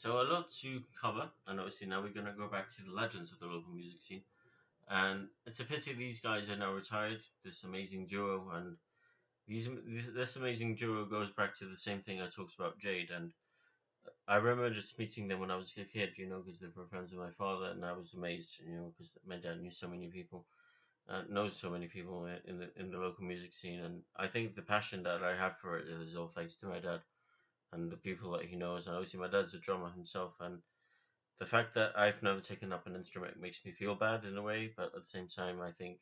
So 0.06 0.22
a 0.22 0.30
lot 0.32 0.52
to 0.62 0.84
cover, 1.02 1.32
and 1.48 1.60
obviously 1.60 1.88
now 1.88 2.00
we're 2.00 2.10
gonna 2.14 2.32
go 2.32 2.48
back 2.48 2.70
to 2.76 2.84
the 2.84 2.92
legends 2.92 3.32
of 3.32 3.40
the 3.40 3.48
local 3.48 3.74
music 3.74 4.04
scene. 4.04 4.22
And 4.88 5.30
it's 5.46 5.60
a 5.60 5.66
pity 5.66 5.94
these 5.94 6.22
guys 6.22 6.50
are 6.50 6.58
now 6.58 6.74
retired. 6.74 7.22
This 7.44 7.64
amazing 7.64 8.06
duo, 8.08 8.50
and 8.52 8.78
these 9.48 9.70
this 10.14 10.36
amazing 10.38 10.76
duo 10.76 11.06
goes 11.06 11.32
back 11.32 11.56
to 11.58 11.66
the 11.66 11.78
same 11.78 12.02
thing 12.02 12.22
I 12.22 12.28
talked 12.30 12.56
about 12.56 12.80
Jade. 12.80 13.12
And 13.12 13.34
I 14.28 14.38
remember 14.38 14.70
just 14.70 15.00
meeting 15.00 15.28
them 15.28 15.40
when 15.40 15.52
I 15.52 15.58
was 15.58 15.74
a 15.78 15.86
kid, 15.86 16.18
you 16.18 16.28
know, 16.28 16.42
because 16.42 16.60
they 16.62 16.68
were 16.76 16.88
friends 16.88 17.12
with 17.12 17.22
my 17.22 17.32
father, 17.32 17.72
and 17.72 17.86
I 17.86 17.94
was 17.94 18.14
amazed, 18.14 18.60
you 18.60 18.76
know, 18.78 18.94
because 18.98 19.18
my 19.26 19.38
dad 19.38 19.62
knew 19.62 19.72
so 19.72 19.88
many 19.88 20.10
people 20.10 20.46
uh, 21.10 21.24
knows 21.30 21.58
so 21.58 21.70
many 21.72 21.88
people 21.88 22.26
in 22.46 22.60
the 22.60 22.70
in 22.80 22.92
the 22.92 23.00
local 23.00 23.26
music 23.26 23.54
scene, 23.54 23.82
and 23.82 24.04
I 24.18 24.28
think 24.28 24.56
the 24.56 24.62
passion 24.62 25.04
that 25.04 25.24
I 25.24 25.36
have 25.36 25.58
for 25.60 25.78
it 25.80 25.88
is 25.90 26.16
all 26.16 26.30
thanks 26.30 26.56
to 26.58 26.68
my 26.68 26.80
dad 26.80 27.02
and 27.76 27.92
the 27.92 27.98
people 27.98 28.32
that 28.32 28.46
he 28.46 28.56
knows. 28.56 28.88
And 28.88 28.96
obviously, 28.96 29.20
my 29.20 29.28
dad's 29.28 29.54
a 29.54 29.60
drummer 29.60 29.92
himself, 29.92 30.34
and 30.40 30.60
the 31.40 31.46
fact 31.46 31.74
that 31.76 31.98
I've 31.98 32.24
never 32.24 32.42
taken 32.42 32.74
up 32.74 32.88
an 32.88 32.96
instrument 32.96 33.40
makes 33.40 33.64
me 33.66 33.72
feel 33.72 33.96
bad 33.96 34.26
in 34.26 34.38
a 34.38 34.42
way, 34.42 34.74
but 34.76 34.88
at 34.88 34.94
the 35.02 35.06
same 35.06 35.28
time, 35.28 35.62
I 35.62 35.72
think 35.72 36.00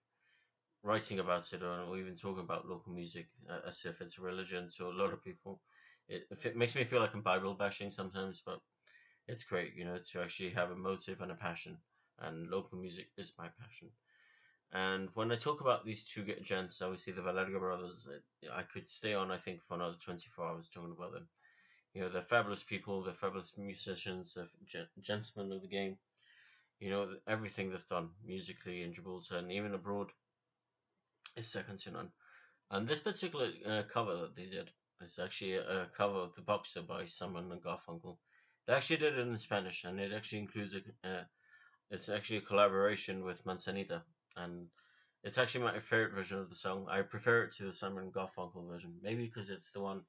writing 0.84 1.20
about 1.20 1.52
it 1.54 1.64
or, 1.64 1.98
even 1.98 2.16
talking 2.16 2.44
about 2.44 2.68
local 2.68 2.94
music 2.94 3.28
uh, 3.50 3.60
as 3.68 3.86
if 3.86 4.02
it's 4.02 4.20
a 4.20 4.22
religion 4.22 4.70
to 4.78 4.88
a 4.88 4.92
lot 5.02 5.14
of 5.14 5.24
people, 5.24 5.62
it, 6.08 6.24
it 6.44 6.58
makes 6.58 6.76
me 6.76 6.84
feel 6.84 7.00
like 7.00 7.14
I'm 7.14 7.22
Bible 7.22 7.56
bashing 7.56 7.92
sometimes, 7.92 8.44
but 8.46 8.60
it's 9.28 9.44
great, 9.46 9.76
you 9.76 9.86
know, 9.86 9.98
to 10.12 10.22
actually 10.22 10.52
have 10.52 10.72
a 10.72 10.76
motive 10.76 11.22
and 11.22 11.32
a 11.32 11.36
passion, 11.36 11.78
and 12.20 12.50
local 12.50 12.78
music 12.80 13.08
is 13.18 13.34
my 13.38 13.48
passion. 13.60 13.90
And 14.74 15.10
when 15.14 15.32
I 15.32 15.36
talk 15.36 15.62
about 15.62 15.86
these 15.86 16.06
two 16.06 16.26
gents, 16.44 16.82
obviously 16.82 17.14
the 17.14 17.22
Valerga 17.22 17.60
brothers, 17.60 18.10
I 18.52 18.64
could 18.64 18.88
stay 18.90 19.14
on, 19.14 19.32
I 19.32 19.38
think, 19.38 19.64
for 19.64 19.76
another 19.76 19.98
24 20.04 20.48
hours 20.48 20.70
talking 20.70 20.96
about 20.98 21.14
them. 21.14 21.28
You 21.94 22.02
know, 22.02 22.10
they're 22.10 22.24
fabulous 22.24 22.64
people, 22.64 23.04
they're 23.04 23.14
fabulous 23.14 23.58
musicians, 23.58 24.34
they're 24.34 24.50
gen- 24.66 24.88
gentlemen 25.02 25.56
of 25.56 25.62
the 25.62 25.68
game. 25.68 25.98
You 26.80 26.90
know, 26.90 27.18
everything 27.28 27.72
they've 27.72 27.88
done 27.88 28.10
musically 28.26 28.84
in 28.84 28.94
Gibraltar 28.94 29.38
and 29.38 29.52
even 29.52 29.74
abroad 29.74 30.12
is 31.36 31.48
second 31.48 31.80
to 31.80 31.92
none. 31.92 32.12
And 32.72 32.88
this 32.88 33.00
particular 33.00 33.52
uh, 33.66 33.84
cover 33.92 34.16
that 34.18 34.36
they 34.36 34.46
did 34.46 34.72
is 35.02 35.20
actually 35.20 35.56
a, 35.56 35.88
cover 35.96 36.18
of 36.20 36.36
The 36.36 36.42
Boxer 36.42 36.82
by 36.82 37.06
Simon 37.06 37.52
and 37.52 37.64
Garfunkel. 37.64 38.18
They 38.66 38.74
actually 38.74 38.98
did 38.98 39.18
it 39.18 39.28
in 39.28 39.38
Spanish, 39.38 39.84
and 39.84 40.00
it 40.00 40.14
actually 40.14 40.40
includes 40.40 40.76
a, 40.76 41.08
uh, 41.08 41.24
it's 41.92 42.10
actually 42.10 42.38
a 42.38 42.42
collaboration 42.42 43.24
with 43.24 43.46
Manzanita, 43.46 44.04
and 44.38 44.68
it's 45.24 45.38
actually 45.38 45.66
my 45.66 45.80
favorite 45.80 46.14
version 46.14 46.40
of 46.40 46.50
the 46.50 46.56
song. 46.56 46.88
I 46.90 47.02
prefer 47.02 47.44
it 47.44 47.54
to 47.54 47.66
the 47.66 47.74
Simon 47.74 48.12
Garfunkel 48.12 48.68
version, 48.68 48.96
maybe 49.02 49.26
because 49.26 49.50
it's 49.50 49.72
the 49.72 49.82
one 49.82 50.02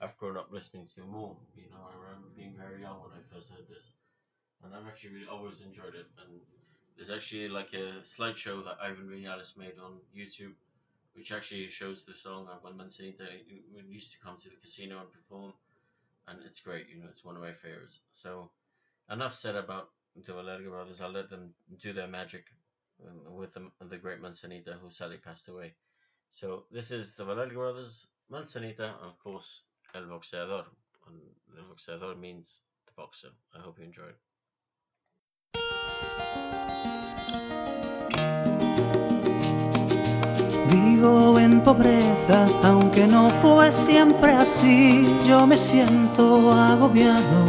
I've 0.00 0.16
grown 0.16 0.36
up 0.36 0.50
listening 0.52 0.86
to 0.94 1.02
more. 1.02 1.36
You 1.56 1.70
know, 1.70 1.82
I 1.90 1.94
remember 1.94 2.28
being 2.36 2.54
very 2.56 2.80
young 2.80 3.00
when 3.00 3.12
I 3.12 3.22
first 3.32 3.50
heard 3.50 3.68
this, 3.68 3.90
and 4.64 4.74
I've 4.74 4.86
actually 4.86 5.14
really 5.14 5.28
always 5.28 5.60
enjoyed 5.60 5.94
it. 5.94 6.06
And 6.22 6.40
there's 6.96 7.10
actually 7.10 7.48
like 7.48 7.72
a 7.74 8.02
slideshow 8.02 8.64
that 8.64 8.78
Ivan 8.82 9.08
Vinales 9.08 9.56
made 9.56 9.78
on 9.78 9.98
YouTube, 10.16 10.54
which 11.14 11.32
actually 11.32 11.68
shows 11.68 12.04
the 12.04 12.14
song 12.14 12.48
and 12.52 12.62
when 12.62 12.76
Manzanita 12.76 13.26
used 13.88 14.12
to 14.12 14.18
come 14.20 14.36
to 14.38 14.48
the 14.50 14.56
casino 14.56 15.00
and 15.00 15.12
perform, 15.12 15.52
and 16.28 16.38
it's 16.44 16.60
great. 16.60 16.88
You 16.88 17.00
know, 17.00 17.08
it's 17.10 17.24
one 17.24 17.36
of 17.36 17.42
my 17.42 17.52
favorites. 17.52 18.00
So 18.12 18.50
enough 19.10 19.34
said 19.34 19.56
about 19.56 19.90
the 20.26 20.32
Valerga 20.32 20.68
brothers. 20.70 21.00
I'll 21.00 21.10
let 21.10 21.30
them 21.30 21.54
do 21.78 21.92
their 21.92 22.08
magic 22.08 22.44
um, 23.06 23.34
with 23.36 23.52
the, 23.54 23.70
the 23.88 23.96
great 23.98 24.20
Manzanita, 24.20 24.74
who 24.82 24.90
sadly 24.90 25.18
passed 25.18 25.48
away. 25.48 25.74
So 26.30 26.64
this 26.70 26.90
is 26.90 27.14
the 27.16 27.24
Valerga 27.24 27.54
brothers, 27.54 28.06
Manzanita, 28.30 28.94
of 29.02 29.18
course 29.18 29.64
El 29.94 30.06
Boxeador. 30.06 30.66
And 31.06 31.20
the 31.56 31.62
Boxeador 31.62 32.18
means 32.18 32.60
the 32.86 32.92
boxer. 32.96 33.30
I 33.54 33.60
hope 33.60 33.78
you 33.78 33.84
enjoyed. 33.84 34.16
Vivo 40.70 41.38
en 41.38 41.62
pobreza, 41.62 42.46
aunque 42.64 43.06
no 43.06 43.30
fue 43.40 43.72
siempre 43.72 44.32
así. 44.32 45.06
Yo 45.26 45.46
me 45.46 45.56
siento 45.56 46.52
agobiado 46.52 47.46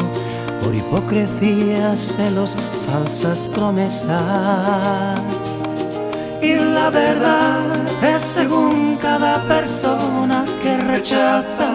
por 0.64 0.74
hipocresías, 0.74 2.00
celos, 2.00 2.56
falsas 2.88 3.48
promesas. 3.48 4.10
Y 6.42 6.56
la 6.56 6.90
verdad 6.90 7.66
es 8.16 8.24
según 8.24 8.96
cada 8.98 9.42
persona 9.48 10.46
que 10.64 10.78
rechaza 10.78 11.69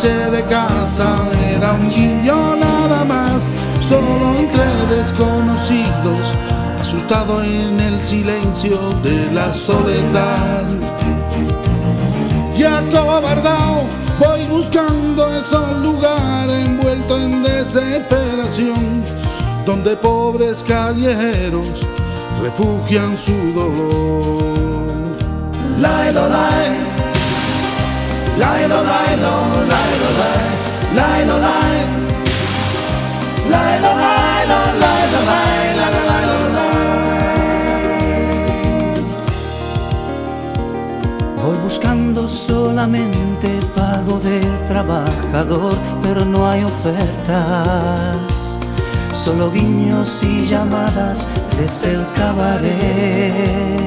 noche 0.00 0.30
de 0.30 0.42
casa 0.44 1.14
era 1.54 1.74
un 1.74 1.88
niño 1.88 2.56
nada 2.56 3.04
más, 3.04 3.42
solo 3.80 4.34
entre 4.38 4.96
desconocidos, 4.96 6.34
asustado 6.80 7.42
en 7.42 7.78
el 7.78 8.00
silencio 8.00 8.78
de 9.02 9.30
la 9.32 9.52
soledad. 9.52 10.64
Y 12.56 12.62
acobardado 12.62 13.84
voy 14.18 14.46
buscando 14.46 15.28
esos 15.34 15.76
lugares 15.82 16.64
envuelto 16.66 17.18
en 17.18 17.42
desesperación, 17.42 19.04
donde 19.66 19.96
pobres 19.96 20.62
callejeros 20.62 21.84
refugian 22.42 23.18
su 23.18 23.36
dolor. 23.52 24.40
La 25.78 26.10
la 26.12 26.28
la 26.28 26.89
Voy 41.42 41.56
buscando 41.62 42.28
solamente 42.28 43.60
pago 43.74 44.18
de 44.20 44.40
trabajador, 44.68 45.74
pero 46.02 46.24
no 46.24 46.48
hay 46.48 46.64
ofertas. 46.64 48.16
Solo 49.12 49.50
guiños 49.50 50.22
y 50.22 50.46
llamadas 50.46 51.26
desde 51.58 51.94
el 51.94 52.06
cabaret. 52.16 53.80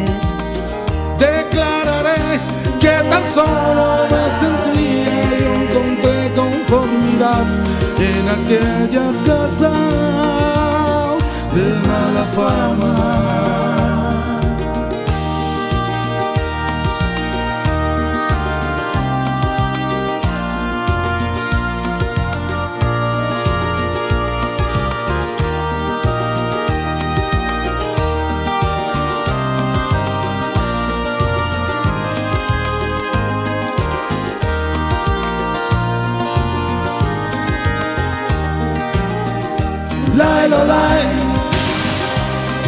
Tan 3.14 3.28
solo 3.28 4.08
me 4.10 4.24
sentía 4.42 5.14
y 5.38 5.44
encontré 5.62 6.32
conformidad 6.36 7.46
en 8.00 8.28
aquella 8.28 9.06
casa 9.24 9.72
de 11.54 11.66
mala 11.88 12.26
fama. 12.34 13.73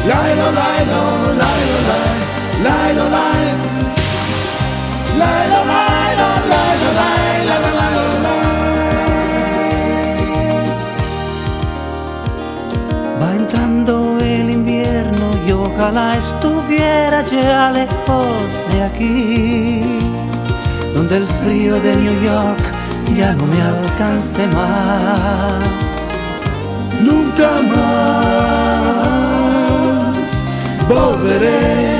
Lilo, 0.06 0.48
lilo, 0.60 1.02
lilo, 1.42 1.98
lilo, 2.66 3.06
lilo, 3.06 3.06
lilo, 5.20 5.60
lilo, 5.62 6.30
lilo, 7.40 7.70
lilo, 7.80 8.34
Va 13.20 13.30
entrando 13.36 13.94
el 14.20 14.50
invierno 14.52 15.26
y 15.48 15.52
ojalá 15.52 16.18
estuviera 16.18 17.24
ya 17.24 17.72
lejos 17.72 18.50
de 18.72 18.84
aquí, 18.84 19.82
donde 20.94 21.18
el 21.18 21.26
frío 21.42 21.80
de 21.80 21.96
New 21.96 22.22
York 22.22 22.64
ya 23.18 23.34
no 23.34 23.46
me 23.48 23.60
alcance 23.62 24.46
más. 24.48 25.64
Nunca 27.02 27.50
más 27.74 28.35
volveré. 30.88 31.96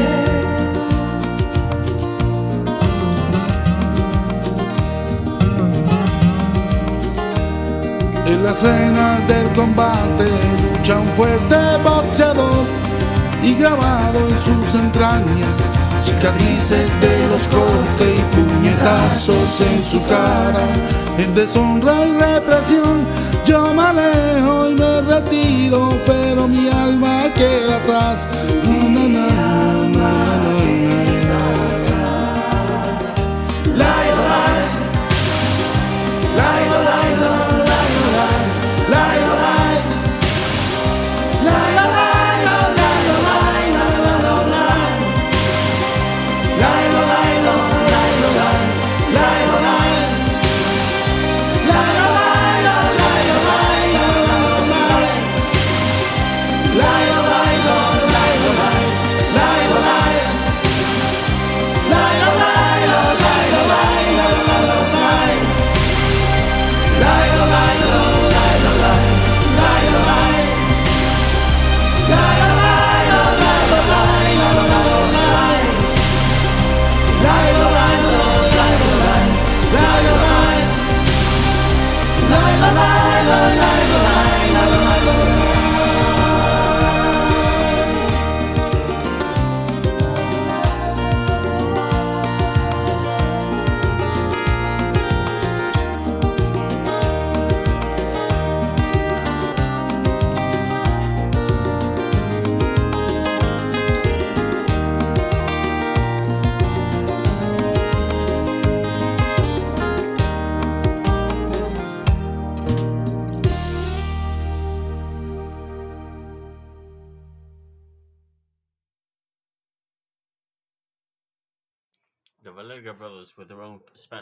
En 8.26 8.44
la 8.44 8.52
escena 8.52 9.20
del 9.28 9.48
combate 9.54 10.26
lucha 10.64 11.00
un 11.00 11.08
fuerte 11.10 11.56
boxeador 11.84 12.66
y 13.44 13.54
grabado 13.56 14.20
en 14.20 14.40
sus 14.42 14.80
entrañas 14.80 15.76
cicatrices 16.04 17.02
de 17.02 17.28
los 17.30 17.48
cortes 17.48 18.20
y 18.20 18.36
puñetazos 18.36 19.62
en 19.62 19.84
su 19.84 20.02
cara. 20.06 20.66
En 21.18 21.34
deshonra 21.34 22.06
y 22.06 22.12
represión 22.18 23.06
yo 23.46 23.74
me 23.74 23.82
alejo 23.82 24.70
y 24.70 24.74
me 24.74 25.02
retiro, 25.02 25.90
pero 26.06 26.48
mi 26.48 26.68
alma 26.68 27.15
que 27.36 27.74
atrás. 27.74 28.85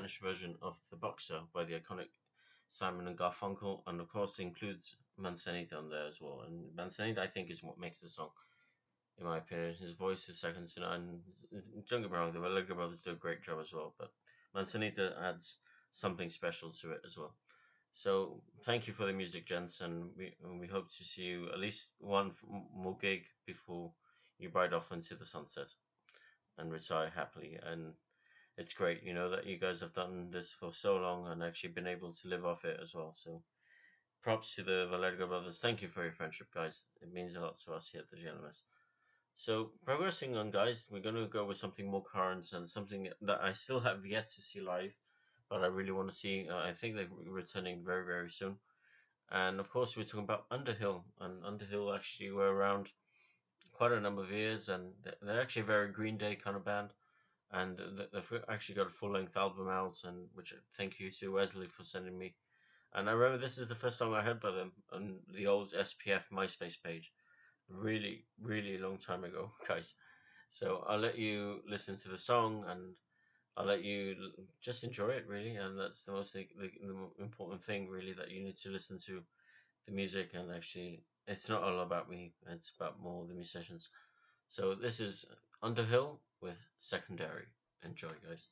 Spanish 0.03 0.19
version 0.19 0.55
of 0.61 0.75
The 0.89 0.97
Boxer 0.97 1.39
by 1.53 1.63
the 1.63 1.75
iconic 1.75 2.09
Simon 2.67 3.07
and 3.07 3.17
Garfunkel, 3.17 3.83
and 3.87 4.01
of 4.01 4.09
course 4.09 4.39
includes 4.39 4.97
Manzanita 5.17 5.77
on 5.77 5.89
there 5.89 6.07
as 6.07 6.19
well. 6.19 6.43
And 6.45 6.75
Manzanita, 6.75 7.21
I 7.21 7.27
think, 7.27 7.49
is 7.49 7.63
what 7.63 7.79
makes 7.79 8.01
the 8.01 8.09
song, 8.09 8.31
in 9.17 9.25
my 9.25 9.37
opinion. 9.37 9.75
His 9.75 9.93
voice 9.93 10.27
is 10.27 10.41
second 10.41 10.67
to 10.69 10.81
none. 10.81 11.21
Don't 11.89 12.01
get 12.01 12.11
me 12.11 12.17
wrong, 12.17 12.33
the 12.33 12.39
Valerga 12.39 12.75
brothers 12.75 12.99
do 12.99 13.11
a 13.11 13.15
great 13.15 13.43
job 13.43 13.59
as 13.61 13.71
well, 13.71 13.95
but 13.97 14.11
Manzanita 14.53 15.15
adds 15.23 15.59
something 15.91 16.29
special 16.29 16.71
to 16.81 16.91
it 16.91 17.01
as 17.05 17.17
well. 17.17 17.33
So 17.93 18.41
thank 18.65 18.87
you 18.87 18.93
for 18.93 19.05
the 19.05 19.13
music, 19.13 19.45
gents, 19.45 19.79
and 19.79 20.09
we 20.17 20.35
and 20.43 20.59
we 20.59 20.67
hope 20.67 20.89
to 20.89 21.03
see 21.05 21.21
you 21.21 21.47
at 21.53 21.59
least 21.59 21.91
one 21.99 22.31
more 22.75 22.97
gig 22.99 23.21
before 23.45 23.93
you 24.37 24.49
ride 24.53 24.73
off 24.73 24.91
into 24.91 25.15
the 25.15 25.25
sunset 25.25 25.71
and 26.57 26.73
retire 26.73 27.09
happily. 27.15 27.57
And 27.63 27.93
it's 28.57 28.73
great, 28.73 29.03
you 29.03 29.13
know, 29.13 29.29
that 29.29 29.47
you 29.47 29.57
guys 29.57 29.81
have 29.81 29.93
done 29.93 30.29
this 30.31 30.51
for 30.51 30.73
so 30.73 30.97
long 30.97 31.27
and 31.27 31.43
actually 31.43 31.71
been 31.71 31.87
able 31.87 32.13
to 32.13 32.27
live 32.27 32.45
off 32.45 32.65
it 32.65 32.79
as 32.81 32.93
well. 32.93 33.13
So 33.15 33.41
props 34.21 34.55
to 34.55 34.63
the 34.63 34.87
Valerga 34.91 35.27
brothers. 35.27 35.59
Thank 35.59 35.81
you 35.81 35.89
for 35.89 36.03
your 36.03 36.13
friendship, 36.13 36.47
guys. 36.53 36.85
It 37.01 37.11
means 37.11 37.35
a 37.35 37.41
lot 37.41 37.57
to 37.65 37.73
us 37.73 37.89
here 37.91 38.01
at 38.01 38.09
the 38.09 38.17
GLMS. 38.17 38.61
So 39.35 39.71
progressing 39.83 40.37
on, 40.37 40.51
guys, 40.51 40.87
we're 40.91 41.01
going 41.01 41.15
to 41.15 41.27
go 41.27 41.45
with 41.45 41.57
something 41.57 41.89
more 41.89 42.03
current 42.03 42.53
and 42.53 42.69
something 42.69 43.09
that 43.21 43.41
I 43.41 43.53
still 43.53 43.79
have 43.79 44.05
yet 44.05 44.27
to 44.27 44.41
see 44.41 44.61
live, 44.61 44.93
but 45.49 45.63
I 45.63 45.67
really 45.67 45.91
want 45.91 46.09
to 46.09 46.15
see. 46.15 46.47
Uh, 46.49 46.57
I 46.57 46.73
think 46.73 46.95
they're 46.95 47.07
returning 47.25 47.83
very 47.83 48.05
very 48.05 48.29
soon. 48.29 48.57
And 49.31 49.59
of 49.59 49.69
course, 49.71 49.97
we're 49.97 50.03
talking 50.03 50.25
about 50.25 50.45
Underhill, 50.51 51.03
and 51.19 51.43
Underhill 51.43 51.93
actually 51.93 52.29
were 52.29 52.53
around 52.53 52.91
quite 53.71 53.91
a 53.91 53.99
number 53.99 54.21
of 54.21 54.31
years, 54.31 54.69
and 54.69 54.93
they're 55.21 55.41
actually 55.41 55.63
a 55.63 55.65
very 55.65 55.91
Green 55.91 56.17
Day 56.17 56.35
kind 56.35 56.55
of 56.55 56.63
band. 56.63 56.93
And 57.53 57.79
they've 58.11 58.43
actually 58.49 58.75
got 58.75 58.87
a 58.87 58.91
full 58.91 59.11
length 59.11 59.37
album 59.37 59.69
out, 59.69 59.97
and 60.03 60.27
which 60.33 60.53
thank 60.75 60.99
you 60.99 61.11
to 61.11 61.31
Wesley 61.31 61.67
for 61.67 61.83
sending 61.83 62.17
me. 62.17 62.33
And 62.93 63.09
I 63.09 63.13
remember 63.13 63.37
this 63.37 63.57
is 63.57 63.67
the 63.67 63.75
first 63.75 63.97
song 63.97 64.13
I 64.13 64.21
heard 64.21 64.41
by 64.41 64.51
them 64.51 64.71
on 64.91 65.19
the 65.33 65.47
old 65.47 65.73
SPF 65.73 66.23
MySpace 66.31 66.81
page, 66.83 67.11
really, 67.69 68.25
really 68.41 68.77
long 68.77 68.97
time 68.97 69.23
ago, 69.23 69.51
guys. 69.67 69.93
So 70.49 70.83
I'll 70.87 70.99
let 70.99 71.17
you 71.17 71.61
listen 71.67 71.95
to 71.97 72.09
the 72.09 72.17
song, 72.17 72.65
and 72.67 72.93
I'll 73.55 73.65
let 73.65 73.83
you 73.83 74.15
just 74.61 74.83
enjoy 74.83 75.09
it, 75.09 75.27
really. 75.27 75.55
And 75.55 75.79
that's 75.79 76.03
the 76.03 76.11
most 76.11 76.33
the, 76.33 76.47
the, 76.59 76.71
the 76.81 77.23
important 77.23 77.61
thing, 77.61 77.87
really, 77.87 78.13
that 78.13 78.31
you 78.31 78.43
need 78.43 78.57
to 78.57 78.69
listen 78.69 78.97
to 79.05 79.23
the 79.85 79.91
music 79.91 80.31
and 80.33 80.51
actually 80.51 81.03
it's 81.27 81.49
not 81.49 81.63
all 81.63 81.81
about 81.81 82.09
me 82.09 82.33
it's 82.49 82.71
about 82.77 83.01
more 83.01 83.25
the 83.27 83.33
musicians 83.33 83.89
so 84.49 84.75
this 84.75 84.99
is 84.99 85.25
underhill 85.63 86.19
with 86.41 86.57
secondary. 86.77 87.45
Enjoy 87.83 88.09
guys 88.27 88.47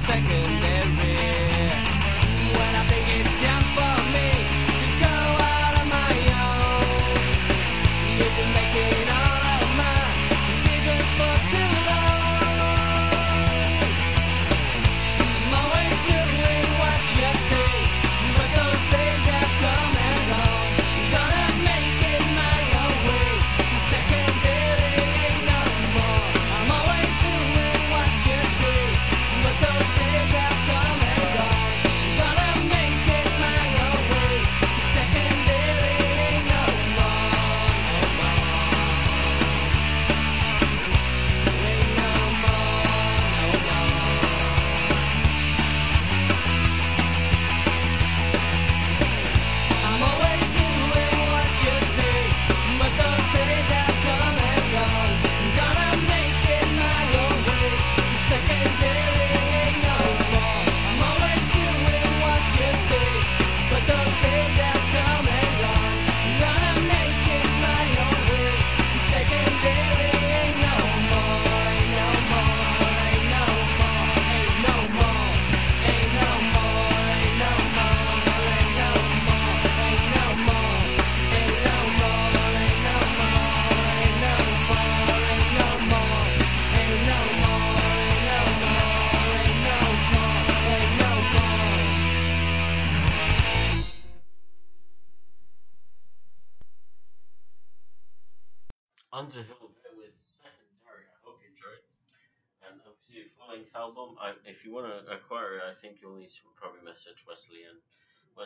second 0.00 0.79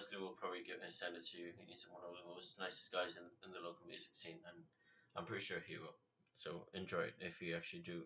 wesley 0.04 0.18
will 0.22 0.36
probably 0.40 0.62
get 0.66 0.80
and 0.84 0.92
send 0.92 1.16
it 1.16 1.24
to 1.26 1.38
you. 1.38 1.52
He's 1.66 1.86
one 1.90 2.02
of 2.04 2.12
the 2.12 2.28
most 2.34 2.58
nicest 2.60 2.92
guys 2.92 3.16
in, 3.16 3.24
in 3.44 3.52
the 3.52 3.60
local 3.60 3.86
music 3.88 4.10
scene 4.14 4.38
and 4.48 4.64
i'm 5.16 5.24
pretty 5.24 5.44
sure 5.44 5.58
he 5.66 5.78
will. 5.78 5.96
So 6.34 6.66
enjoy 6.74 7.02
it 7.02 7.14
if 7.20 7.40
you 7.40 7.56
actually 7.56 7.82
do 7.82 8.02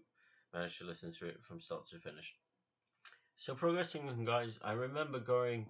manage 0.54 0.78
to 0.78 0.84
listen 0.84 1.12
to 1.12 1.26
it 1.28 1.42
from 1.42 1.60
start 1.60 1.86
to 1.88 1.98
finish. 1.98 2.34
So 3.36 3.54
progressing 3.54 4.24
guys 4.24 4.58
i 4.62 4.72
remember 4.72 5.18
going 5.18 5.66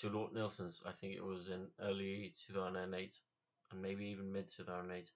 to 0.00 0.08
lord 0.08 0.32
nelson's 0.32 0.82
i 0.86 0.92
think 0.92 1.14
it 1.14 1.24
was 1.24 1.48
in 1.48 1.66
early 1.80 2.32
2008 2.46 3.18
and 3.72 3.82
maybe 3.82 4.06
even 4.06 4.32
mid 4.32 4.48
2008 4.50 5.10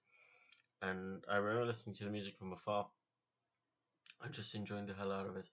and 0.81 1.23
I 1.31 1.37
remember 1.37 1.65
listening 1.65 1.95
to 1.95 2.03
the 2.05 2.09
music 2.11 2.37
from 2.37 2.51
afar 2.53 2.87
and 4.23 4.33
just 4.33 4.55
enjoying 4.55 4.85
the 4.85 4.93
hell 4.93 5.11
out 5.11 5.27
of 5.27 5.37
it. 5.37 5.45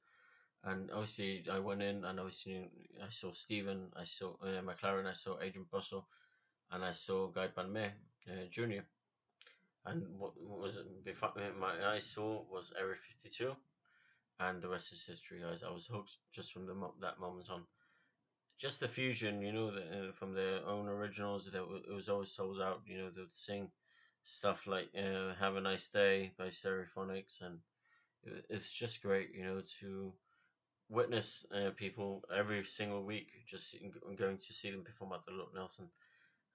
And 0.65 0.91
obviously, 0.91 1.45
I 1.51 1.59
went 1.59 1.83
in 1.83 2.05
and 2.05 2.21
obviously 2.21 2.69
I 3.03 3.09
saw 3.11 3.33
Stephen, 3.33 3.89
I 3.97 4.05
saw 4.05 4.35
uh, 4.43 4.61
McLaren, 4.63 5.07
I 5.07 5.15
saw 5.15 5.41
Adrian 5.41 5.67
Bussell, 5.73 6.05
and 6.71 6.85
I 6.85 6.93
saw 6.93 7.29
Guy 7.29 7.49
Palmer 7.49 7.93
uh, 8.29 8.47
Jr. 8.51 8.83
And 9.87 10.07
what 10.19 10.35
was 10.39 10.79
before 11.05 11.33
my 11.59 11.75
eyes 11.87 12.07
saw 12.07 12.43
was 12.51 12.73
Area 12.79 12.97
52, 12.97 13.57
and 14.39 14.63
the 14.63 14.69
rest 14.69 14.93
is 14.93 15.05
history, 15.05 15.41
guys. 15.41 15.63
I 15.63 15.71
was 15.71 15.87
hooked 15.87 16.17
just 16.33 16.53
from 16.53 16.67
the 16.67 16.75
that 17.01 17.19
moment 17.21 17.51
on. 17.51 17.65
Just 18.59 18.81
the 18.81 18.89
fusion, 18.89 19.41
you 19.41 19.53
know, 19.53 19.71
the, 19.71 19.81
uh, 19.81 20.13
from 20.13 20.35
their 20.35 20.67
own 20.67 20.87
originals, 20.87 21.47
that 21.47 21.55
it 21.55 21.95
was 21.95 22.11
always 22.11 22.31
sold 22.31 22.61
out. 22.61 22.83
You 22.87 22.99
know, 22.99 23.11
they 23.11 23.23
would 23.23 23.35
sing 23.35 23.71
stuff 24.25 24.67
like 24.67 24.91
uh, 24.95 25.35
"Have 25.37 25.57
a 25.57 25.61
Nice 25.63 25.91
Day" 25.91 26.33
by 26.37 26.49
Stereophonics, 26.49 27.41
and 27.41 27.59
it, 28.25 28.45
it's 28.51 28.73
just 28.73 29.03
great, 29.03 29.31
you 29.35 29.45
know, 29.45 29.63
to 29.81 30.13
witness 30.91 31.47
uh, 31.55 31.71
people 31.77 32.23
every 32.37 32.65
single 32.65 33.03
week 33.05 33.29
just 33.49 33.75
going 34.19 34.39
to 34.39 34.53
see 34.53 34.71
them 34.71 34.85
perform 34.85 35.13
at 35.13 35.25
the 35.25 35.33
Lord 35.33 35.51
Nelson, 35.55 35.89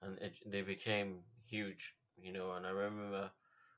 and 0.02 0.18
it, 0.18 0.34
they 0.46 0.62
became 0.62 1.20
huge, 1.48 1.94
you 2.18 2.32
know. 2.32 2.52
And 2.52 2.66
I 2.66 2.70
remember 2.70 3.30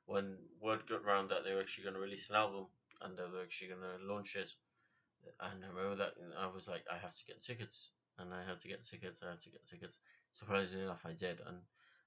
when 0.07 0.37
word 0.61 0.81
got 0.89 1.05
around 1.05 1.31
that 1.31 1.45
they 1.45 1.55
were 1.55 1.61
actually 1.61 1.85
going 1.85 1.95
to 1.95 2.01
release 2.01 2.29
an 2.31 2.37
album 2.37 2.67
and 3.03 3.17
they 3.17 3.23
were 3.23 3.43
actually 3.43 3.69
going 3.69 3.81
to 3.81 4.13
launch 4.13 4.35
it. 4.37 4.51
And 5.41 5.65
I 5.65 5.69
remember 5.69 5.97
that 5.97 6.15
I 6.39 6.47
was 6.53 6.67
like, 6.67 6.85
I 6.91 6.99
have 6.99 7.15
to 7.15 7.25
get 7.27 7.43
tickets, 7.43 7.91
and 8.19 8.33
I 8.35 8.43
had 8.49 8.61
to 8.61 8.69
get 8.69 8.85
tickets. 8.85 9.23
I 9.25 9.31
had 9.31 9.41
to 9.43 9.51
get 9.51 9.67
tickets. 9.67 10.01
Surprisingly 10.33 10.85
enough, 10.85 11.05
I 11.05 11.13
did, 11.13 11.39
and 11.47 11.59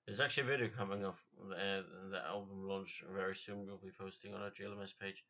there's 0.05 0.19
actually 0.19 0.43
a 0.43 0.57
video 0.57 0.69
coming 0.75 1.05
off 1.05 1.19
uh, 1.39 1.83
the 2.09 2.21
album 2.27 2.67
launch 2.67 3.03
very 3.13 3.35
soon. 3.35 3.65
We'll 3.65 3.77
be 3.77 3.91
posting 3.97 4.33
on 4.33 4.41
our 4.41 4.49
GLMS 4.49 4.97
page. 4.99 5.23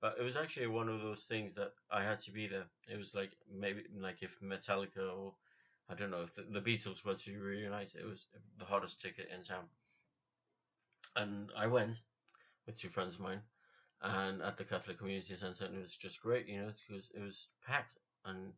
But 0.00 0.16
it 0.20 0.22
was 0.22 0.36
actually 0.36 0.66
one 0.66 0.88
of 0.88 1.00
those 1.00 1.24
things 1.24 1.54
that 1.54 1.72
I 1.90 2.02
had 2.02 2.20
to 2.22 2.30
be 2.30 2.46
there. 2.46 2.66
It 2.88 2.98
was 2.98 3.14
like 3.14 3.30
maybe 3.50 3.84
like 3.98 4.22
if 4.22 4.38
Metallica 4.40 5.16
or 5.16 5.34
I 5.88 5.94
don't 5.94 6.10
know 6.10 6.22
if 6.22 6.34
the, 6.34 6.42
the 6.42 6.60
Beatles 6.60 7.04
were 7.04 7.14
to 7.14 7.38
reunite, 7.40 7.94
it 7.94 8.04
was 8.04 8.26
the 8.58 8.64
hottest 8.64 9.00
ticket 9.00 9.28
in 9.34 9.42
town. 9.42 9.64
And 11.14 11.50
I 11.56 11.66
went 11.66 12.00
with 12.66 12.78
two 12.78 12.88
friends 12.90 13.14
of 13.14 13.20
mine, 13.20 13.40
and 14.02 14.42
at 14.42 14.58
the 14.58 14.64
Catholic 14.64 14.98
Community 14.98 15.34
Centre, 15.34 15.64
and 15.64 15.76
it 15.76 15.82
was 15.82 15.96
just 15.96 16.20
great. 16.20 16.46
You 16.46 16.60
know, 16.60 16.72
because 16.88 17.10
it 17.14 17.22
was 17.22 17.48
packed, 17.66 17.98
and 18.24 18.52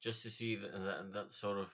just 0.00 0.22
to 0.22 0.30
see 0.30 0.56
that 0.56 0.72
that, 0.72 1.12
that 1.12 1.32
sort 1.32 1.58
of 1.58 1.68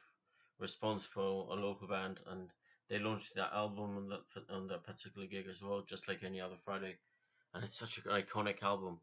response 0.58 1.04
for 1.04 1.48
a 1.50 1.54
local 1.54 1.86
band, 1.88 2.20
and 2.30 2.48
they 2.88 2.98
launched 2.98 3.34
that 3.34 3.52
album 3.52 3.96
on 3.96 4.08
that 4.08 4.54
on 4.54 4.68
that 4.68 4.84
particular 4.84 5.26
gig 5.26 5.46
as 5.50 5.60
well, 5.60 5.82
just 5.86 6.08
like 6.08 6.22
any 6.24 6.40
other 6.40 6.56
Friday, 6.64 6.96
and 7.54 7.64
it's 7.64 7.78
such 7.78 7.98
an 7.98 8.04
iconic 8.10 8.62
album, 8.62 9.00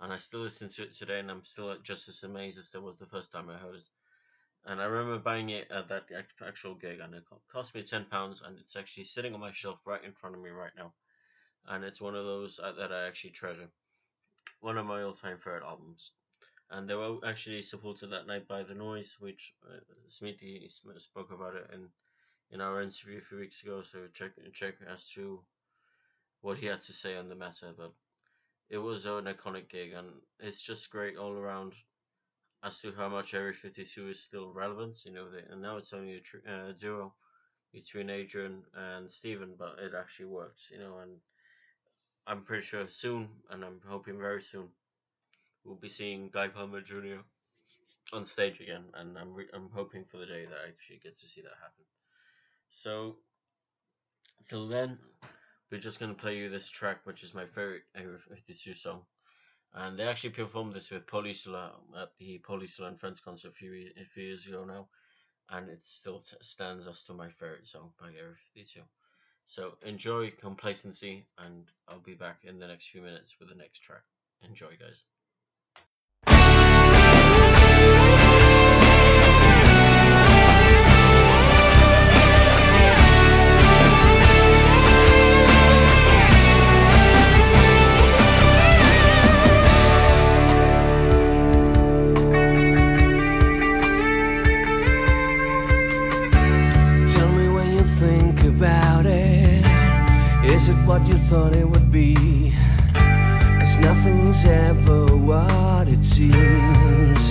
and 0.00 0.12
I 0.12 0.16
still 0.16 0.40
listen 0.40 0.68
to 0.70 0.82
it 0.84 0.94
today, 0.94 1.20
and 1.20 1.30
I'm 1.30 1.44
still 1.44 1.76
just 1.82 2.08
as 2.08 2.22
amazed 2.22 2.58
as 2.58 2.74
it 2.74 2.82
was 2.82 2.98
the 2.98 3.06
first 3.06 3.32
time 3.32 3.50
I 3.50 3.56
heard 3.58 3.76
it. 3.76 3.88
And 4.66 4.80
I 4.80 4.84
remember 4.84 5.18
buying 5.18 5.50
it 5.50 5.70
at 5.70 5.88
that 5.88 6.04
actual 6.46 6.74
gig, 6.74 7.00
and 7.00 7.14
it 7.14 7.24
cost 7.52 7.74
me 7.74 7.82
ten 7.82 8.04
pounds, 8.04 8.42
and 8.42 8.58
it's 8.58 8.76
actually 8.76 9.04
sitting 9.04 9.34
on 9.34 9.40
my 9.40 9.52
shelf 9.52 9.78
right 9.86 10.04
in 10.04 10.12
front 10.12 10.36
of 10.36 10.42
me 10.42 10.50
right 10.50 10.72
now, 10.76 10.92
and 11.66 11.84
it's 11.84 12.00
one 12.00 12.14
of 12.14 12.24
those 12.24 12.60
uh, 12.62 12.72
that 12.72 12.92
I 12.92 13.06
actually 13.06 13.30
treasure. 13.30 13.68
One 14.60 14.78
of 14.78 14.86
my 14.86 15.02
all-time 15.02 15.38
favorite 15.38 15.64
albums, 15.64 16.12
and 16.70 16.88
they 16.88 16.94
were 16.94 17.16
actually 17.24 17.62
supported 17.62 18.08
that 18.08 18.26
night 18.26 18.46
by 18.46 18.62
the 18.62 18.74
Noise, 18.74 19.16
which 19.20 19.54
uh, 19.66 19.78
Smithy 20.08 20.68
spoke 20.98 21.30
about 21.32 21.54
it 21.56 21.70
in 21.72 21.88
in 22.50 22.60
our 22.60 22.82
interview 22.82 23.18
a 23.18 23.22
few 23.22 23.38
weeks 23.38 23.62
ago. 23.62 23.82
So 23.82 24.08
check 24.12 24.32
check 24.52 24.74
as 24.86 25.08
to 25.10 25.42
what 26.40 26.58
he 26.58 26.66
had 26.66 26.80
to 26.80 26.92
say 26.92 27.16
on 27.16 27.28
the 27.28 27.34
matter, 27.34 27.72
but 27.76 27.92
it 28.68 28.78
was 28.78 29.06
an 29.06 29.24
iconic 29.24 29.68
gig, 29.68 29.92
and 29.92 30.08
it's 30.38 30.62
just 30.62 30.90
great 30.90 31.16
all 31.16 31.32
around 31.32 31.74
as 32.62 32.80
to 32.80 32.92
how 32.92 33.08
much 33.08 33.34
Area 33.34 33.52
52 33.52 34.08
is 34.08 34.22
still 34.22 34.52
relevant. 34.52 34.96
You 35.04 35.12
know, 35.12 35.30
they, 35.30 35.42
and 35.50 35.62
now 35.62 35.76
it's 35.76 35.92
only 35.92 36.16
a 36.16 36.20
tr- 36.20 36.48
uh, 36.48 36.72
duo 36.72 37.14
between 37.72 38.10
Adrian 38.10 38.62
and 38.74 39.10
Stephen, 39.10 39.54
but 39.58 39.78
it 39.78 39.92
actually 39.98 40.26
works. 40.26 40.70
You 40.72 40.78
know, 40.78 40.98
and 40.98 41.18
I'm 42.26 42.42
pretty 42.44 42.64
sure 42.64 42.88
soon, 42.88 43.28
and 43.50 43.64
I'm 43.64 43.80
hoping 43.88 44.18
very 44.18 44.42
soon, 44.42 44.68
we'll 45.64 45.76
be 45.76 45.88
seeing 45.88 46.30
Guy 46.30 46.48
Palmer 46.48 46.80
Jr. 46.80 47.20
on 48.12 48.26
stage 48.26 48.60
again, 48.60 48.84
and 48.94 49.18
I'm 49.18 49.34
re- 49.34 49.50
I'm 49.52 49.70
hoping 49.74 50.04
for 50.04 50.18
the 50.18 50.26
day 50.26 50.44
that 50.44 50.58
I 50.64 50.68
actually 50.68 51.00
get 51.02 51.16
to 51.18 51.26
see 51.26 51.40
that 51.42 51.58
happen. 51.60 51.84
So, 52.68 53.16
till 54.44 54.68
then, 54.68 54.98
we're 55.70 55.80
just 55.80 56.00
gonna 56.00 56.14
play 56.14 56.36
you 56.36 56.48
this 56.48 56.68
track, 56.68 57.00
which 57.04 57.22
is 57.22 57.34
my 57.34 57.46
favorite 57.46 57.84
52 57.94 58.74
song. 58.74 59.02
And 59.72 59.98
they 59.98 60.04
actually 60.04 60.30
performed 60.30 60.72
this 60.72 60.90
with 60.90 61.06
Polisula 61.06 61.72
at 61.96 62.16
the 62.18 62.40
Polisula 62.40 62.88
and 62.88 63.00
Friends 63.00 63.20
concert 63.20 63.50
a 63.50 63.52
few, 63.52 63.90
a 63.96 64.04
few 64.04 64.24
years 64.24 64.46
ago 64.46 64.64
now. 64.64 64.88
And 65.48 65.68
it 65.68 65.84
still 65.84 66.22
stands 66.40 66.86
as 66.88 67.04
to 67.04 67.14
my 67.14 67.28
favorite 67.30 67.66
song 67.66 67.92
by 68.00 68.10
52. 68.54 68.80
So 69.46 69.76
enjoy 69.82 70.30
Complacency, 70.30 71.26
and 71.38 71.70
I'll 71.88 72.00
be 72.00 72.14
back 72.14 72.44
in 72.44 72.58
the 72.58 72.68
next 72.68 72.88
few 72.88 73.02
minutes 73.02 73.38
with 73.38 73.48
the 73.48 73.54
next 73.56 73.80
track. 73.80 74.02
Enjoy, 74.42 74.76
guys. 74.78 75.04
Thought 101.30 101.54
it 101.54 101.64
would 101.64 101.92
be? 101.92 102.52
Cause 103.60 103.78
nothing's 103.78 104.44
ever 104.44 105.16
what 105.16 105.86
it 105.86 106.02
seems. 106.02 107.22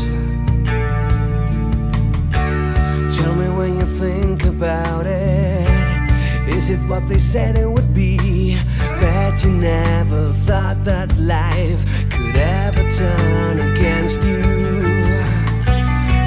Tell 3.13 3.35
me 3.35 3.49
when 3.57 3.75
you 3.77 3.85
think 3.99 4.45
about 4.45 5.05
it. 5.05 5.67
Is 6.47 6.69
it 6.69 6.79
what 6.87 7.09
they 7.09 7.17
said 7.17 7.57
it 7.57 7.69
would 7.69 7.93
be? 7.93 8.55
Bet 9.01 9.43
you 9.43 9.51
never 9.51 10.29
thought 10.47 10.81
that 10.85 11.13
life 11.17 11.81
could 12.09 12.37
ever 12.37 12.83
turn 12.89 13.59
against 13.71 14.23
you. 14.23 14.39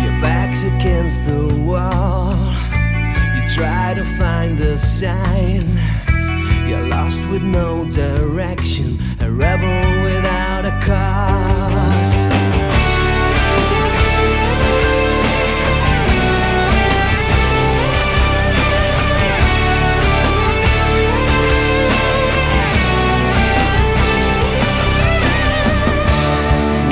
Your 0.03 0.17
back's 0.21 0.63
against 0.63 1.25
the 1.25 1.65
wall. 1.67 2.37
You 3.35 3.49
try 3.49 3.95
to 3.95 4.05
find 4.19 4.59
the 4.59 4.77
sign. 4.77 5.82
Lost 7.13 7.31
with 7.31 7.43
no 7.43 7.85
direction, 7.91 8.99
a 9.21 9.31
rebel 9.31 9.69
without 10.03 10.65
a 10.65 10.71
cause. 10.81 12.15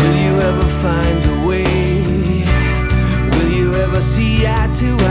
Will 0.02 0.16
you 0.16 0.34
ever 0.48 0.68
find 0.82 1.24
a 1.24 1.48
way? 1.48 1.64
Will 3.38 3.52
you 3.52 3.74
ever 3.76 4.02
see 4.02 4.46
eye 4.46 4.70
to 4.74 4.96
eye 5.06 5.09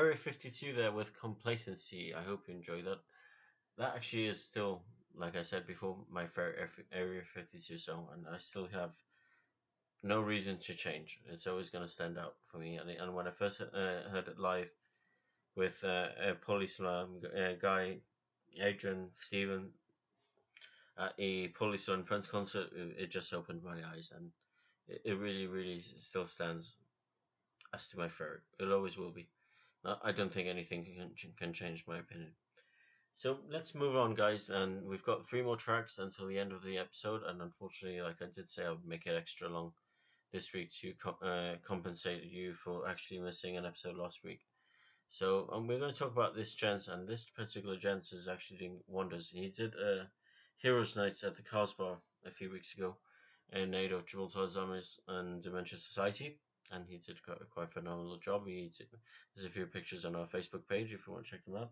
Area 0.00 0.16
52 0.16 0.72
there 0.72 0.92
with 0.92 1.20
Complacency. 1.20 2.14
I 2.14 2.22
hope 2.22 2.48
you 2.48 2.54
enjoy 2.54 2.80
that. 2.88 3.00
That 3.76 3.92
actually 3.94 4.28
is 4.28 4.42
still, 4.42 4.80
like 5.14 5.36
I 5.36 5.42
said 5.42 5.66
before, 5.66 5.94
my 6.10 6.26
favorite 6.26 6.70
Area 6.90 7.20
52 7.34 7.76
song, 7.76 8.06
and 8.14 8.24
I 8.26 8.38
still 8.38 8.66
have 8.72 8.92
no 10.02 10.22
reason 10.22 10.56
to 10.60 10.72
change. 10.72 11.20
It's 11.30 11.46
always 11.46 11.68
going 11.68 11.84
to 11.84 11.92
stand 11.92 12.16
out 12.16 12.36
for 12.50 12.56
me. 12.56 12.78
And, 12.78 13.14
when 13.14 13.28
I 13.28 13.30
first 13.30 13.60
uh, 13.60 14.08
heard 14.10 14.28
it 14.28 14.38
live 14.38 14.70
with 15.54 15.84
uh, 15.84 16.06
a 16.30 16.34
police 16.34 16.78
alarm 16.78 17.20
uh, 17.36 17.52
guy, 17.60 17.98
Adrian 18.58 19.10
Stephen, 19.16 19.68
at 20.96 21.12
a 21.18 21.52
and 21.88 22.08
Friends 22.08 22.26
concert, 22.26 22.68
it, 22.74 23.02
it 23.02 23.10
just 23.10 23.34
opened 23.34 23.62
my 23.62 23.76
eyes, 23.94 24.14
and 24.16 24.30
it, 24.88 25.02
it 25.04 25.18
really, 25.18 25.46
really 25.46 25.82
still 25.96 26.24
stands 26.24 26.78
as 27.74 27.86
to 27.88 27.98
my 27.98 28.08
favorite. 28.08 28.44
It 28.58 28.72
always 28.72 28.96
will 28.96 29.10
be. 29.10 29.28
Uh, 29.84 29.96
I 30.02 30.12
don't 30.12 30.32
think 30.32 30.48
anything 30.48 30.84
can, 30.84 31.32
can 31.38 31.52
change 31.52 31.84
my 31.86 31.98
opinion. 31.98 32.32
So 33.14 33.38
let's 33.48 33.74
move 33.74 33.96
on, 33.96 34.14
guys. 34.14 34.50
And 34.50 34.86
we've 34.86 35.04
got 35.04 35.28
three 35.28 35.42
more 35.42 35.56
tracks 35.56 35.98
until 35.98 36.26
the 36.26 36.38
end 36.38 36.52
of 36.52 36.62
the 36.62 36.78
episode. 36.78 37.22
And 37.26 37.40
unfortunately, 37.40 38.00
like 38.00 38.22
I 38.22 38.26
did 38.26 38.48
say, 38.48 38.64
I'll 38.64 38.78
make 38.84 39.06
it 39.06 39.16
extra 39.16 39.48
long 39.48 39.72
this 40.32 40.52
week 40.52 40.70
to 40.80 40.94
uh, 41.26 41.54
compensate 41.66 42.24
you 42.24 42.54
for 42.54 42.88
actually 42.88 43.20
missing 43.20 43.56
an 43.56 43.66
episode 43.66 43.96
last 43.96 44.22
week. 44.24 44.40
So 45.08 45.48
um, 45.52 45.66
we're 45.66 45.80
going 45.80 45.92
to 45.92 45.98
talk 45.98 46.12
about 46.12 46.36
this 46.36 46.54
gents, 46.54 46.86
and 46.86 47.08
this 47.08 47.24
particular 47.24 47.76
gents 47.76 48.12
is 48.12 48.28
actually 48.28 48.58
doing 48.58 48.80
wonders. 48.86 49.30
He 49.30 49.48
did 49.48 49.74
a 49.74 50.02
uh, 50.02 50.04
Heroes 50.58 50.96
Nights 50.96 51.24
at 51.24 51.36
the 51.36 51.42
Cars 51.42 51.72
Bar 51.72 51.96
a 52.26 52.30
few 52.30 52.50
weeks 52.50 52.74
ago 52.74 52.96
in 53.52 53.74
aid 53.74 53.92
of 53.92 54.06
Gibraltar 54.06 54.40
Alzheimer's 54.40 55.00
and 55.08 55.42
Dementia 55.42 55.78
Society 55.78 56.38
and 56.70 56.84
he 56.88 56.98
did 56.98 57.22
quite, 57.24 57.38
quite 57.52 57.68
a 57.68 57.72
phenomenal 57.72 58.18
job. 58.18 58.46
He 58.46 58.70
did, 58.76 58.88
there's 59.34 59.46
a 59.46 59.50
few 59.50 59.66
pictures 59.66 60.04
on 60.04 60.16
our 60.16 60.26
Facebook 60.26 60.68
page 60.68 60.92
if 60.92 61.06
you 61.06 61.12
want 61.12 61.24
to 61.24 61.30
check 61.30 61.44
them 61.44 61.56
out. 61.56 61.70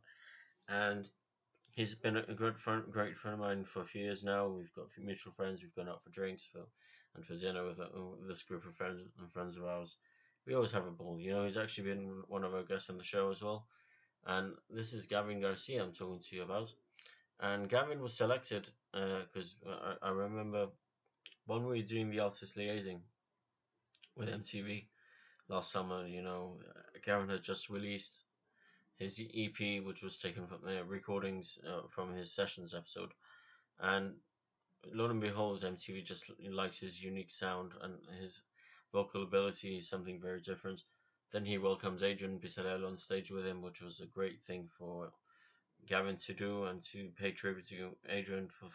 And 0.68 1.06
he's 1.72 1.94
been 1.94 2.16
a 2.16 2.34
good 2.34 2.58
friend, 2.58 2.84
great 2.90 3.16
friend 3.16 3.34
of 3.34 3.40
mine 3.40 3.64
for 3.64 3.82
a 3.82 3.86
few 3.86 4.02
years 4.04 4.24
now. 4.24 4.48
We've 4.48 4.72
got 4.74 4.86
mutual 5.02 5.32
friends. 5.32 5.62
We've 5.62 5.74
gone 5.74 5.88
out 5.88 6.02
for 6.02 6.10
drinks 6.10 6.44
for 6.44 6.66
and 7.14 7.24
for 7.24 7.34
dinner 7.34 7.66
with, 7.66 7.80
uh, 7.80 7.86
with 8.18 8.28
this 8.28 8.42
group 8.42 8.66
of 8.66 8.74
friends 8.74 9.00
and 9.18 9.32
friends 9.32 9.56
of 9.56 9.64
ours. 9.64 9.96
We 10.46 10.54
always 10.54 10.72
have 10.72 10.86
a 10.86 10.90
ball. 10.90 11.18
You 11.20 11.32
know, 11.32 11.44
he's 11.44 11.56
actually 11.56 11.90
been 11.90 12.22
one 12.28 12.44
of 12.44 12.54
our 12.54 12.62
guests 12.62 12.90
on 12.90 12.98
the 12.98 13.04
show 13.04 13.30
as 13.30 13.42
well. 13.42 13.66
And 14.26 14.54
this 14.70 14.92
is 14.92 15.06
Gavin 15.06 15.40
Garcia 15.40 15.82
I'm 15.82 15.92
talking 15.92 16.20
to 16.20 16.36
you 16.36 16.42
about. 16.42 16.72
And 17.40 17.68
Gavin 17.68 18.02
was 18.02 18.16
selected 18.16 18.68
because 18.92 19.56
uh, 19.66 19.94
I, 20.02 20.08
I 20.08 20.10
remember 20.10 20.68
when 21.46 21.62
we 21.62 21.80
were 21.80 21.88
doing 21.88 22.10
the 22.10 22.20
artist 22.20 22.56
liaising 22.56 23.00
with 24.18 24.28
MTV 24.28 24.86
last 25.48 25.70
summer. 25.70 26.06
You 26.06 26.22
know, 26.22 26.58
Gavin 27.04 27.28
had 27.28 27.42
just 27.42 27.70
released 27.70 28.24
his 28.98 29.20
EP, 29.20 29.84
which 29.84 30.02
was 30.02 30.18
taken 30.18 30.46
from 30.46 30.62
the 30.64 30.84
recordings 30.84 31.58
uh, 31.66 31.86
from 31.88 32.14
his 32.14 32.32
sessions 32.32 32.74
episode, 32.74 33.12
and 33.78 34.14
lo 34.92 35.06
and 35.06 35.20
behold, 35.20 35.62
MTV 35.62 36.04
just 36.04 36.30
likes 36.50 36.80
his 36.80 37.02
unique 37.02 37.30
sound 37.30 37.72
and 37.80 37.94
his 38.20 38.42
vocal 38.92 39.22
ability 39.22 39.76
is 39.78 39.88
something 39.88 40.20
very 40.20 40.40
different. 40.40 40.82
Then 41.32 41.44
he 41.44 41.58
welcomes 41.58 42.02
Adrian 42.02 42.40
Bissarello 42.40 42.86
on 42.86 42.98
stage 42.98 43.30
with 43.30 43.46
him, 43.46 43.62
which 43.62 43.82
was 43.82 44.00
a 44.00 44.06
great 44.06 44.42
thing 44.42 44.68
for 44.78 45.12
Gavin 45.86 46.16
to 46.16 46.34
do 46.34 46.64
and 46.64 46.82
to 46.84 47.10
pay 47.16 47.32
tribute 47.32 47.68
to 47.68 47.96
Adrian 48.08 48.48
for 48.48 48.68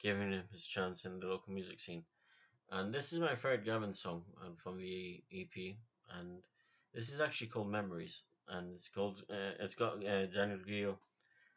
giving 0.00 0.32
him 0.32 0.44
his 0.50 0.64
chance 0.66 1.04
in 1.04 1.20
the 1.20 1.26
local 1.26 1.52
music 1.52 1.80
scene. 1.80 2.04
And 2.70 2.92
this 2.92 3.12
is 3.12 3.20
my 3.20 3.34
favorite 3.36 3.64
Gavin 3.64 3.94
song 3.94 4.22
uh, 4.42 4.50
from 4.56 4.78
the 4.78 5.22
EP, 5.32 5.76
and 6.18 6.42
this 6.92 7.12
is 7.12 7.20
actually 7.20 7.48
called 7.48 7.70
Memories, 7.70 8.22
and 8.48 8.74
it's 8.74 8.88
called 8.88 9.22
uh, 9.30 9.52
it's 9.60 9.74
got 9.74 10.04
uh, 10.04 10.26
Daniel 10.26 10.58
Gio 10.58 10.96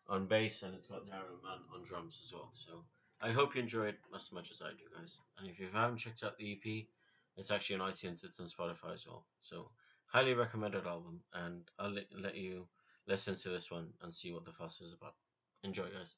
on 0.07 0.27
bass, 0.27 0.63
and 0.63 0.75
it's 0.75 0.87
got 0.87 1.05
Darren 1.05 1.41
Mann 1.43 1.59
on 1.73 1.83
drums 1.83 2.19
as 2.23 2.33
well. 2.33 2.49
So 2.53 2.83
I 3.21 3.31
hope 3.31 3.55
you 3.55 3.61
enjoy 3.61 3.87
it 3.87 3.99
as 4.15 4.31
much 4.31 4.51
as 4.51 4.61
I 4.61 4.69
do, 4.69 4.85
guys. 4.95 5.21
And 5.39 5.49
if 5.49 5.59
you 5.59 5.67
haven't 5.73 5.97
checked 5.97 6.23
out 6.23 6.37
the 6.37 6.51
EP, 6.53 6.85
it's 7.35 7.51
actually 7.51 7.79
on 7.79 7.91
iTunes, 7.91 8.23
it's 8.23 8.39
on 8.39 8.47
Spotify 8.47 8.93
as 8.93 9.05
well. 9.07 9.25
So 9.41 9.69
highly 10.05 10.33
recommended 10.33 10.85
album, 10.85 11.21
and 11.33 11.63
I'll 11.79 11.91
let 11.91 12.35
you 12.35 12.67
listen 13.07 13.35
to 13.35 13.49
this 13.49 13.71
one 13.71 13.87
and 14.01 14.13
see 14.13 14.31
what 14.31 14.45
the 14.45 14.51
fuss 14.51 14.81
is 14.81 14.93
about. 14.93 15.15
Enjoy, 15.63 15.85
guys. 15.89 16.15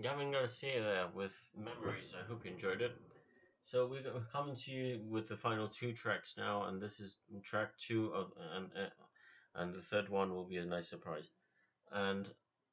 Gavin 0.00 0.30
Garcia 0.32 0.82
there 0.82 1.08
with 1.08 1.32
Memories. 1.56 2.14
I 2.14 2.22
hope 2.24 2.44
you 2.44 2.50
enjoyed 2.50 2.82
it. 2.82 2.92
So 3.62 3.86
we're 3.86 4.02
coming 4.32 4.56
to 4.56 4.70
you 4.72 5.00
with 5.08 5.28
the 5.28 5.36
final 5.36 5.68
two 5.68 5.92
tracks 5.92 6.36
now, 6.36 6.64
and 6.64 6.80
this 6.80 7.00
is 7.00 7.18
track 7.42 7.76
two 7.78 8.12
of 8.14 8.32
and 8.54 8.70
uh, 8.76 8.88
and 9.54 9.74
the 9.74 9.82
third 9.82 10.08
one 10.08 10.34
will 10.34 10.44
be 10.44 10.58
a 10.58 10.64
nice 10.66 10.88
surprise. 10.88 11.32
And 11.92 12.28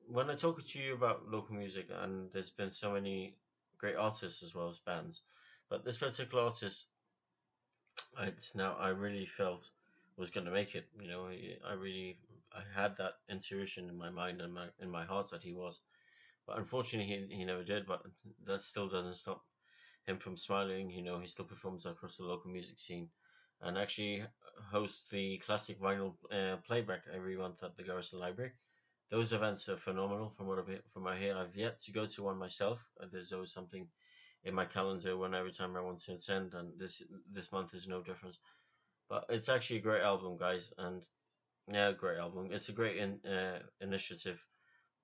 when 0.08 0.30
I 0.30 0.36
talk 0.36 0.64
to 0.66 0.80
you 0.80 0.94
about 0.94 1.28
local 1.30 1.56
music, 1.56 1.88
and 1.92 2.32
there's 2.34 2.52
been 2.52 2.72
so 2.72 2.94
many 2.94 3.38
great 3.78 3.96
artists 3.96 4.44
as 4.44 4.56
well 4.56 4.70
as 4.70 4.80
bands, 4.80 5.22
but 5.70 5.86
this 5.86 5.98
particular 5.98 6.44
artist, 6.46 6.88
it's 8.20 8.54
now 8.56 8.76
I 8.76 8.90
really 8.90 9.26
felt 9.26 9.70
was 10.18 10.30
going 10.30 10.46
to 10.46 10.52
make 10.52 10.76
it. 10.76 10.88
You 11.00 11.08
know, 11.08 11.28
I- 11.28 11.58
I 11.66 11.74
really 11.74 12.20
I 12.52 12.62
had 12.74 12.98
that 12.98 13.14
intuition 13.30 13.90
in 13.90 13.98
my 13.98 14.10
mind 14.10 14.42
and 14.42 14.54
my 14.54 14.68
in 14.80 14.90
my 14.90 15.06
heart 15.06 15.30
that 15.32 15.42
he 15.44 15.54
was 15.54 15.82
but 16.50 16.58
unfortunately 16.58 17.28
he, 17.30 17.38
he 17.38 17.46
never 17.46 17.64
did 17.64 17.86
but 17.86 18.02
that 18.46 18.62
still 18.62 18.90
doesn't 18.90 19.14
stop 19.16 19.42
him 20.08 20.18
from 20.18 20.36
smiling 20.38 20.90
you 20.90 21.04
know 21.04 21.20
he 21.20 21.28
still 21.28 21.46
performs 21.46 21.86
across 21.86 22.18
the 22.18 22.24
local 22.24 22.52
music 22.52 22.80
scene 22.80 23.08
and 23.62 23.78
actually 23.78 24.24
hosts 24.72 25.10
the 25.12 25.38
classic 25.46 25.80
vinyl 25.80 26.16
uh, 26.32 26.58
playback 26.66 27.02
every 27.14 27.38
month 27.38 27.62
at 27.64 27.76
the 27.76 27.84
Garrison 27.84 28.20
Library. 28.20 28.52
Those 29.12 29.34
events 29.34 29.68
are 29.70 29.78
phenomenal 29.78 30.30
from 30.30 30.48
what 30.48 30.60
I've, 30.60 30.82
from 30.94 31.04
what 31.04 31.16
I 31.16 31.20
hear. 31.20 31.36
I've 31.36 31.58
yet 31.58 31.80
to 31.82 31.92
go 31.92 32.06
to 32.06 32.24
one 32.24 32.38
myself. 32.38 32.80
There's 33.12 33.34
always 33.34 33.52
something 33.52 33.88
in 34.46 34.54
my 34.54 34.66
calendar 34.66 35.18
when 35.18 35.36
every 35.36 35.52
time 35.52 35.76
I 35.76 35.82
want 35.82 36.00
to 36.04 36.14
attend 36.14 36.54
and 36.54 36.80
this 36.80 37.02
this 37.32 37.52
month 37.52 37.74
is 37.74 37.88
no 37.88 38.02
difference 38.02 38.40
but 39.10 39.26
it's 39.30 39.50
actually 39.50 39.78
a 39.80 39.82
great 39.82 40.02
album 40.04 40.38
guys 40.38 40.74
and 40.78 41.02
yeah 41.72 41.92
great 41.92 42.20
album. 42.20 42.50
It's 42.52 42.70
a 42.70 42.74
great 42.74 42.98
in, 42.98 43.20
uh, 43.26 43.60
initiative 43.82 44.40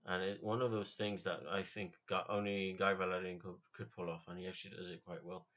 and 0.08 0.24
it, 0.24 0.44
one 0.44 0.62
of 0.62 0.72
those 0.72 0.94
things 0.94 1.24
that 1.24 1.42
I 1.52 1.64
think 1.64 1.94
got 2.08 2.30
only 2.30 2.76
Guy 2.78 2.94
Valerian 2.94 3.40
could, 3.40 3.56
could 3.76 3.92
pull 3.92 4.10
off, 4.10 4.26
and 4.28 4.38
he 4.38 4.48
actually 4.48 4.76
does 4.78 4.90
it 4.90 5.04
quite 5.06 5.24
well. 5.24 5.48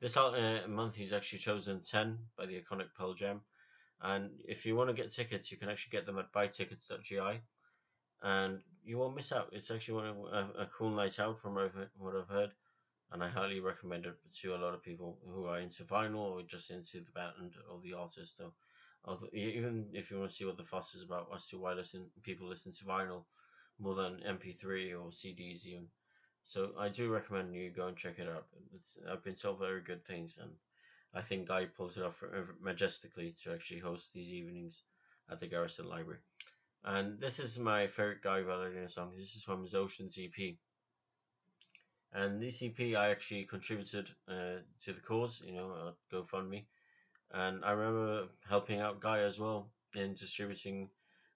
This 0.00 0.16
uh, 0.16 0.62
month, 0.68 0.96
he's 0.96 1.12
actually 1.12 1.38
chosen 1.38 1.80
10 1.80 2.18
by 2.36 2.46
the 2.46 2.60
iconic 2.60 2.88
Pearl 2.98 3.14
Jam, 3.14 3.40
and 4.00 4.30
if 4.48 4.66
you 4.66 4.74
want 4.74 4.90
to 4.90 4.94
get 4.94 5.12
tickets, 5.12 5.52
you 5.52 5.58
can 5.58 5.68
actually 5.68 5.92
get 5.92 6.06
them 6.06 6.18
at 6.18 6.32
buytickets.gi, 6.32 7.40
and 8.22 8.58
you 8.84 8.98
won't 8.98 9.14
miss 9.14 9.30
out. 9.30 9.50
It's 9.52 9.70
actually 9.70 9.94
one 9.94 10.06
of 10.06 10.16
a, 10.16 10.62
a 10.62 10.68
cool 10.76 10.90
night 10.90 11.20
out 11.20 11.38
from 11.40 11.54
what 11.54 12.16
I've, 12.16 12.28
heard, 12.28 12.50
and 13.12 13.22
I 13.22 13.28
highly 13.28 13.60
recommend 13.60 14.06
it 14.06 14.16
to 14.40 14.56
a 14.56 14.58
lot 14.58 14.74
of 14.74 14.82
people 14.82 15.18
who 15.32 15.46
are 15.46 15.60
into 15.60 15.84
vinyl 15.84 16.16
or 16.16 16.42
just 16.42 16.72
into 16.72 16.98
the 16.98 17.12
band 17.14 17.52
or 17.70 17.80
the 17.84 17.94
artist. 17.94 18.40
Or, 18.40 18.50
or 19.04 19.18
the, 19.18 19.36
even 19.36 19.86
if 19.92 20.10
you 20.10 20.18
want 20.18 20.30
to 20.30 20.36
see 20.36 20.44
what 20.44 20.56
the 20.56 20.64
fuss 20.64 20.94
is 20.94 21.02
about 21.02 21.28
as 21.34 21.46
to 21.48 21.58
why 21.58 21.74
listen 21.74 22.06
people 22.22 22.48
listen 22.48 22.72
to 22.72 22.84
vinyl 22.84 23.24
more 23.82 23.96
than 23.96 24.22
MP3 24.26 24.92
or 24.92 25.10
CDs 25.10 25.66
even. 25.66 25.88
So 26.44 26.72
I 26.78 26.88
do 26.88 27.12
recommend 27.12 27.54
you 27.54 27.70
go 27.70 27.88
and 27.88 27.96
check 27.96 28.18
it 28.18 28.28
out. 28.28 28.46
It's, 28.74 28.98
I've 29.10 29.24
been 29.24 29.34
told 29.34 29.58
very 29.58 29.80
good 29.80 30.04
things, 30.04 30.38
and 30.40 30.50
I 31.14 31.20
think 31.20 31.48
Guy 31.48 31.66
pulls 31.66 31.96
it 31.96 32.04
off 32.04 32.22
uh, 32.22 32.42
majestically 32.60 33.34
to 33.42 33.52
actually 33.52 33.80
host 33.80 34.12
these 34.12 34.32
evenings 34.32 34.84
at 35.30 35.40
the 35.40 35.46
Garrison 35.46 35.88
Library. 35.88 36.20
And 36.84 37.20
this 37.20 37.38
is 37.38 37.58
my 37.58 37.86
favorite 37.86 38.22
Guy 38.22 38.42
Valerian 38.42 38.88
song. 38.88 39.12
This 39.16 39.36
is 39.36 39.44
from 39.44 39.62
his 39.62 39.74
Oceans 39.74 40.18
EP. 40.18 40.56
And 42.12 42.42
this 42.42 42.62
EP 42.62 42.96
I 42.96 43.10
actually 43.10 43.44
contributed 43.44 44.08
uh, 44.28 44.60
to 44.84 44.92
the 44.92 45.00
cause, 45.00 45.42
you 45.44 45.54
know, 45.54 45.92
GoFundMe. 46.12 46.64
And 47.32 47.64
I 47.64 47.72
remember 47.72 48.28
helping 48.48 48.80
out 48.80 49.00
Guy 49.00 49.20
as 49.20 49.38
well 49.38 49.70
in 49.94 50.14
distributing 50.14 50.90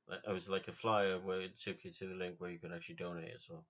it 0.09 0.33
was 0.33 0.49
like 0.49 0.69
a 0.69 0.73
flyer 0.73 1.19
where 1.19 1.41
it 1.41 1.59
took 1.59 1.85
you 1.85 1.91
to 1.91 2.07
the 2.07 2.15
link 2.15 2.37
where 2.39 2.51
you 2.51 2.59
could 2.59 2.73
actually 2.73 2.97
donate 2.97 3.35
as 3.35 3.47
well. 3.51 3.65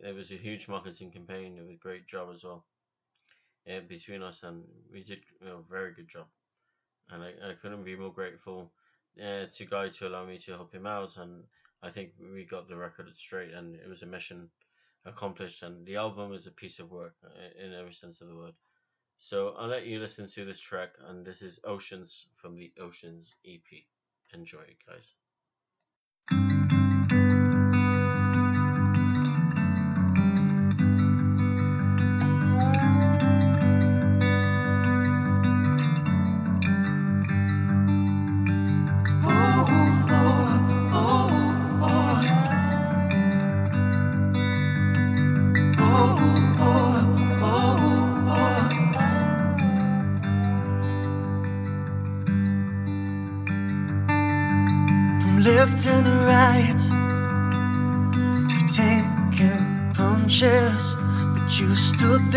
It 0.00 0.14
was 0.14 0.30
a 0.30 0.36
huge 0.36 0.68
marketing 0.68 1.10
campaign. 1.10 1.56
It 1.56 1.62
was 1.62 1.70
a 1.70 1.78
great 1.78 2.06
job 2.06 2.28
as 2.32 2.44
well. 2.44 2.64
Yeah, 3.66 3.80
between 3.80 4.22
us 4.22 4.42
and 4.42 4.64
we 4.92 5.02
did 5.02 5.20
you 5.40 5.48
know, 5.48 5.56
a 5.58 5.70
very 5.70 5.92
good 5.92 6.08
job, 6.08 6.26
and 7.10 7.22
I, 7.22 7.32
I 7.50 7.54
couldn't 7.60 7.84
be 7.84 7.96
more 7.96 8.12
grateful 8.12 8.72
uh, 9.20 9.46
to 9.52 9.64
Guy 9.64 9.88
to 9.88 10.06
allow 10.06 10.24
me 10.24 10.38
to 10.38 10.52
help 10.52 10.72
him 10.72 10.86
out. 10.86 11.16
And 11.16 11.42
I 11.82 11.90
think 11.90 12.10
we 12.32 12.44
got 12.44 12.68
the 12.68 12.76
record 12.76 13.10
straight, 13.16 13.52
and 13.52 13.74
it 13.74 13.88
was 13.88 14.02
a 14.02 14.06
mission 14.06 14.50
accomplished. 15.04 15.62
And 15.62 15.84
the 15.84 15.96
album 15.96 16.32
is 16.32 16.46
a 16.46 16.52
piece 16.52 16.78
of 16.78 16.92
work 16.92 17.14
uh, 17.24 17.64
in 17.64 17.74
every 17.74 17.92
sense 17.92 18.20
of 18.20 18.28
the 18.28 18.36
word. 18.36 18.54
So 19.18 19.54
I'll 19.58 19.68
let 19.68 19.86
you 19.86 19.98
listen 19.98 20.28
to 20.28 20.44
this 20.44 20.60
track, 20.60 20.90
and 21.08 21.24
this 21.24 21.42
is 21.42 21.58
Oceans 21.64 22.28
from 22.36 22.54
the 22.54 22.72
Oceans 22.78 23.34
EP. 23.46 23.84
Enjoy 24.32 24.60
it, 24.60 24.76
guys. 24.86 25.12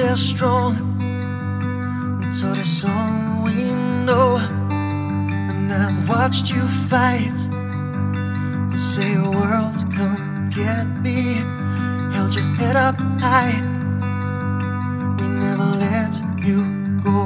There 0.10 0.16
strong 0.16 0.76
and 1.00 2.34
taught 2.42 2.58
us 2.58 2.84
all 2.84 3.44
we 3.46 3.66
know. 4.08 4.38
And 4.40 5.72
I've 5.72 6.10
watched 6.10 6.50
you 6.50 6.64
fight. 6.90 7.38
You 8.72 8.80
say, 8.94 9.12
"World, 9.36 9.78
come 9.98 10.50
get 10.50 10.88
me." 11.06 11.20
Held 12.16 12.34
your 12.34 12.50
head 12.60 12.76
up 12.88 12.98
high. 13.22 13.58
We 15.18 15.26
never 15.46 15.68
let 15.86 16.14
you 16.48 16.60
go. 17.08 17.18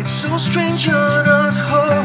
It's 0.00 0.14
so 0.22 0.30
strange 0.36 0.80
you're 0.88 1.22
not 1.32 1.54
home 1.70 2.03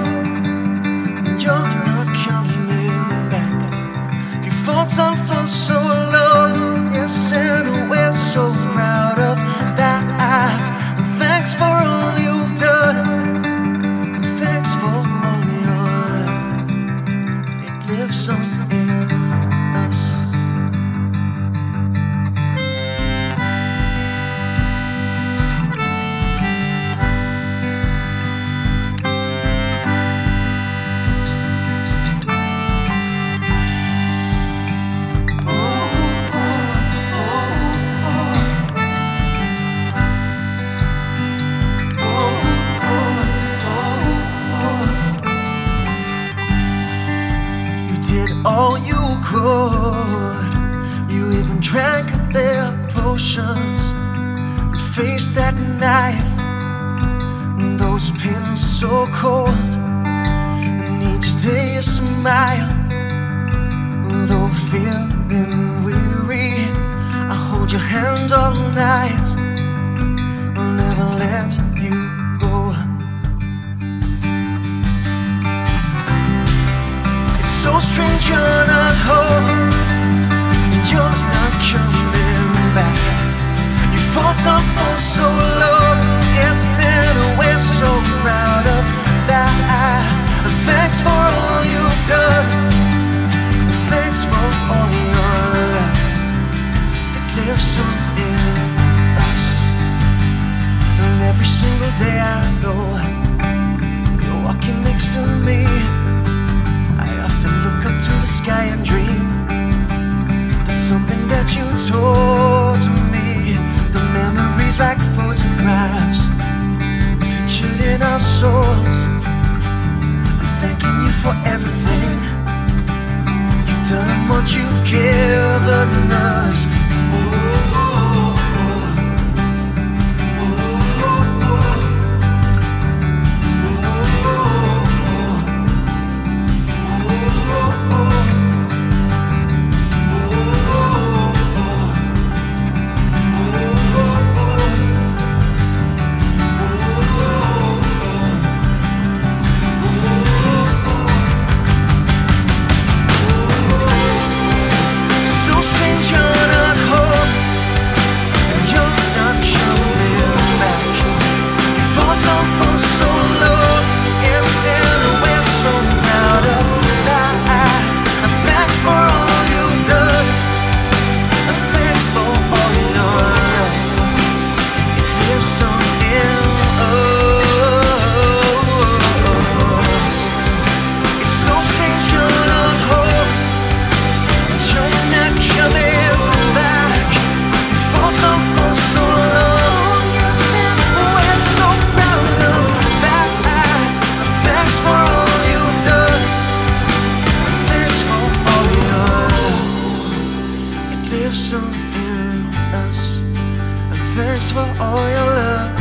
for 204.51 204.65
all 204.81 205.09
your 205.09 205.30
love. 205.39 205.77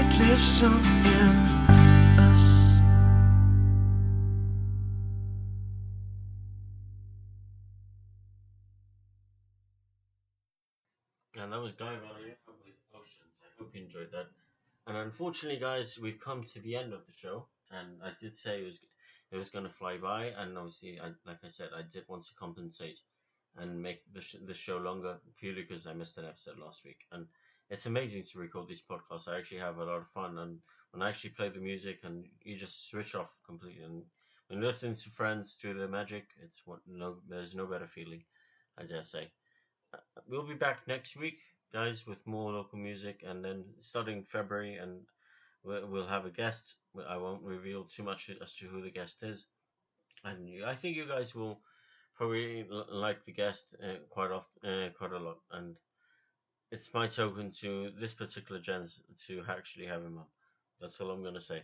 It 0.00 0.18
lives 0.18 0.62
on 0.62 0.72
in 0.72 1.36
us. 2.18 2.80
And 11.36 11.52
that 11.52 11.60
was 11.62 11.72
Guy 11.72 11.96
Valerio 11.96 12.34
with 12.64 12.74
Oceans. 12.94 13.40
I 13.42 13.48
hope 13.58 13.74
you 13.74 13.82
enjoyed 13.82 14.12
that. 14.12 14.26
And 14.86 14.98
unfortunately, 14.98 15.60
guys, 15.60 15.98
we've 15.98 16.20
come 16.20 16.44
to 16.44 16.60
the 16.60 16.76
end 16.76 16.92
of 16.92 17.06
the 17.06 17.12
show. 17.12 17.46
And 17.70 18.02
I 18.04 18.10
did 18.20 18.36
say 18.36 18.60
it 18.60 18.66
was 18.66 18.80
it 19.32 19.36
was 19.38 19.48
going 19.48 19.64
to 19.64 19.70
fly 19.70 19.96
by. 19.96 20.26
And 20.26 20.58
obviously, 20.58 21.00
I, 21.00 21.06
like 21.26 21.38
I 21.42 21.48
said, 21.48 21.70
I 21.74 21.82
did 21.90 22.04
want 22.06 22.24
to 22.24 22.34
compensate 22.34 22.98
and 23.56 23.80
make 23.82 24.00
the, 24.12 24.20
sh- 24.20 24.36
the 24.46 24.54
show 24.54 24.76
longer 24.78 25.18
purely 25.38 25.62
because 25.62 25.86
I 25.86 25.92
missed 25.94 26.18
an 26.18 26.26
episode 26.26 26.58
last 26.58 26.84
week. 26.84 27.06
And 27.12 27.26
it's 27.70 27.86
amazing 27.86 28.24
to 28.24 28.38
record 28.38 28.68
these 28.68 28.82
podcasts. 28.82 29.28
I 29.28 29.36
actually 29.38 29.58
have 29.60 29.78
a 29.78 29.84
lot 29.84 29.98
of 29.98 30.08
fun. 30.08 30.38
And 30.38 30.58
when 30.92 31.02
I 31.02 31.08
actually 31.08 31.30
play 31.30 31.48
the 31.48 31.60
music 31.60 32.00
and 32.04 32.24
you 32.42 32.56
just 32.56 32.88
switch 32.90 33.14
off 33.14 33.30
completely. 33.46 33.82
And 33.84 34.04
when 34.48 34.60
listening 34.60 34.94
to 34.96 35.10
friends 35.10 35.56
do 35.60 35.74
the 35.74 35.88
magic, 35.88 36.24
it's 36.42 36.62
what 36.66 36.80
no, 36.86 37.16
there's 37.28 37.54
no 37.54 37.66
better 37.66 37.86
feeling, 37.86 38.22
I 38.78 38.84
dare 38.84 39.02
say 39.02 39.30
uh, 39.94 39.98
we'll 40.26 40.46
be 40.46 40.54
back 40.54 40.86
next 40.86 41.16
week, 41.16 41.40
guys, 41.72 42.06
with 42.06 42.26
more 42.26 42.52
local 42.52 42.78
music, 42.78 43.22
and 43.26 43.44
then 43.44 43.64
starting 43.78 44.24
February, 44.24 44.76
and 44.76 45.02
we'll 45.64 46.06
have 46.06 46.26
a 46.26 46.30
guest. 46.30 46.76
I 47.08 47.16
won't 47.16 47.42
reveal 47.42 47.84
too 47.84 48.02
much 48.02 48.30
as 48.42 48.54
to 48.56 48.66
who 48.66 48.82
the 48.82 48.90
guest 48.90 49.22
is, 49.22 49.48
and 50.24 50.64
I 50.64 50.74
think 50.74 50.96
you 50.96 51.06
guys 51.06 51.34
will 51.34 51.60
probably 52.18 52.66
like 52.90 53.24
the 53.24 53.32
guest 53.32 53.76
uh, 53.82 53.96
quite 54.10 54.30
often, 54.30 54.68
uh, 54.68 54.88
quite 54.98 55.12
a 55.12 55.18
lot, 55.18 55.38
and 55.52 55.76
it's 56.70 56.92
my 56.92 57.06
token 57.06 57.50
to 57.60 57.90
this 57.98 58.12
particular 58.12 58.60
gens 58.60 59.00
to 59.26 59.42
actually 59.48 59.86
have 59.86 60.02
him 60.02 60.18
on. 60.18 60.26
That's 60.80 61.00
all 61.00 61.10
I'm 61.10 61.24
gonna 61.24 61.40
say. 61.40 61.62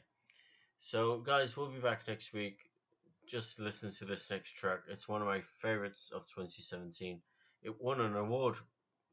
So, 0.81 1.18
guys, 1.18 1.56
we'll 1.56 1.70
be 1.70 1.81
back 1.81 2.09
next 2.09 2.32
week. 2.32 2.59
Just 3.26 3.59
listen 3.59 3.90
to 3.93 4.05
this 4.06 4.31
next 4.31 4.52
track. 4.52 4.81
It's 4.89 5.09
one 5.09 5.20
of 5.20 5.28
my 5.28 5.43
favorites 5.60 6.10
of 6.14 6.22
2017 6.28 7.20
it 7.64 7.81
won 7.81 8.01
an 8.01 8.14
award 8.14 8.56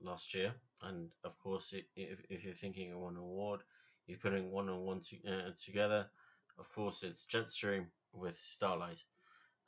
last 0.01 0.33
year, 0.33 0.53
and 0.81 1.09
of 1.23 1.37
course, 1.39 1.73
it, 1.73 1.85
if, 1.95 2.19
if 2.29 2.43
you're 2.43 2.53
thinking 2.53 2.89
it 2.89 2.97
won 2.97 3.13
an 3.13 3.21
award, 3.21 3.61
you're 4.05 4.19
putting 4.19 4.51
one 4.51 4.67
and 4.67 4.85
one 4.85 4.99
to, 4.99 5.15
uh, 5.25 5.51
together. 5.63 6.05
Of 6.59 6.71
course, 6.73 7.01
it's 7.03 7.25
Jetstream 7.25 7.85
with 8.13 8.37
Starlight, 8.37 9.01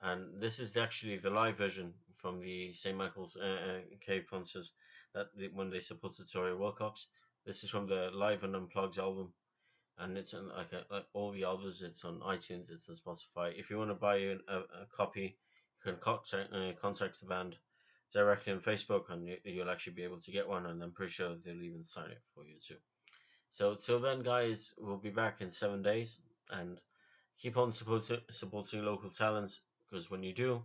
and 0.03 0.41
this 0.41 0.59
is 0.59 0.75
actually 0.77 1.17
the 1.17 1.29
live 1.29 1.57
version 1.57 1.93
from 2.17 2.39
the 2.39 2.73
St 2.73 2.97
Michael's 2.97 3.35
uh, 3.35 3.45
uh, 3.45 3.79
Cave 4.05 4.25
concerts 4.29 4.71
that 5.13 5.27
when 5.53 5.69
they 5.69 5.79
supported 5.79 6.31
Tori 6.31 6.55
Wilcox. 6.55 7.07
This 7.45 7.63
is 7.63 7.69
from 7.69 7.87
the 7.87 8.09
Live 8.13 8.43
and 8.43 8.55
Unplugged 8.55 8.97
album, 8.97 9.33
and 9.97 10.17
it's 10.17 10.33
on, 10.33 10.47
like, 10.47 10.71
a, 10.71 10.85
like 10.93 11.05
all 11.13 11.31
the 11.31 11.43
others. 11.43 11.81
It's 11.81 12.05
on 12.05 12.21
iTunes, 12.21 12.71
it's 12.71 12.89
on 12.89 12.95
Spotify. 12.95 13.51
If 13.59 13.69
you 13.69 13.77
want 13.77 13.89
to 13.89 13.95
buy 13.95 14.15
a, 14.15 14.37
a, 14.47 14.57
a 14.59 14.87
copy, 14.95 15.35
you 15.85 15.91
can 15.91 15.99
contact, 15.99 16.53
uh, 16.53 16.71
contact 16.81 17.19
the 17.19 17.27
band 17.27 17.57
directly 18.13 18.53
on 18.53 18.61
Facebook, 18.61 19.09
and 19.09 19.27
you, 19.27 19.37
you'll 19.43 19.69
actually 19.69 19.93
be 19.93 20.03
able 20.03 20.21
to 20.21 20.31
get 20.31 20.47
one. 20.47 20.65
And 20.67 20.81
I'm 20.81 20.93
pretty 20.93 21.11
sure 21.11 21.35
they'll 21.43 21.61
even 21.61 21.83
sign 21.83 22.11
it 22.11 22.21
for 22.33 22.45
you 22.45 22.55
too. 22.65 22.77
So 23.51 23.75
till 23.75 23.99
then, 23.99 24.23
guys, 24.23 24.73
we'll 24.77 24.97
be 24.97 25.09
back 25.09 25.41
in 25.41 25.51
seven 25.51 25.81
days, 25.81 26.21
and 26.49 26.79
keep 27.37 27.57
on 27.57 27.73
supporting 27.73 28.19
supporting 28.31 28.85
local 28.85 29.09
talents 29.09 29.61
because 29.93 30.09
when 30.09 30.23
you 30.23 30.33
do, 30.33 30.59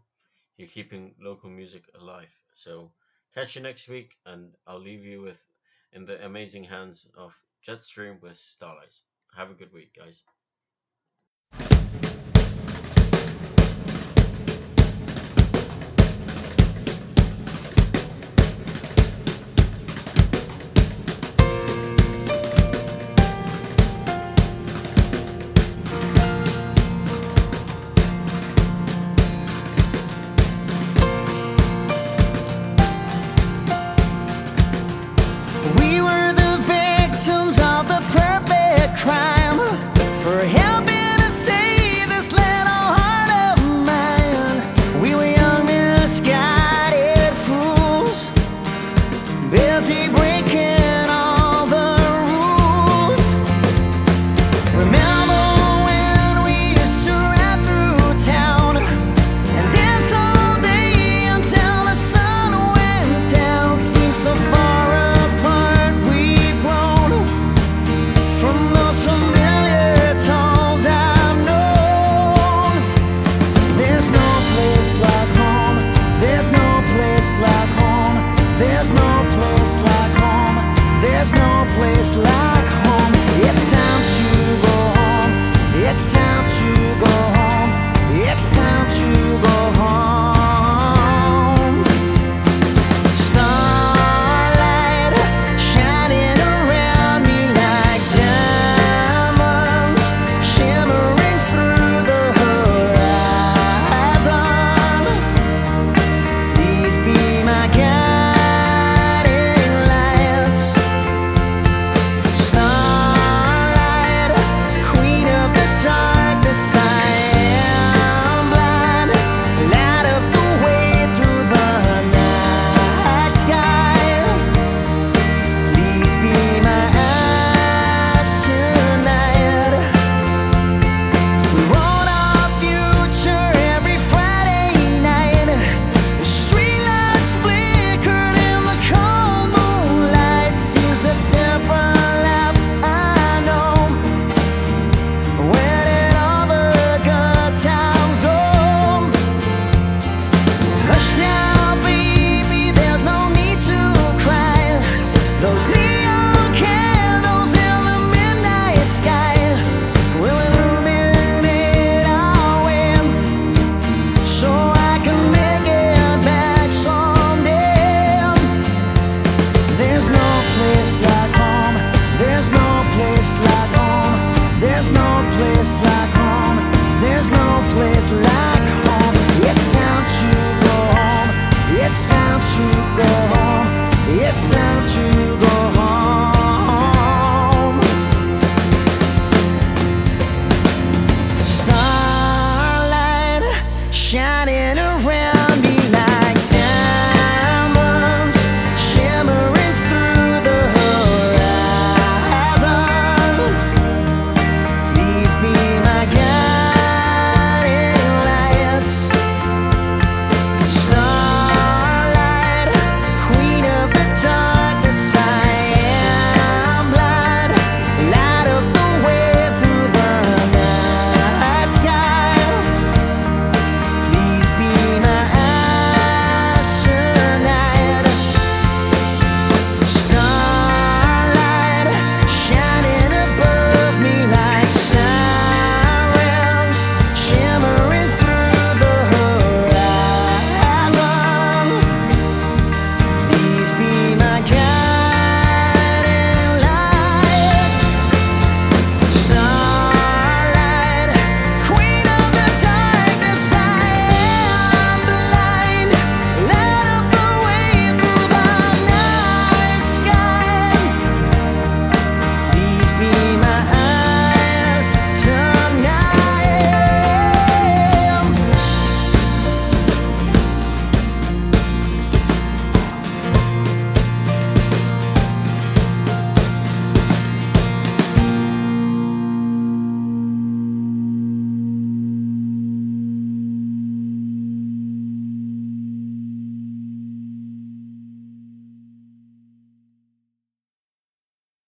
you're 0.56 0.68
keeping 0.68 1.14
local 1.20 1.50
music 1.50 1.82
alive. 2.00 2.32
So 2.54 2.90
catch 3.34 3.56
you 3.56 3.62
next 3.62 3.86
week, 3.86 4.16
and 4.24 4.54
I'll 4.66 4.80
leave 4.80 5.04
you 5.04 5.20
with 5.20 5.38
in 5.92 6.06
the 6.06 6.24
amazing 6.24 6.64
hands 6.64 7.06
of 7.14 7.34
Jetstream 7.66 8.22
with 8.22 8.38
Starlight. 8.38 8.94
Have 9.36 9.50
a 9.50 9.54
good 9.54 9.70
week, 9.70 9.94
guys. 9.94 10.22